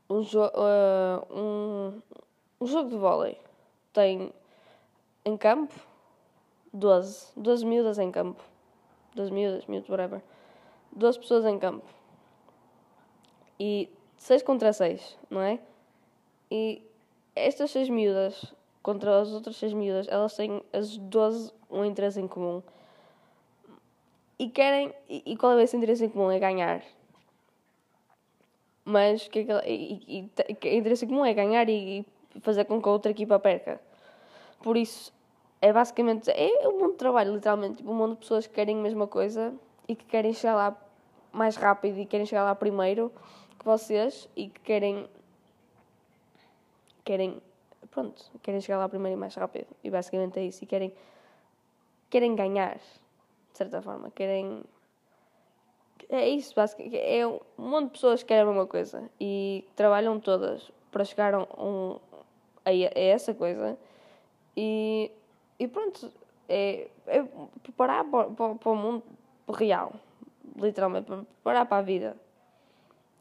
um, 0.09 0.23
jo 0.23 0.45
uh, 0.45 1.35
um, 1.35 2.03
um 2.61 2.67
jogo 2.67 2.91
de 2.91 2.97
vôlei 2.97 3.39
tem 3.93 4.33
em 5.25 5.37
campo 5.37 5.75
12, 6.73 7.33
12 7.37 7.67
miúdas 7.67 7.99
em 7.99 8.11
campo. 8.11 8.43
12 9.15 9.31
miúdas, 9.31 9.67
miúdos, 9.67 9.89
whatever. 9.91 10.23
12 10.93 11.19
pessoas 11.19 11.45
em 11.45 11.59
campo 11.59 11.87
e 13.59 13.89
6 14.17 14.43
contra 14.43 14.73
6, 14.73 15.19
não 15.31 15.41
é? 15.41 15.61
E 16.51 16.83
estas 17.35 17.71
6 17.71 17.89
miúdas 17.89 18.53
contra 18.83 19.21
as 19.21 19.33
outras 19.33 19.57
6 19.57 19.73
miúdas, 19.73 20.09
elas 20.09 20.35
têm 20.35 20.63
as 20.73 20.97
12 20.97 21.53
um 21.71 21.85
interesse 21.85 22.21
em 22.21 22.27
comum. 22.27 22.63
E 24.39 24.49
querem. 24.49 24.93
E, 25.09 25.23
e 25.27 25.37
qual 25.37 25.59
é 25.59 25.63
esse 25.63 25.77
interesse 25.77 26.05
em 26.05 26.09
comum? 26.09 26.31
É 26.31 26.39
ganhar. 26.39 26.83
Mas 28.85 29.29
que 29.29 29.41
é 29.41 29.71
e, 29.71 30.29
e, 30.49 30.55
que 30.55 30.69
a 30.69 30.75
interesse 30.75 31.07
comum 31.07 31.25
é 31.25 31.33
ganhar 31.33 31.69
e, 31.69 32.05
e 32.35 32.41
fazer 32.41 32.65
com 32.65 32.81
que 32.83 32.89
a 32.89 32.93
outra 32.93 33.11
equipa 33.11 33.39
perca. 33.39 33.81
Por 34.63 34.77
isso, 34.77 35.13
é 35.61 35.73
basicamente. 35.73 36.31
É 36.31 36.69
um 36.69 36.79
mundo 36.79 36.93
de 36.93 36.99
trabalho, 36.99 37.35
literalmente. 37.35 37.77
Tipo, 37.77 37.93
um 37.93 37.95
mundo 37.95 38.15
de 38.15 38.21
pessoas 38.21 38.47
que 38.47 38.55
querem 38.55 38.79
a 38.79 38.83
mesma 38.83 39.07
coisa 39.07 39.55
e 39.87 39.95
que 39.95 40.05
querem 40.05 40.33
chegar 40.33 40.55
lá 40.55 40.77
mais 41.33 41.57
rápido 41.57 41.99
e 41.99 42.07
querem 42.07 42.27
chegar 42.27 42.45
lá 42.45 42.55
primeiro 42.55 43.11
que 43.59 43.65
vocês 43.65 44.29
e 44.37 44.49
que 44.49 44.61
querem. 44.61 45.09
Querem. 47.05 47.41
Pronto, 47.91 48.25
querem 48.43 48.61
chegar 48.61 48.79
lá 48.79 48.89
primeiro 48.89 49.17
e 49.17 49.21
mais 49.21 49.35
rápido. 49.35 49.67
E 49.85 49.91
basicamente 49.91 50.39
é 50.39 50.45
isso. 50.45 50.65
E 50.65 50.67
querem. 50.67 50.93
Querem 52.11 52.35
ganhar, 52.35 52.79
de 53.53 53.59
certa 53.59 53.83
forma. 53.83 54.11
Querem. 54.11 54.63
É 56.09 56.29
isso, 56.29 56.55
basicamente. 56.55 56.97
É 56.97 57.27
um 57.27 57.41
monte 57.59 57.87
de 57.87 57.93
pessoas 57.93 58.23
que 58.23 58.29
querem 58.29 58.43
a 58.43 58.47
mesma 58.47 58.67
coisa 58.67 59.09
e 59.21 59.65
trabalham 59.77 60.19
todas 60.21 60.71
para 60.91 61.05
chegar 61.05 61.35
a, 61.35 61.43
um, 61.43 61.99
a, 62.65 62.71
a 62.71 63.01
essa 63.01 63.33
coisa. 63.33 63.79
E, 64.57 65.11
e 65.59 65.69
pronto, 65.69 66.13
é, 66.49 66.89
é 67.07 67.25
preparar 67.63 68.05
para, 68.05 68.25
para, 68.31 68.55
para 68.57 68.71
o 68.71 68.77
mundo 68.77 69.03
real 69.49 69.93
literalmente, 70.57 71.07
para 71.07 71.17
preparar 71.19 71.67
para 71.67 71.79
a 71.79 71.83
vida. 71.83 72.17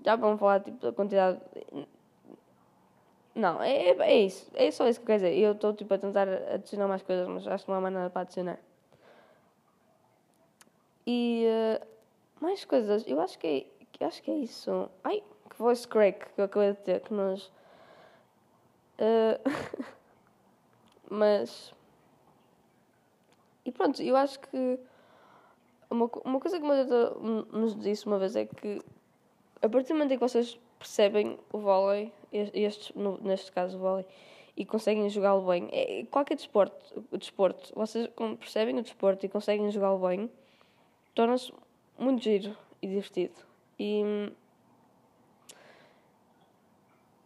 Já 0.03 0.15
vamos 0.15 0.39
falar 0.39 0.61
tipo, 0.61 0.77
da 0.77 0.91
quantidade. 0.91 1.39
Não, 3.36 3.61
é, 3.61 3.89
é, 3.89 3.97
é 3.99 4.19
isso. 4.21 4.51
É 4.55 4.69
só 4.71 4.88
isso 4.88 4.99
que 4.99 5.05
quer 5.05 5.15
dizer. 5.15 5.38
Eu 5.38 5.53
estou 5.53 5.73
tipo, 5.73 5.93
a 5.93 5.97
tentar 5.97 6.27
adicionar 6.27 6.88
mais 6.88 7.01
coisas, 7.01 7.27
mas 7.27 7.47
acho 7.47 7.65
que 7.65 7.71
não 7.71 7.77
há 7.77 7.82
mais 7.82 7.93
nada 7.93 8.09
para 8.09 8.21
adicionar. 8.21 8.59
E 11.06 11.45
uh, 11.47 11.88
mais 12.39 12.66
coisas. 12.66 13.06
Eu 13.08 13.20
acho 13.22 13.38
que 13.38 13.47
é, 13.47 13.86
que 13.91 14.04
acho 14.04 14.22
que 14.22 14.32
é 14.32 14.36
isso. 14.36 14.89
Ai, 15.04 15.24
que 15.49 15.58
voice 15.58 15.88
crack 15.88 16.34
que 16.34 16.41
eu 16.41 16.45
acabei 16.45 16.72
de 16.74 16.80
ter, 16.80 16.99
que 17.02 17.14
nós. 17.14 17.52
Uh, 18.97 19.86
mas. 21.10 21.74
E 23.64 23.72
pronto, 23.72 24.02
eu 24.02 24.16
acho 24.16 24.39
que 24.39 24.80
uma, 25.89 26.10
uma 26.26 26.39
coisa 26.39 26.58
que 26.58 26.64
uma 26.64 26.84
doutora 26.84 27.20
nos 27.52 27.80
disse 27.80 28.08
uma 28.08 28.18
vez 28.18 28.36
é 28.36 28.45
que 28.45 28.82
a 29.62 29.70
partir 29.70 29.89
do 29.89 29.93
momento 29.93 30.14
em 30.14 30.18
que 30.18 30.28
vocês 30.28 30.60
percebem 30.80 31.38
o 31.54 31.60
vôlei, 31.60 32.12
este, 32.32 32.97
no, 32.97 33.20
neste 33.22 33.52
caso 33.52 33.78
o 33.78 33.80
vôlei, 33.80 34.06
e 34.58 34.66
conseguem 34.66 35.08
jogá-lo 35.10 35.47
bem, 35.47 35.70
é, 35.72 36.04
qualquer 36.10 36.36
desporto, 36.36 37.06
desporto, 37.12 37.72
vocês 37.76 38.10
percebem 38.39 38.78
o 38.80 38.82
desporto 38.82 39.26
e 39.26 39.30
conseguem 39.30 39.70
jogá-lo 39.70 39.99
bem, 40.08 40.30
torna-se 41.14 41.53
muito 41.97 42.24
giro 42.24 42.55
e 42.82 42.88
divertido. 42.88 43.36
E 43.80 44.03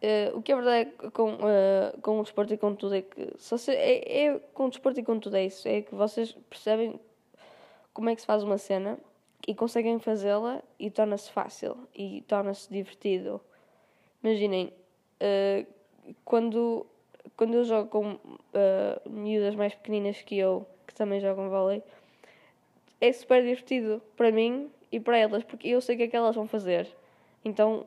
uh, 0.02 0.36
o 0.36 0.42
que 0.42 0.52
é 0.52 0.54
verdade 0.54 0.90
é 1.02 1.10
com, 1.10 1.34
uh, 1.34 2.00
com 2.02 2.20
o 2.20 2.22
desporto 2.22 2.54
e 2.54 2.58
com 2.58 2.74
tudo 2.74 2.94
é 2.94 3.02
que 3.02 3.32
só 3.38 3.56
se, 3.56 3.72
é, 3.72 4.26
é 4.26 4.38
com 4.54 4.66
o 4.66 4.70
desporto 4.70 5.00
e 5.00 5.02
com 5.02 5.18
tudo 5.18 5.36
é 5.36 5.46
isso, 5.46 5.66
é 5.68 5.82
que 5.82 5.94
vocês 5.94 6.32
percebem 6.48 6.98
como 7.92 8.10
é 8.10 8.14
que 8.14 8.20
se 8.20 8.26
faz 8.26 8.42
uma 8.42 8.58
cena 8.58 8.98
e 9.46 9.54
conseguem 9.54 9.98
fazê-la 9.98 10.62
e 10.78 10.90
torna-se 10.90 11.30
fácil 11.30 11.76
e 11.94 12.22
torna-se 12.26 12.70
divertido. 12.70 13.40
Imaginem, 14.22 14.72
uh, 15.20 15.66
quando, 16.24 16.86
quando 17.36 17.54
eu 17.54 17.64
jogo 17.64 17.88
com 17.88 18.12
uh, 18.14 19.08
miúdas 19.08 19.54
mais 19.54 19.74
pequeninas 19.74 20.20
que 20.22 20.36
eu, 20.36 20.66
que 20.86 20.94
também 20.94 21.20
jogam 21.20 21.48
vôlei, 21.48 21.82
é 23.08 23.12
super 23.12 23.42
divertido 23.42 24.02
para 24.16 24.30
mim 24.30 24.70
e 24.90 25.00
para 25.00 25.18
elas, 25.18 25.44
porque 25.44 25.68
eu 25.68 25.80
sei 25.80 25.94
o 25.94 25.98
que 25.98 26.04
é 26.04 26.08
que 26.08 26.16
elas 26.16 26.34
vão 26.34 26.46
fazer. 26.46 26.88
Então, 27.44 27.86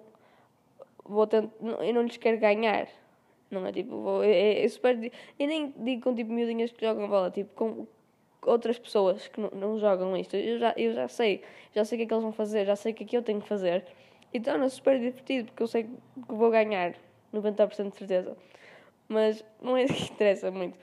vou 1.03 1.25
tentar, 1.27 1.51
eu 1.83 1.93
não 1.93 2.03
lhes 2.03 2.17
quero 2.17 2.37
ganhar. 2.39 2.87
Não 3.51 3.65
é 3.65 3.71
tipo, 3.71 3.99
vou, 4.01 4.23
é, 4.23 4.63
é 4.63 4.67
super. 4.67 5.11
Eu 5.39 5.47
nem 5.47 5.73
digo 5.77 6.03
com 6.03 6.15
tipo 6.15 6.31
miudinhas 6.31 6.71
que 6.71 6.85
jogam 6.85 7.07
bola, 7.07 7.31
tipo 7.31 7.53
com 7.55 7.87
outras 8.43 8.77
pessoas 8.79 9.27
que 9.27 9.39
não, 9.39 9.49
não, 9.51 9.79
jogam 9.79 10.15
isto. 10.15 10.35
Eu 10.35 10.59
já, 10.59 10.73
eu 10.77 10.93
já 10.93 11.07
sei, 11.07 11.41
já 11.73 11.83
sei 11.83 11.95
o 11.95 11.99
que 11.99 12.03
é 12.03 12.07
que 12.07 12.13
eles 12.13 12.23
vão 12.23 12.31
fazer, 12.31 12.65
já 12.65 12.75
sei 12.75 12.91
o 12.91 12.95
que 12.95 13.03
é 13.03 13.07
que 13.07 13.17
eu 13.17 13.23
tenho 13.23 13.41
que 13.41 13.47
fazer. 13.47 13.85
E 14.33 14.39
torna-se 14.39 14.75
super 14.75 14.99
divertido 14.99 15.47
porque 15.47 15.63
eu 15.63 15.67
sei 15.67 15.83
que 15.83 15.89
vou 16.27 16.51
ganhar 16.51 16.93
90% 17.33 17.91
de 17.91 17.97
certeza. 17.97 18.37
Mas 19.07 19.43
não 19.61 19.75
é 19.75 19.85
isso 19.85 19.95
que 19.95 20.13
interessa 20.13 20.51
muito. 20.51 20.77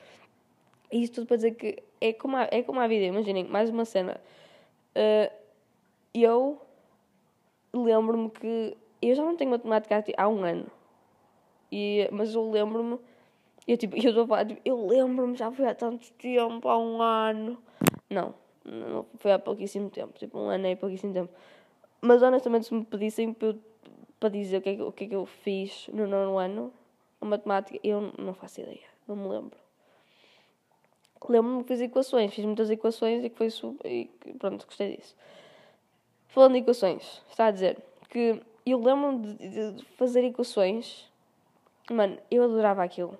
E 0.91 1.03
isto 1.03 1.17
tudo 1.17 1.27
para 1.27 1.37
dizer 1.37 1.55
que 1.55 1.83
é 2.01 2.13
como 2.13 2.37
a, 2.37 2.49
é 2.51 2.63
como 2.63 2.81
a 2.81 2.87
vida. 2.87 3.05
Imaginem, 3.05 3.45
mais 3.45 3.71
uma 3.71 3.85
cena. 3.85 4.21
Uh, 4.95 5.33
eu 6.15 6.61
lembro-me 7.73 8.31
que. 8.31 8.77
Eu 9.03 9.15
já 9.15 9.23
não 9.23 9.37
tenho 9.37 9.51
matemática 9.51 10.15
há 10.17 10.29
um 10.29 10.43
ano. 10.43 10.67
E, 11.71 12.09
mas 12.13 12.35
eu 12.35 12.51
lembro-me 12.51 12.99
eu, 13.67 13.77
tipo, 13.77 13.97
eu 13.97 14.27
falar, 14.27 14.47
tipo, 14.47 14.61
eu 14.65 14.87
lembro-me, 14.87 15.37
já 15.37 15.51
foi 15.51 15.67
há 15.67 15.75
tanto 15.75 16.13
tempo, 16.13 16.69
há 16.69 16.79
um 16.79 17.03
ano. 17.03 17.59
Não, 18.09 18.33
não 18.65 19.05
foi 19.17 19.33
há 19.33 19.39
pouquíssimo 19.39 19.91
tempo, 19.91 20.17
tipo, 20.17 20.39
um 20.39 20.49
ano 20.49 20.67
é 20.67 20.77
pouquíssimo 20.77 21.13
tempo. 21.13 21.33
Mas 22.01 22.23
honestamente, 22.23 22.67
se 22.67 22.75
me 22.75 22.85
pedissem 22.85 23.33
para, 23.33 23.57
para 24.21 24.29
dizer 24.29 24.59
o 24.59 24.63
que, 24.63 24.69
é 24.69 24.77
que, 24.77 24.83
o 24.83 24.93
que 24.93 25.05
é 25.05 25.09
que 25.09 25.17
eu 25.17 25.27
fiz 25.27 25.89
no 25.93 26.07
nono 26.07 26.39
ano, 26.39 26.73
a 27.21 27.27
matemática, 27.27 27.81
eu 27.83 28.13
não 28.17 28.35
faço 28.35 28.61
ideia, 28.61 28.87
não 29.09 29.17
me 29.17 29.29
lembro. 29.29 29.66
Lembro-me 31.29 31.63
que 31.63 31.69
fiz 31.69 31.81
equações, 31.81 32.33
fiz 32.33 32.45
muitas 32.45 32.71
equações 32.71 33.25
e 33.25 33.31
que 33.31 33.37
foi 33.37 33.51
super. 33.51 33.91
E 33.91 34.11
pronto, 34.39 34.65
gostei 34.67 34.97
disso. 34.97 35.17
Falando 36.29 36.53
de 36.53 36.59
equações, 36.59 37.23
está 37.29 37.47
a 37.47 37.51
dizer 37.51 37.79
que 38.09 38.41
eu 38.65 38.79
lembro-me 38.79 39.35
de, 39.35 39.73
de 39.73 39.85
fazer 39.97 40.25
equações, 40.25 41.09
mano, 41.91 42.19
eu 42.31 42.43
adorava 42.45 42.83
aquilo 42.83 43.19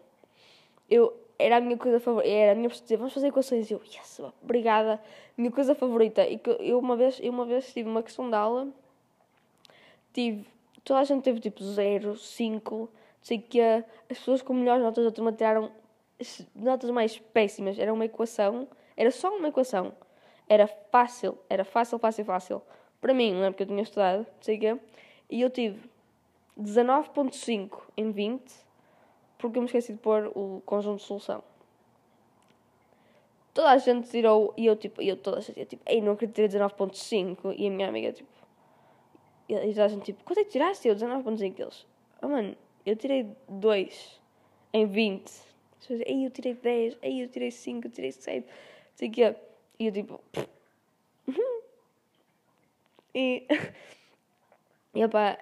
eu, 0.89 1.13
era 1.39 1.57
a 1.57 1.61
minha 1.61 1.77
coisa 1.77 2.01
favorita, 2.01 2.33
era 2.33 2.53
a 2.53 2.55
minha 2.55 2.69
dizer, 2.69 2.97
vamos 2.97 3.13
fazer 3.13 3.29
equações, 3.29 3.71
e 3.71 3.75
eu, 3.75 3.83
yes, 3.85 4.21
obrigada, 4.43 5.01
minha 5.37 5.51
coisa 5.51 5.75
favorita, 5.75 6.27
e 6.27 6.39
que 6.39 6.51
eu 6.61 6.79
uma 6.79 6.97
vez, 6.97 7.19
eu 7.21 7.33
uma 7.33 7.45
vez 7.45 7.73
tive 7.73 7.89
uma 7.89 8.03
questão 8.03 8.29
de 8.29 8.37
aula, 8.37 8.69
tive, 10.13 10.47
toda 10.85 11.01
a 11.01 11.05
gente 11.05 11.23
teve 11.23 11.41
tipo 11.41 11.63
0, 11.63 12.17
5, 12.17 12.89
sei 13.21 13.39
que 13.39 13.61
as 13.61 13.85
pessoas 14.09 14.43
com 14.43 14.55
melhores 14.55 14.83
notas 14.83 15.05
da 15.05 15.11
turma 15.11 15.33
tiraram 15.33 15.71
notas 16.55 16.91
mais 16.91 17.19
péssimas, 17.19 17.79
era 17.79 17.93
uma 17.93 18.05
equação, 18.05 18.69
era 18.97 19.11
só 19.11 19.35
uma 19.37 19.49
equação, 19.49 19.93
era 20.49 20.67
fácil, 20.67 21.39
era 21.49 21.65
fácil, 21.65 21.99
fácil, 21.99 22.25
fácil, 22.25 22.63
para 23.01 23.13
mim, 23.13 23.35
não 23.35 23.45
é 23.45 23.51
porque 23.51 23.65
eu 23.65 23.67
tinha 23.67 23.83
estudado, 23.83 24.27
sei 24.41 24.59
que, 24.59 24.79
e 25.31 25.41
eu 25.41 25.51
tive 25.51 25.91
19.5 26.59 27.83
em 27.97 28.11
20, 28.11 28.43
porque 29.39 29.59
eu 29.59 29.63
me 29.63 29.67
esqueci 29.67 29.93
de 29.93 29.99
pôr 29.99 30.33
o 30.35 30.63
conjunto 30.65 31.01
de 31.01 31.07
solução. 31.07 31.43
Toda 33.53 33.71
a 33.71 33.79
gente 33.79 34.09
tirou, 34.09 34.53
e 34.57 34.67
eu 34.67 34.77
tipo, 34.77 35.03
eu 35.03 35.17
toda 35.17 35.39
a 35.39 35.41
gente 35.41 35.65
tipo, 35.65 35.83
ei, 35.87 36.01
não 36.01 36.13
acredito 36.13 36.37
ter 36.37 36.49
19.5, 36.49 37.55
e 37.57 37.67
a 37.67 37.71
minha 37.71 37.89
amiga 37.89 38.13
tipo, 38.13 38.29
e 39.49 39.55
toda 39.55 39.85
a 39.85 39.89
gente 39.89 40.05
tipo, 40.05 40.25
quanto 40.25 40.41
é 40.41 40.45
que 40.45 40.51
tiraste? 40.51 40.89
Eu 40.89 40.95
19.5, 40.95 41.61
eles, 41.61 41.87
oh 42.23 42.29
mano, 42.29 42.57
eu 42.85 42.97
tirei 42.97 43.29
2 43.49 44.21
em 44.73 44.87
20. 44.87 45.46
Ei, 45.91 46.27
eu 46.27 46.31
tirei 46.31 46.55
10, 46.55 46.97
ei, 47.03 47.23
eu 47.25 47.29
tirei 47.29 47.51
5, 47.51 47.87
eu 47.87 47.91
tirei 47.91 48.13
7, 48.13 48.47
sei 48.95 49.11
que 49.11 49.23
E 49.79 49.87
eu 49.87 49.93
tipo, 49.93 50.21
e, 53.15 53.47
e 54.95 55.05
opá, 55.05 55.39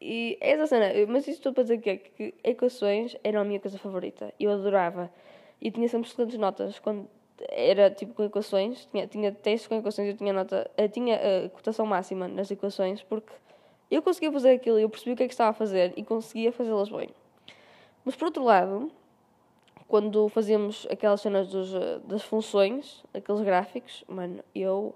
e 0.00 0.38
essa 0.40 0.66
cena, 0.66 0.86
mas 1.08 1.28
isto 1.28 1.38
estou 1.38 1.52
para 1.52 1.62
dizer 1.64 1.78
que, 1.78 1.90
é 1.90 1.96
que 1.96 2.34
equações 2.42 3.14
eram 3.22 3.42
a 3.42 3.44
minha 3.44 3.60
coisa 3.60 3.78
favorita. 3.78 4.32
Eu 4.40 4.50
adorava. 4.50 5.12
E 5.60 5.70
tinha 5.70 5.88
sempre 5.88 6.08
excelentes 6.08 6.38
notas. 6.38 6.78
Quando 6.80 7.08
era 7.48 7.90
tipo 7.90 8.14
com 8.14 8.24
equações, 8.24 8.86
tinha, 8.86 9.06
tinha 9.06 9.30
testes 9.30 9.68
com 9.68 9.76
equações, 9.76 10.08
eu 10.08 10.16
tinha 10.16 10.32
nota, 10.32 10.70
eu 10.76 10.88
tinha 10.88 11.16
a 11.46 11.48
cotação 11.50 11.86
máxima 11.86 12.26
nas 12.26 12.50
equações, 12.50 13.02
porque 13.02 13.32
eu 13.90 14.02
conseguia 14.02 14.32
fazer 14.32 14.52
aquilo, 14.52 14.78
eu 14.78 14.88
percebi 14.88 15.12
o 15.12 15.16
que 15.16 15.22
é 15.24 15.26
que 15.28 15.34
estava 15.34 15.50
a 15.50 15.54
fazer 15.54 15.92
e 15.96 16.02
conseguia 16.02 16.50
fazê-las 16.50 16.88
bem. 16.88 17.10
Mas 18.04 18.16
por 18.16 18.24
outro 18.26 18.42
lado, 18.42 18.90
quando 19.88 20.28
fazíamos 20.28 20.86
aquelas 20.90 21.20
cenas 21.20 21.48
dos, 21.48 21.72
das 22.04 22.22
funções, 22.22 23.02
aqueles 23.12 23.40
gráficos, 23.42 24.04
mano, 24.08 24.42
eu. 24.54 24.94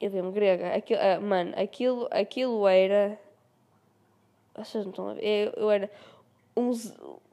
Eu 0.00 0.10
dei-me 0.10 0.30
grega. 0.30 0.74
Aquilo, 0.76 1.00
uh, 1.00 1.20
mano, 1.20 1.52
aquilo, 1.56 2.08
aquilo 2.12 2.68
era 2.68 3.18
vocês 4.64 4.84
não 4.84 4.90
estão 4.90 5.08
a 5.08 5.14
ver. 5.14 5.22
Eu, 5.24 5.62
eu 5.62 5.70
era 5.70 5.90
um, 6.56 6.70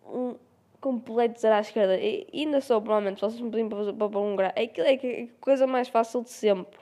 um 0.07 0.35
completo 0.79 1.39
zero 1.39 1.55
à 1.55 1.59
esquerda. 1.59 1.97
E 1.97 2.27
ainda 2.33 2.61
sou, 2.61 2.81
provavelmente, 2.81 3.21
vocês 3.21 3.41
me 3.41 3.49
pediam 3.49 3.69
para, 3.69 3.93
para 3.93 4.09
pôr 4.09 4.19
um 4.19 4.35
grau. 4.35 4.51
Aquilo 4.51 4.87
é 4.87 4.93
a 4.93 5.27
coisa 5.41 5.65
mais 5.67 5.87
fácil 5.87 6.23
de 6.23 6.29
sempre. 6.29 6.79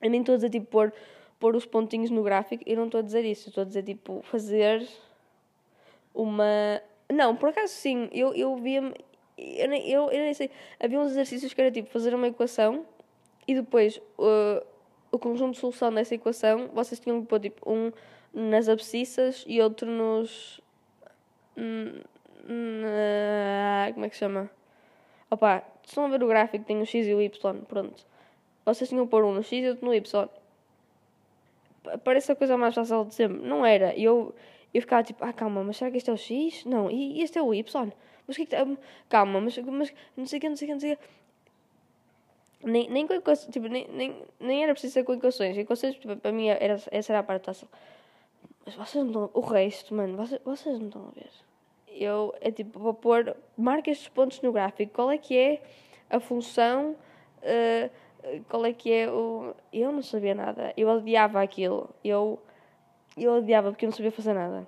Eu 0.00 0.10
nem 0.10 0.20
estou 0.20 0.34
a 0.34 0.36
dizer 0.36 0.50
tipo 0.50 0.66
pôr, 0.66 0.92
pôr 1.40 1.56
os 1.56 1.66
pontinhos 1.66 2.10
no 2.10 2.22
gráfico. 2.22 2.62
Eu 2.66 2.76
não 2.76 2.86
estou 2.86 3.00
a 3.00 3.02
dizer 3.02 3.24
isso. 3.24 3.48
estou 3.48 3.62
a 3.62 3.66
dizer 3.66 3.82
tipo 3.82 4.22
fazer 4.22 4.86
uma. 6.14 6.80
Não, 7.12 7.34
por 7.34 7.50
acaso 7.50 7.72
sim. 7.72 8.08
Eu, 8.12 8.34
eu 8.34 8.56
via-me. 8.56 8.94
Eu, 9.36 9.72
eu, 9.72 10.10
eu 10.10 10.20
nem 10.20 10.34
sei. 10.34 10.50
Havia 10.78 11.00
uns 11.00 11.12
exercícios 11.12 11.54
que 11.54 11.60
era 11.60 11.70
tipo 11.70 11.90
fazer 11.90 12.14
uma 12.14 12.28
equação 12.28 12.84
e 13.46 13.54
depois 13.54 13.98
uh, 14.18 14.64
o 15.10 15.18
conjunto 15.18 15.54
de 15.54 15.60
solução 15.60 15.92
dessa 15.92 16.14
equação 16.14 16.68
vocês 16.74 17.00
tinham 17.00 17.22
que 17.22 17.28
pôr 17.28 17.40
tipo 17.40 17.70
um 17.70 17.90
nas 18.32 18.68
abscissas 18.68 19.44
e 19.46 19.60
outro 19.60 19.90
nos. 19.90 20.60
Na, 21.56 23.92
como 23.92 24.06
é 24.06 24.08
que 24.08 24.14
se 24.14 24.20
chama? 24.20 24.50
Opa, 25.30 25.62
estão 25.84 26.06
a 26.06 26.08
ver 26.08 26.22
o 26.22 26.28
gráfico, 26.28 26.64
tem 26.64 26.80
o 26.80 26.86
X 26.86 27.06
e 27.06 27.14
o 27.14 27.20
Y, 27.20 27.60
pronto. 27.66 28.06
Vocês 28.64 28.88
tinham 28.88 29.04
que 29.04 29.10
pôr 29.10 29.24
um 29.24 29.32
no 29.32 29.42
X 29.42 29.64
e 29.64 29.68
outro 29.68 29.86
no 29.86 29.94
Y. 29.94 30.28
Parece 32.04 32.32
a 32.32 32.36
coisa 32.36 32.56
mais 32.56 32.74
fácil 32.74 33.04
de 33.06 33.14
sempre. 33.14 33.46
Não 33.46 33.64
era. 33.64 33.94
E 34.72 34.78
eu, 34.78 34.82
ficava 34.82 35.02
tipo, 35.02 35.24
ah, 35.24 35.32
calma, 35.32 35.64
mas 35.64 35.76
será 35.76 35.90
que 35.90 35.96
este 35.96 36.10
é 36.10 36.12
o 36.12 36.16
X? 36.16 36.64
Não, 36.64 36.90
e 36.90 37.22
este 37.22 37.38
é 37.38 37.42
o 37.42 37.54
Y? 37.54 37.92
Mas 38.26 38.36
que, 38.36 38.44
que 38.44 38.50
tá? 38.50 38.66
Calma, 39.08 39.40
mas, 39.40 39.56
mas 39.58 39.94
não 40.16 40.26
sei 40.26 40.38
o 40.38 40.40
que, 40.40 40.48
não 40.48 40.56
sei 40.56 40.66
o 40.66 40.68
que, 40.68 40.74
não 40.74 40.80
sei 40.80 40.92
o 40.92 40.96
que. 40.96 41.04
Nem, 42.64 42.90
nem 42.90 43.06
tipo, 43.50 43.68
nem, 43.68 43.86
nem, 43.88 44.22
nem 44.40 44.64
era 44.64 44.72
preciso 44.72 44.94
ser 44.94 45.04
com 45.04 45.14
equações. 45.14 45.56
Equações, 45.56 45.94
tipo, 45.94 46.16
para 46.16 46.32
mim, 46.32 46.48
era, 46.48 46.74
essa 46.90 47.12
era 47.12 47.20
a 47.20 47.22
parte 47.22 47.46
fácil. 47.46 47.68
Mas 48.66 48.74
vocês 48.74 49.04
não 49.04 49.06
estão. 49.06 49.30
O 49.32 49.40
resto, 49.40 49.94
mano, 49.94 50.16
vocês, 50.16 50.40
vocês 50.44 50.78
não 50.78 50.88
estão 50.88 51.08
a 51.08 51.10
ver. 51.12 51.30
Eu, 51.88 52.34
é 52.40 52.50
tipo, 52.50 52.78
vou 52.78 52.94
pôr. 52.94 53.36
Marca 53.56 53.90
estes 53.90 54.08
pontos 54.08 54.42
no 54.42 54.52
gráfico. 54.52 54.92
Qual 54.92 55.10
é 55.10 55.18
que 55.18 55.36
é 55.36 55.62
a 56.10 56.20
função. 56.20 56.96
Uh, 57.42 57.90
qual 58.48 58.64
é 58.66 58.72
que 58.72 58.92
é 58.92 59.10
o. 59.10 59.54
Eu 59.72 59.92
não 59.92 60.02
sabia 60.02 60.34
nada. 60.34 60.72
Eu 60.76 60.88
odiava 60.88 61.42
aquilo. 61.42 61.88
Eu. 62.04 62.40
Eu 63.18 63.38
odiava 63.38 63.70
porque 63.70 63.84
eu 63.84 63.90
não 63.90 63.96
sabia 63.96 64.12
fazer 64.12 64.32
nada. 64.32 64.66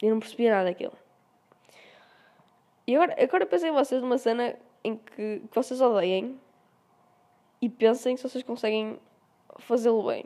Eu 0.00 0.10
não 0.10 0.20
percebia 0.20 0.50
nada 0.50 0.64
daquilo. 0.64 0.96
E 2.86 2.96
agora, 2.96 3.22
agora 3.22 3.46
pensei 3.46 3.70
em 3.70 3.72
vocês 3.72 4.00
numa 4.00 4.16
cena 4.16 4.56
em 4.82 4.96
que, 4.96 5.40
que 5.40 5.54
vocês 5.54 5.80
odeiem 5.80 6.40
e 7.60 7.68
pensem 7.68 8.16
se 8.16 8.22
vocês 8.22 8.42
conseguem 8.44 8.98
fazê-lo 9.58 10.06
bem. 10.06 10.24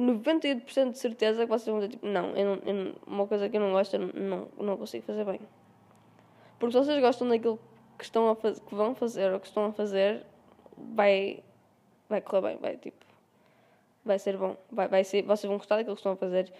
98% 0.00 0.92
de 0.92 0.98
certeza 0.98 1.44
que 1.44 1.50
vocês 1.50 1.66
vão 1.66 1.78
dizer 1.78 1.90
tipo, 1.90 2.06
não, 2.06 2.30
eu 2.36 2.56
não, 2.56 2.62
eu 2.64 2.94
uma 3.06 3.26
coisa 3.26 3.48
que 3.48 3.56
eu 3.56 3.60
não 3.60 3.72
gosto, 3.72 3.94
eu 3.94 4.00
não, 4.00 4.48
não 4.56 4.76
consigo 4.76 5.04
fazer 5.04 5.24
bem. 5.24 5.40
Porque 6.58 6.72
se 6.72 6.84
vocês 6.84 7.00
gostam 7.00 7.28
daquilo 7.28 7.58
que, 7.98 8.04
estão 8.04 8.30
a 8.30 8.36
faz, 8.36 8.58
que 8.60 8.74
vão 8.74 8.94
fazer 8.94 9.32
ou 9.32 9.40
que 9.40 9.46
estão 9.46 9.66
a 9.66 9.72
fazer, 9.72 10.24
vai, 10.76 11.42
vai 12.08 12.20
correr 12.20 12.42
bem, 12.42 12.56
vai 12.58 12.76
tipo, 12.76 12.97
vai 14.08 14.18
ser 14.18 14.36
bom, 14.36 14.56
vai, 14.70 14.88
vai 14.88 15.04
ser, 15.04 15.22
vocês 15.22 15.48
vão 15.48 15.58
gostar 15.58 15.76
daquilo 15.76 15.94
que 15.94 16.00
estão 16.00 16.12
a 16.12 16.16
fazer 16.16 16.52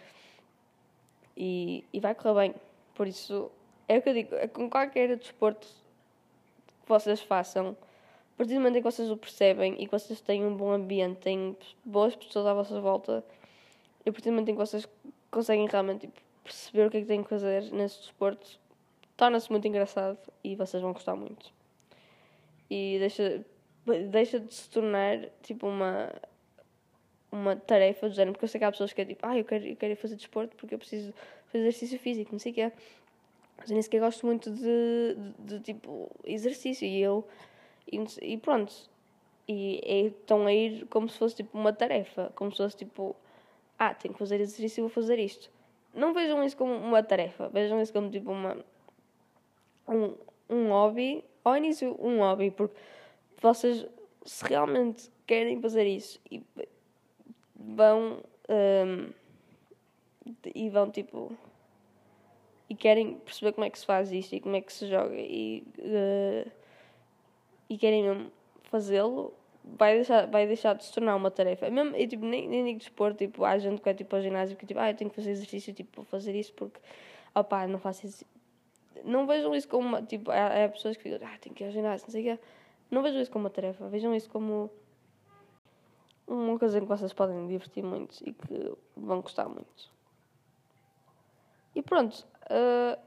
e, 1.37 1.85
e 1.93 2.01
vai 2.01 2.15
correr 2.15 2.35
bem. 2.35 2.55
Por 2.95 3.07
isso, 3.07 3.51
é 3.89 3.99
o 3.99 4.03
que 4.03 4.09
eu 4.09 4.15
digo, 4.15 4.35
é 4.35 4.47
com 4.47 4.69
qualquer 4.71 5.17
desporto 5.17 5.67
que 6.83 6.89
vocês 6.89 7.21
façam, 7.21 7.77
a 8.35 8.37
partir 8.37 8.55
do 8.55 8.61
momento 8.61 8.77
em 8.77 8.83
que 8.83 8.91
vocês 8.91 9.11
o 9.11 9.17
percebem 9.17 9.75
e 9.79 9.87
que 9.87 9.91
vocês 9.91 10.21
têm 10.21 10.45
um 10.45 10.57
bom 10.57 10.71
ambiente, 10.71 11.19
têm 11.19 11.57
boas 11.85 12.15
pessoas 12.15 12.47
à 12.47 12.55
vossa 12.55 12.81
volta, 12.81 13.25
e 14.05 14.11
a 14.11 14.13
partir 14.13 14.29
do 14.29 14.33
momento 14.33 14.51
em 14.51 14.55
que 14.55 14.59
vocês 14.59 14.89
conseguem 15.31 15.67
realmente 15.67 16.03
tipo, 16.03 16.21
perceber 16.45 16.87
o 16.87 16.91
que 16.91 16.99
é 16.99 17.01
que 17.01 17.07
têm 17.07 17.23
que 17.23 17.29
fazer 17.29 17.71
nesse 17.73 18.01
desporto, 18.01 18.59
torna-se 19.17 19.51
muito 19.51 19.67
engraçado 19.67 20.19
e 20.43 20.55
vocês 20.55 20.83
vão 20.83 20.93
gostar 20.93 21.15
muito. 21.15 21.53
E 22.71 22.97
deixa, 22.99 23.45
deixa 24.11 24.41
de 24.41 24.53
se 24.55 24.69
tornar 24.71 25.19
tipo 25.43 25.67
uma, 25.67 26.13
uma 27.31 27.57
tarefa 27.57 28.09
do 28.09 28.15
género, 28.15 28.33
porque 28.33 28.45
eu 28.45 28.49
sei 28.49 28.59
que 28.59 28.65
há 28.65 28.71
pessoas 28.71 28.93
que 28.93 29.01
é 29.01 29.05
tipo, 29.05 29.27
ah, 29.27 29.37
eu 29.37 29.45
quero, 29.45 29.67
eu 29.67 29.77
quero 29.77 29.97
fazer 29.97 30.17
desporto 30.17 30.57
porque 30.57 30.75
eu 30.75 30.79
preciso 30.79 31.13
fazer 31.47 31.65
exercício 31.65 31.99
físico, 31.99 32.33
não 32.33 32.39
sei 32.39 32.53
o 32.53 32.55
que 32.55 32.61
é. 32.63 32.73
Mas 33.59 33.71
eu 33.71 33.75
nem 33.75 33.83
sequer 33.83 34.01
gosto 34.01 34.25
muito 34.25 34.51
de, 34.51 35.17
de, 35.17 35.59
de 35.59 35.61
tipo 35.61 36.11
exercício 36.25 36.87
e 36.87 37.01
eu 37.01 37.27
e, 37.91 38.03
e 38.23 38.37
pronto. 38.39 38.73
E 39.47 39.81
é, 39.85 40.01
estão 40.07 40.47
a 40.47 40.53
ir 40.53 40.87
como 40.87 41.09
se 41.09 41.19
fosse 41.19 41.37
tipo 41.37 41.59
uma 41.59 41.73
tarefa, 41.73 42.31
como 42.35 42.51
se 42.51 42.59
fosse 42.59 42.77
tipo, 42.77 43.17
ah, 43.79 43.95
tenho 43.95 44.15
que 44.15 44.19
fazer 44.19 44.41
exercício 44.41 44.81
e 44.81 44.83
vou 44.83 44.91
fazer 44.91 45.19
isto. 45.19 45.51
Não 45.95 46.13
vejam 46.13 46.45
isso 46.45 46.57
como 46.57 46.75
uma 46.75 47.03
tarefa, 47.03 47.49
vejam 47.49 47.81
isso 47.81 47.93
como 47.93 48.11
tipo 48.11 48.31
uma 48.31 48.57
um, 49.89 50.15
um 50.49 50.69
hobby, 50.69 51.25
ao 51.45 51.57
início 51.57 51.97
um 51.99 52.19
hobby, 52.19 52.51
porque 52.51 52.77
vocês 53.41 53.87
se 54.25 54.45
realmente 54.45 55.11
querem 55.27 55.61
fazer 55.61 55.87
isso 55.87 56.21
e 56.31 56.43
vão 57.59 58.23
um, 58.49 59.11
e 60.55 60.71
vão 60.71 60.91
tipo 60.91 61.37
e 62.69 62.75
querem 62.75 63.15
perceber 63.19 63.53
como 63.53 63.65
é 63.65 63.71
que 63.71 63.79
se 63.79 63.87
faz 63.87 64.13
isto 64.13 64.35
e 64.35 64.41
como 64.41 64.55
é 64.55 64.61
que 64.61 64.73
se 64.73 64.87
joga 64.87 65.15
e, 65.17 65.65
uh, 65.79 66.51
e 67.69 67.79
querem 67.79 68.03
mesmo 68.03 68.31
fazê-lo, 68.65 69.33
vai 69.65 69.95
deixar, 69.95 70.27
vai 70.27 70.47
deixar 70.47 70.75
de 70.75 70.85
se 70.85 70.93
tornar 70.93 71.17
uma 71.17 71.31
tarefa. 71.31 71.71
Mesmo, 71.71 71.97
eu, 71.97 72.07
tipo, 72.07 72.25
nem, 72.25 72.47
nem 72.47 72.65
digo 72.65 72.79
desporto, 72.79 73.19
tipo, 73.19 73.45
há 73.45 73.59
gente 73.59 73.81
que 73.81 73.89
é 73.89 73.95
tipo 73.95 74.15
ao 74.15 74.23
ginásio 74.23 74.57
que 74.57 74.67
tipo, 74.67 74.79
ah, 74.81 74.91
eu 74.91 74.95
tenho 74.95 75.09
que 75.11 75.17
fazer 75.17 75.31
exercício, 75.31 75.73
tipo, 75.73 75.97
vou 75.97 76.05
fazer 76.05 76.35
isso 76.35 76.53
porque, 76.53 76.79
opá, 77.35 77.67
não 77.67 77.79
faço 77.79 78.07
isso. 78.07 78.25
Não 79.05 79.27
vejam 79.27 79.55
isso 79.55 79.69
como 79.69 79.89
uma, 79.89 80.03
tipo, 80.03 80.31
há, 80.31 80.65
há 80.65 80.69
pessoas 80.69 80.97
que 80.97 81.03
ficam, 81.03 81.27
ah, 81.27 81.39
tenho 81.41 81.55
que 81.55 81.65
ir 81.65 81.67
ao 81.69 81.73
ginásio, 81.73 82.07
não 82.07 82.13
sei 82.13 82.21
o 82.21 82.37
quê. 82.37 82.43
Não 82.91 83.03
vejam 83.03 83.21
isso 83.23 83.31
como 83.31 83.45
uma 83.45 83.51
tarefa, 83.51 83.89
vejam 83.89 84.15
isso 84.15 84.29
como 84.29 84.71
uma 86.29 86.59
coisa 86.59 86.79
em 86.79 86.83
que 86.83 86.87
vocês 86.87 87.13
podem 87.13 87.47
divertir 87.47 87.83
muito 87.83 88.17
e 88.25 88.33
que 88.33 88.73
vão 88.97 89.23
gostar 89.23 89.49
muito. 89.49 89.91
E 91.75 91.83
pronto, 91.83 92.27
uh, 92.51 93.01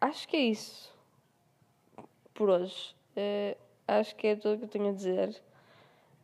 acho 0.00 0.28
que 0.28 0.36
é 0.36 0.40
isso 0.40 0.94
por 2.32 2.48
hoje. 2.48 2.94
Uh, 3.16 3.58
acho 3.88 4.14
que 4.14 4.28
é 4.28 4.36
tudo 4.36 4.54
o 4.54 4.58
que 4.58 4.64
eu 4.64 4.68
tenho 4.68 4.88
a 4.88 4.92
dizer. 4.92 5.42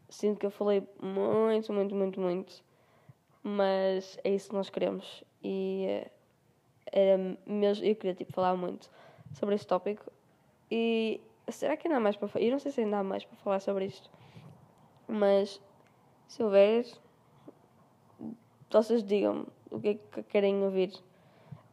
Sinto 0.08 0.38
que 0.38 0.46
eu 0.46 0.50
falei 0.50 0.86
muito, 1.00 1.72
muito, 1.72 1.94
muito, 1.94 2.20
muito. 2.20 2.64
Mas 3.42 4.18
é 4.22 4.30
isso 4.30 4.48
que 4.48 4.54
nós 4.54 4.70
queremos. 4.70 5.24
E 5.42 5.86
uh, 6.04 6.10
era 6.92 7.18
mesmo, 7.44 7.84
eu 7.84 7.96
queria 7.96 8.14
tipo, 8.14 8.32
falar 8.32 8.56
muito 8.56 8.88
sobre 9.34 9.56
este 9.56 9.66
tópico. 9.66 10.12
E 10.70 11.20
será 11.48 11.76
que 11.76 11.88
ainda 11.88 11.98
há 11.98 12.00
mais 12.00 12.16
para 12.16 12.28
falar? 12.28 12.44
Eu 12.44 12.52
não 12.52 12.58
sei 12.58 12.70
se 12.70 12.80
ainda 12.80 12.98
há 12.98 13.04
mais 13.04 13.24
para 13.24 13.36
falar 13.38 13.60
sobre 13.60 13.86
isto. 13.86 14.08
Mas 15.08 15.60
se 16.26 16.42
houver, 16.42 16.84
vocês 18.70 19.02
digam-me 19.02 19.46
o 19.70 19.80
que 19.80 19.88
é 19.88 19.94
que 19.94 20.22
querem 20.24 20.62
ouvir 20.62 20.92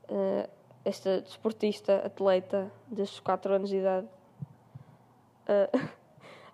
uh, 0.09 0.49
esta 0.85 1.21
desportista, 1.21 1.97
atleta 2.05 2.71
destes 2.87 3.19
4 3.19 3.53
anos 3.53 3.69
de 3.69 3.77
idade. 3.77 4.07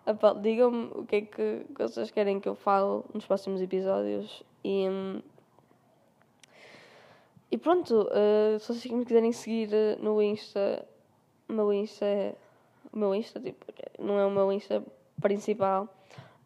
Uh, 0.07 0.39
Digam-me 0.41 0.89
o 0.95 1.05
que 1.05 1.15
é 1.17 1.21
que 1.21 1.65
vocês 1.77 2.09
querem 2.09 2.39
que 2.39 2.49
eu 2.49 2.55
fale 2.55 3.03
nos 3.13 3.27
próximos 3.27 3.61
episódios 3.61 4.41
e. 4.63 4.89
Um, 4.89 5.21
e 7.51 7.57
pronto, 7.59 8.07
uh, 8.07 8.57
se 8.59 8.73
vocês 8.73 8.91
me 8.91 9.05
quiserem 9.05 9.31
seguir 9.31 9.69
no 9.99 10.19
Insta, 10.19 10.83
o 11.47 11.53
meu 11.53 11.71
Insta 11.71 12.05
é. 12.05 12.35
O 12.91 12.97
meu 12.97 13.13
Insta, 13.13 13.39
tipo, 13.39 13.63
não 13.99 14.17
é 14.17 14.25
o 14.25 14.31
meu 14.31 14.51
Insta 14.51 14.83
principal. 15.21 15.87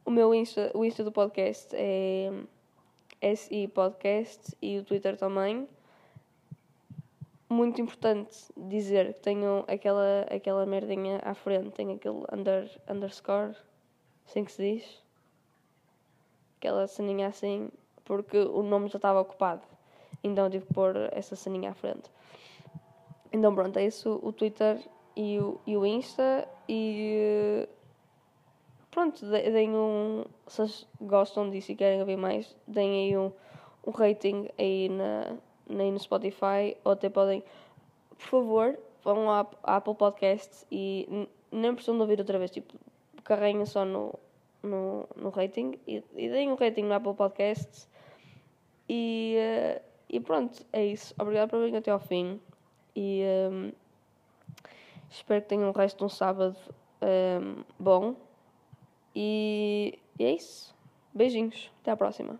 O 0.06 0.12
meu 0.12 0.36
Insta, 0.36 0.70
o 0.74 0.84
Insta 0.84 1.01
do 1.01 1.14
podcast 1.14 1.74
é 1.74 2.30
SI 3.36 3.70
Podcast 3.70 4.54
e 4.62 4.78
o 4.78 4.84
Twitter 4.84 5.16
também. 5.16 5.66
Muito 7.49 7.80
importante 7.80 8.36
dizer 8.58 9.14
que 9.14 9.22
tenham 9.22 9.64
aquela, 9.66 10.26
aquela 10.30 10.66
merdinha 10.66 11.20
à 11.24 11.34
frente, 11.34 11.72
tem 11.72 11.93
aquele 11.93 12.22
under, 12.34 12.70
underscore, 12.89 13.56
assim 14.28 14.43
que 14.43 14.51
se 14.51 14.74
diz. 14.74 15.01
Aquela 16.58 16.86
ceninha 16.86 17.28
assim, 17.28 17.70
porque 18.04 18.38
o 18.38 18.62
nome 18.62 18.89
já 18.89 18.97
estava 18.97 19.22
ocupado. 19.22 19.62
Então 20.22 20.49
tive 20.49 20.66
que 20.66 20.74
pôr 20.74 20.97
essa 21.14 21.38
ceninha 21.38 21.72
à 21.72 21.74
frente. 21.74 22.12
Então 23.32 23.56
pronto, 23.56 23.80
é 23.80 23.86
isso 23.86 24.20
o 24.22 24.34
Twitter 24.34 24.86
e 25.16 25.39
o, 25.39 25.62
e 25.66 25.78
o 25.78 25.86
Insta 25.86 26.45
e 26.68 27.70
pronto, 28.94 29.26
deem 29.26 29.72
um. 29.72 30.24
Se 30.48 30.86
gostam 31.02 31.50
disso 31.50 31.72
e 31.72 31.76
querem 31.76 32.00
ouvir 32.00 32.16
mais, 32.16 32.56
deem 32.68 33.08
aí 33.08 33.18
um, 33.18 33.32
um 33.86 33.91
rating 33.91 34.48
aí 34.58 34.88
na, 34.89 35.36
aí 35.68 35.91
no 35.91 36.00
Spotify 36.00 36.78
ou 36.84 36.91
até 36.91 37.10
podem, 37.10 37.44
por 38.10 38.28
favor, 38.28 38.80
vão 39.04 39.30
à, 39.30 39.48
à 39.64 39.78
Apple 39.78 39.96
Podcasts 39.96 40.66
e 40.72 41.28
nem 41.52 41.74
precisam 41.74 41.96
de 41.96 42.02
ouvir 42.02 42.20
outra 42.20 42.38
vez, 42.38 42.52
tipo, 42.52 42.74
carreguem 43.24 43.66
só 43.66 43.84
no, 43.84 44.14
no, 44.62 45.08
no 45.16 45.30
rating 45.30 45.80
e, 45.88 46.04
e 46.16 46.30
deem 46.30 46.52
um 46.52 46.56
rating 46.56 46.84
no 46.84 46.94
Apple 46.94 47.14
Podcasts 47.16 47.89
e, 48.88 49.38
uh, 49.38 49.82
e 50.10 50.20
pronto, 50.20 50.66
é 50.72 50.86
isso. 50.86 51.16
Obrigado 51.20 51.50
por 51.50 51.60
virem 51.60 51.78
até 51.78 51.91
ao 51.91 52.00
fim 52.00 52.39
e 52.96 53.24
um, 53.52 53.72
espero 55.10 55.41
que 55.41 55.50
tenham 55.50 55.70
o 55.70 55.74
resto 55.74 55.98
de 55.98 56.04
um 56.04 56.10
sábado 56.10 56.56
um, 57.02 57.64
bom. 57.80 58.16
E, 59.16 59.99
e 60.20 60.26
é 60.26 60.32
isso. 60.32 60.74
Beijinhos. 61.14 61.72
Até 61.82 61.91
à 61.91 61.97
próxima. 61.97 62.39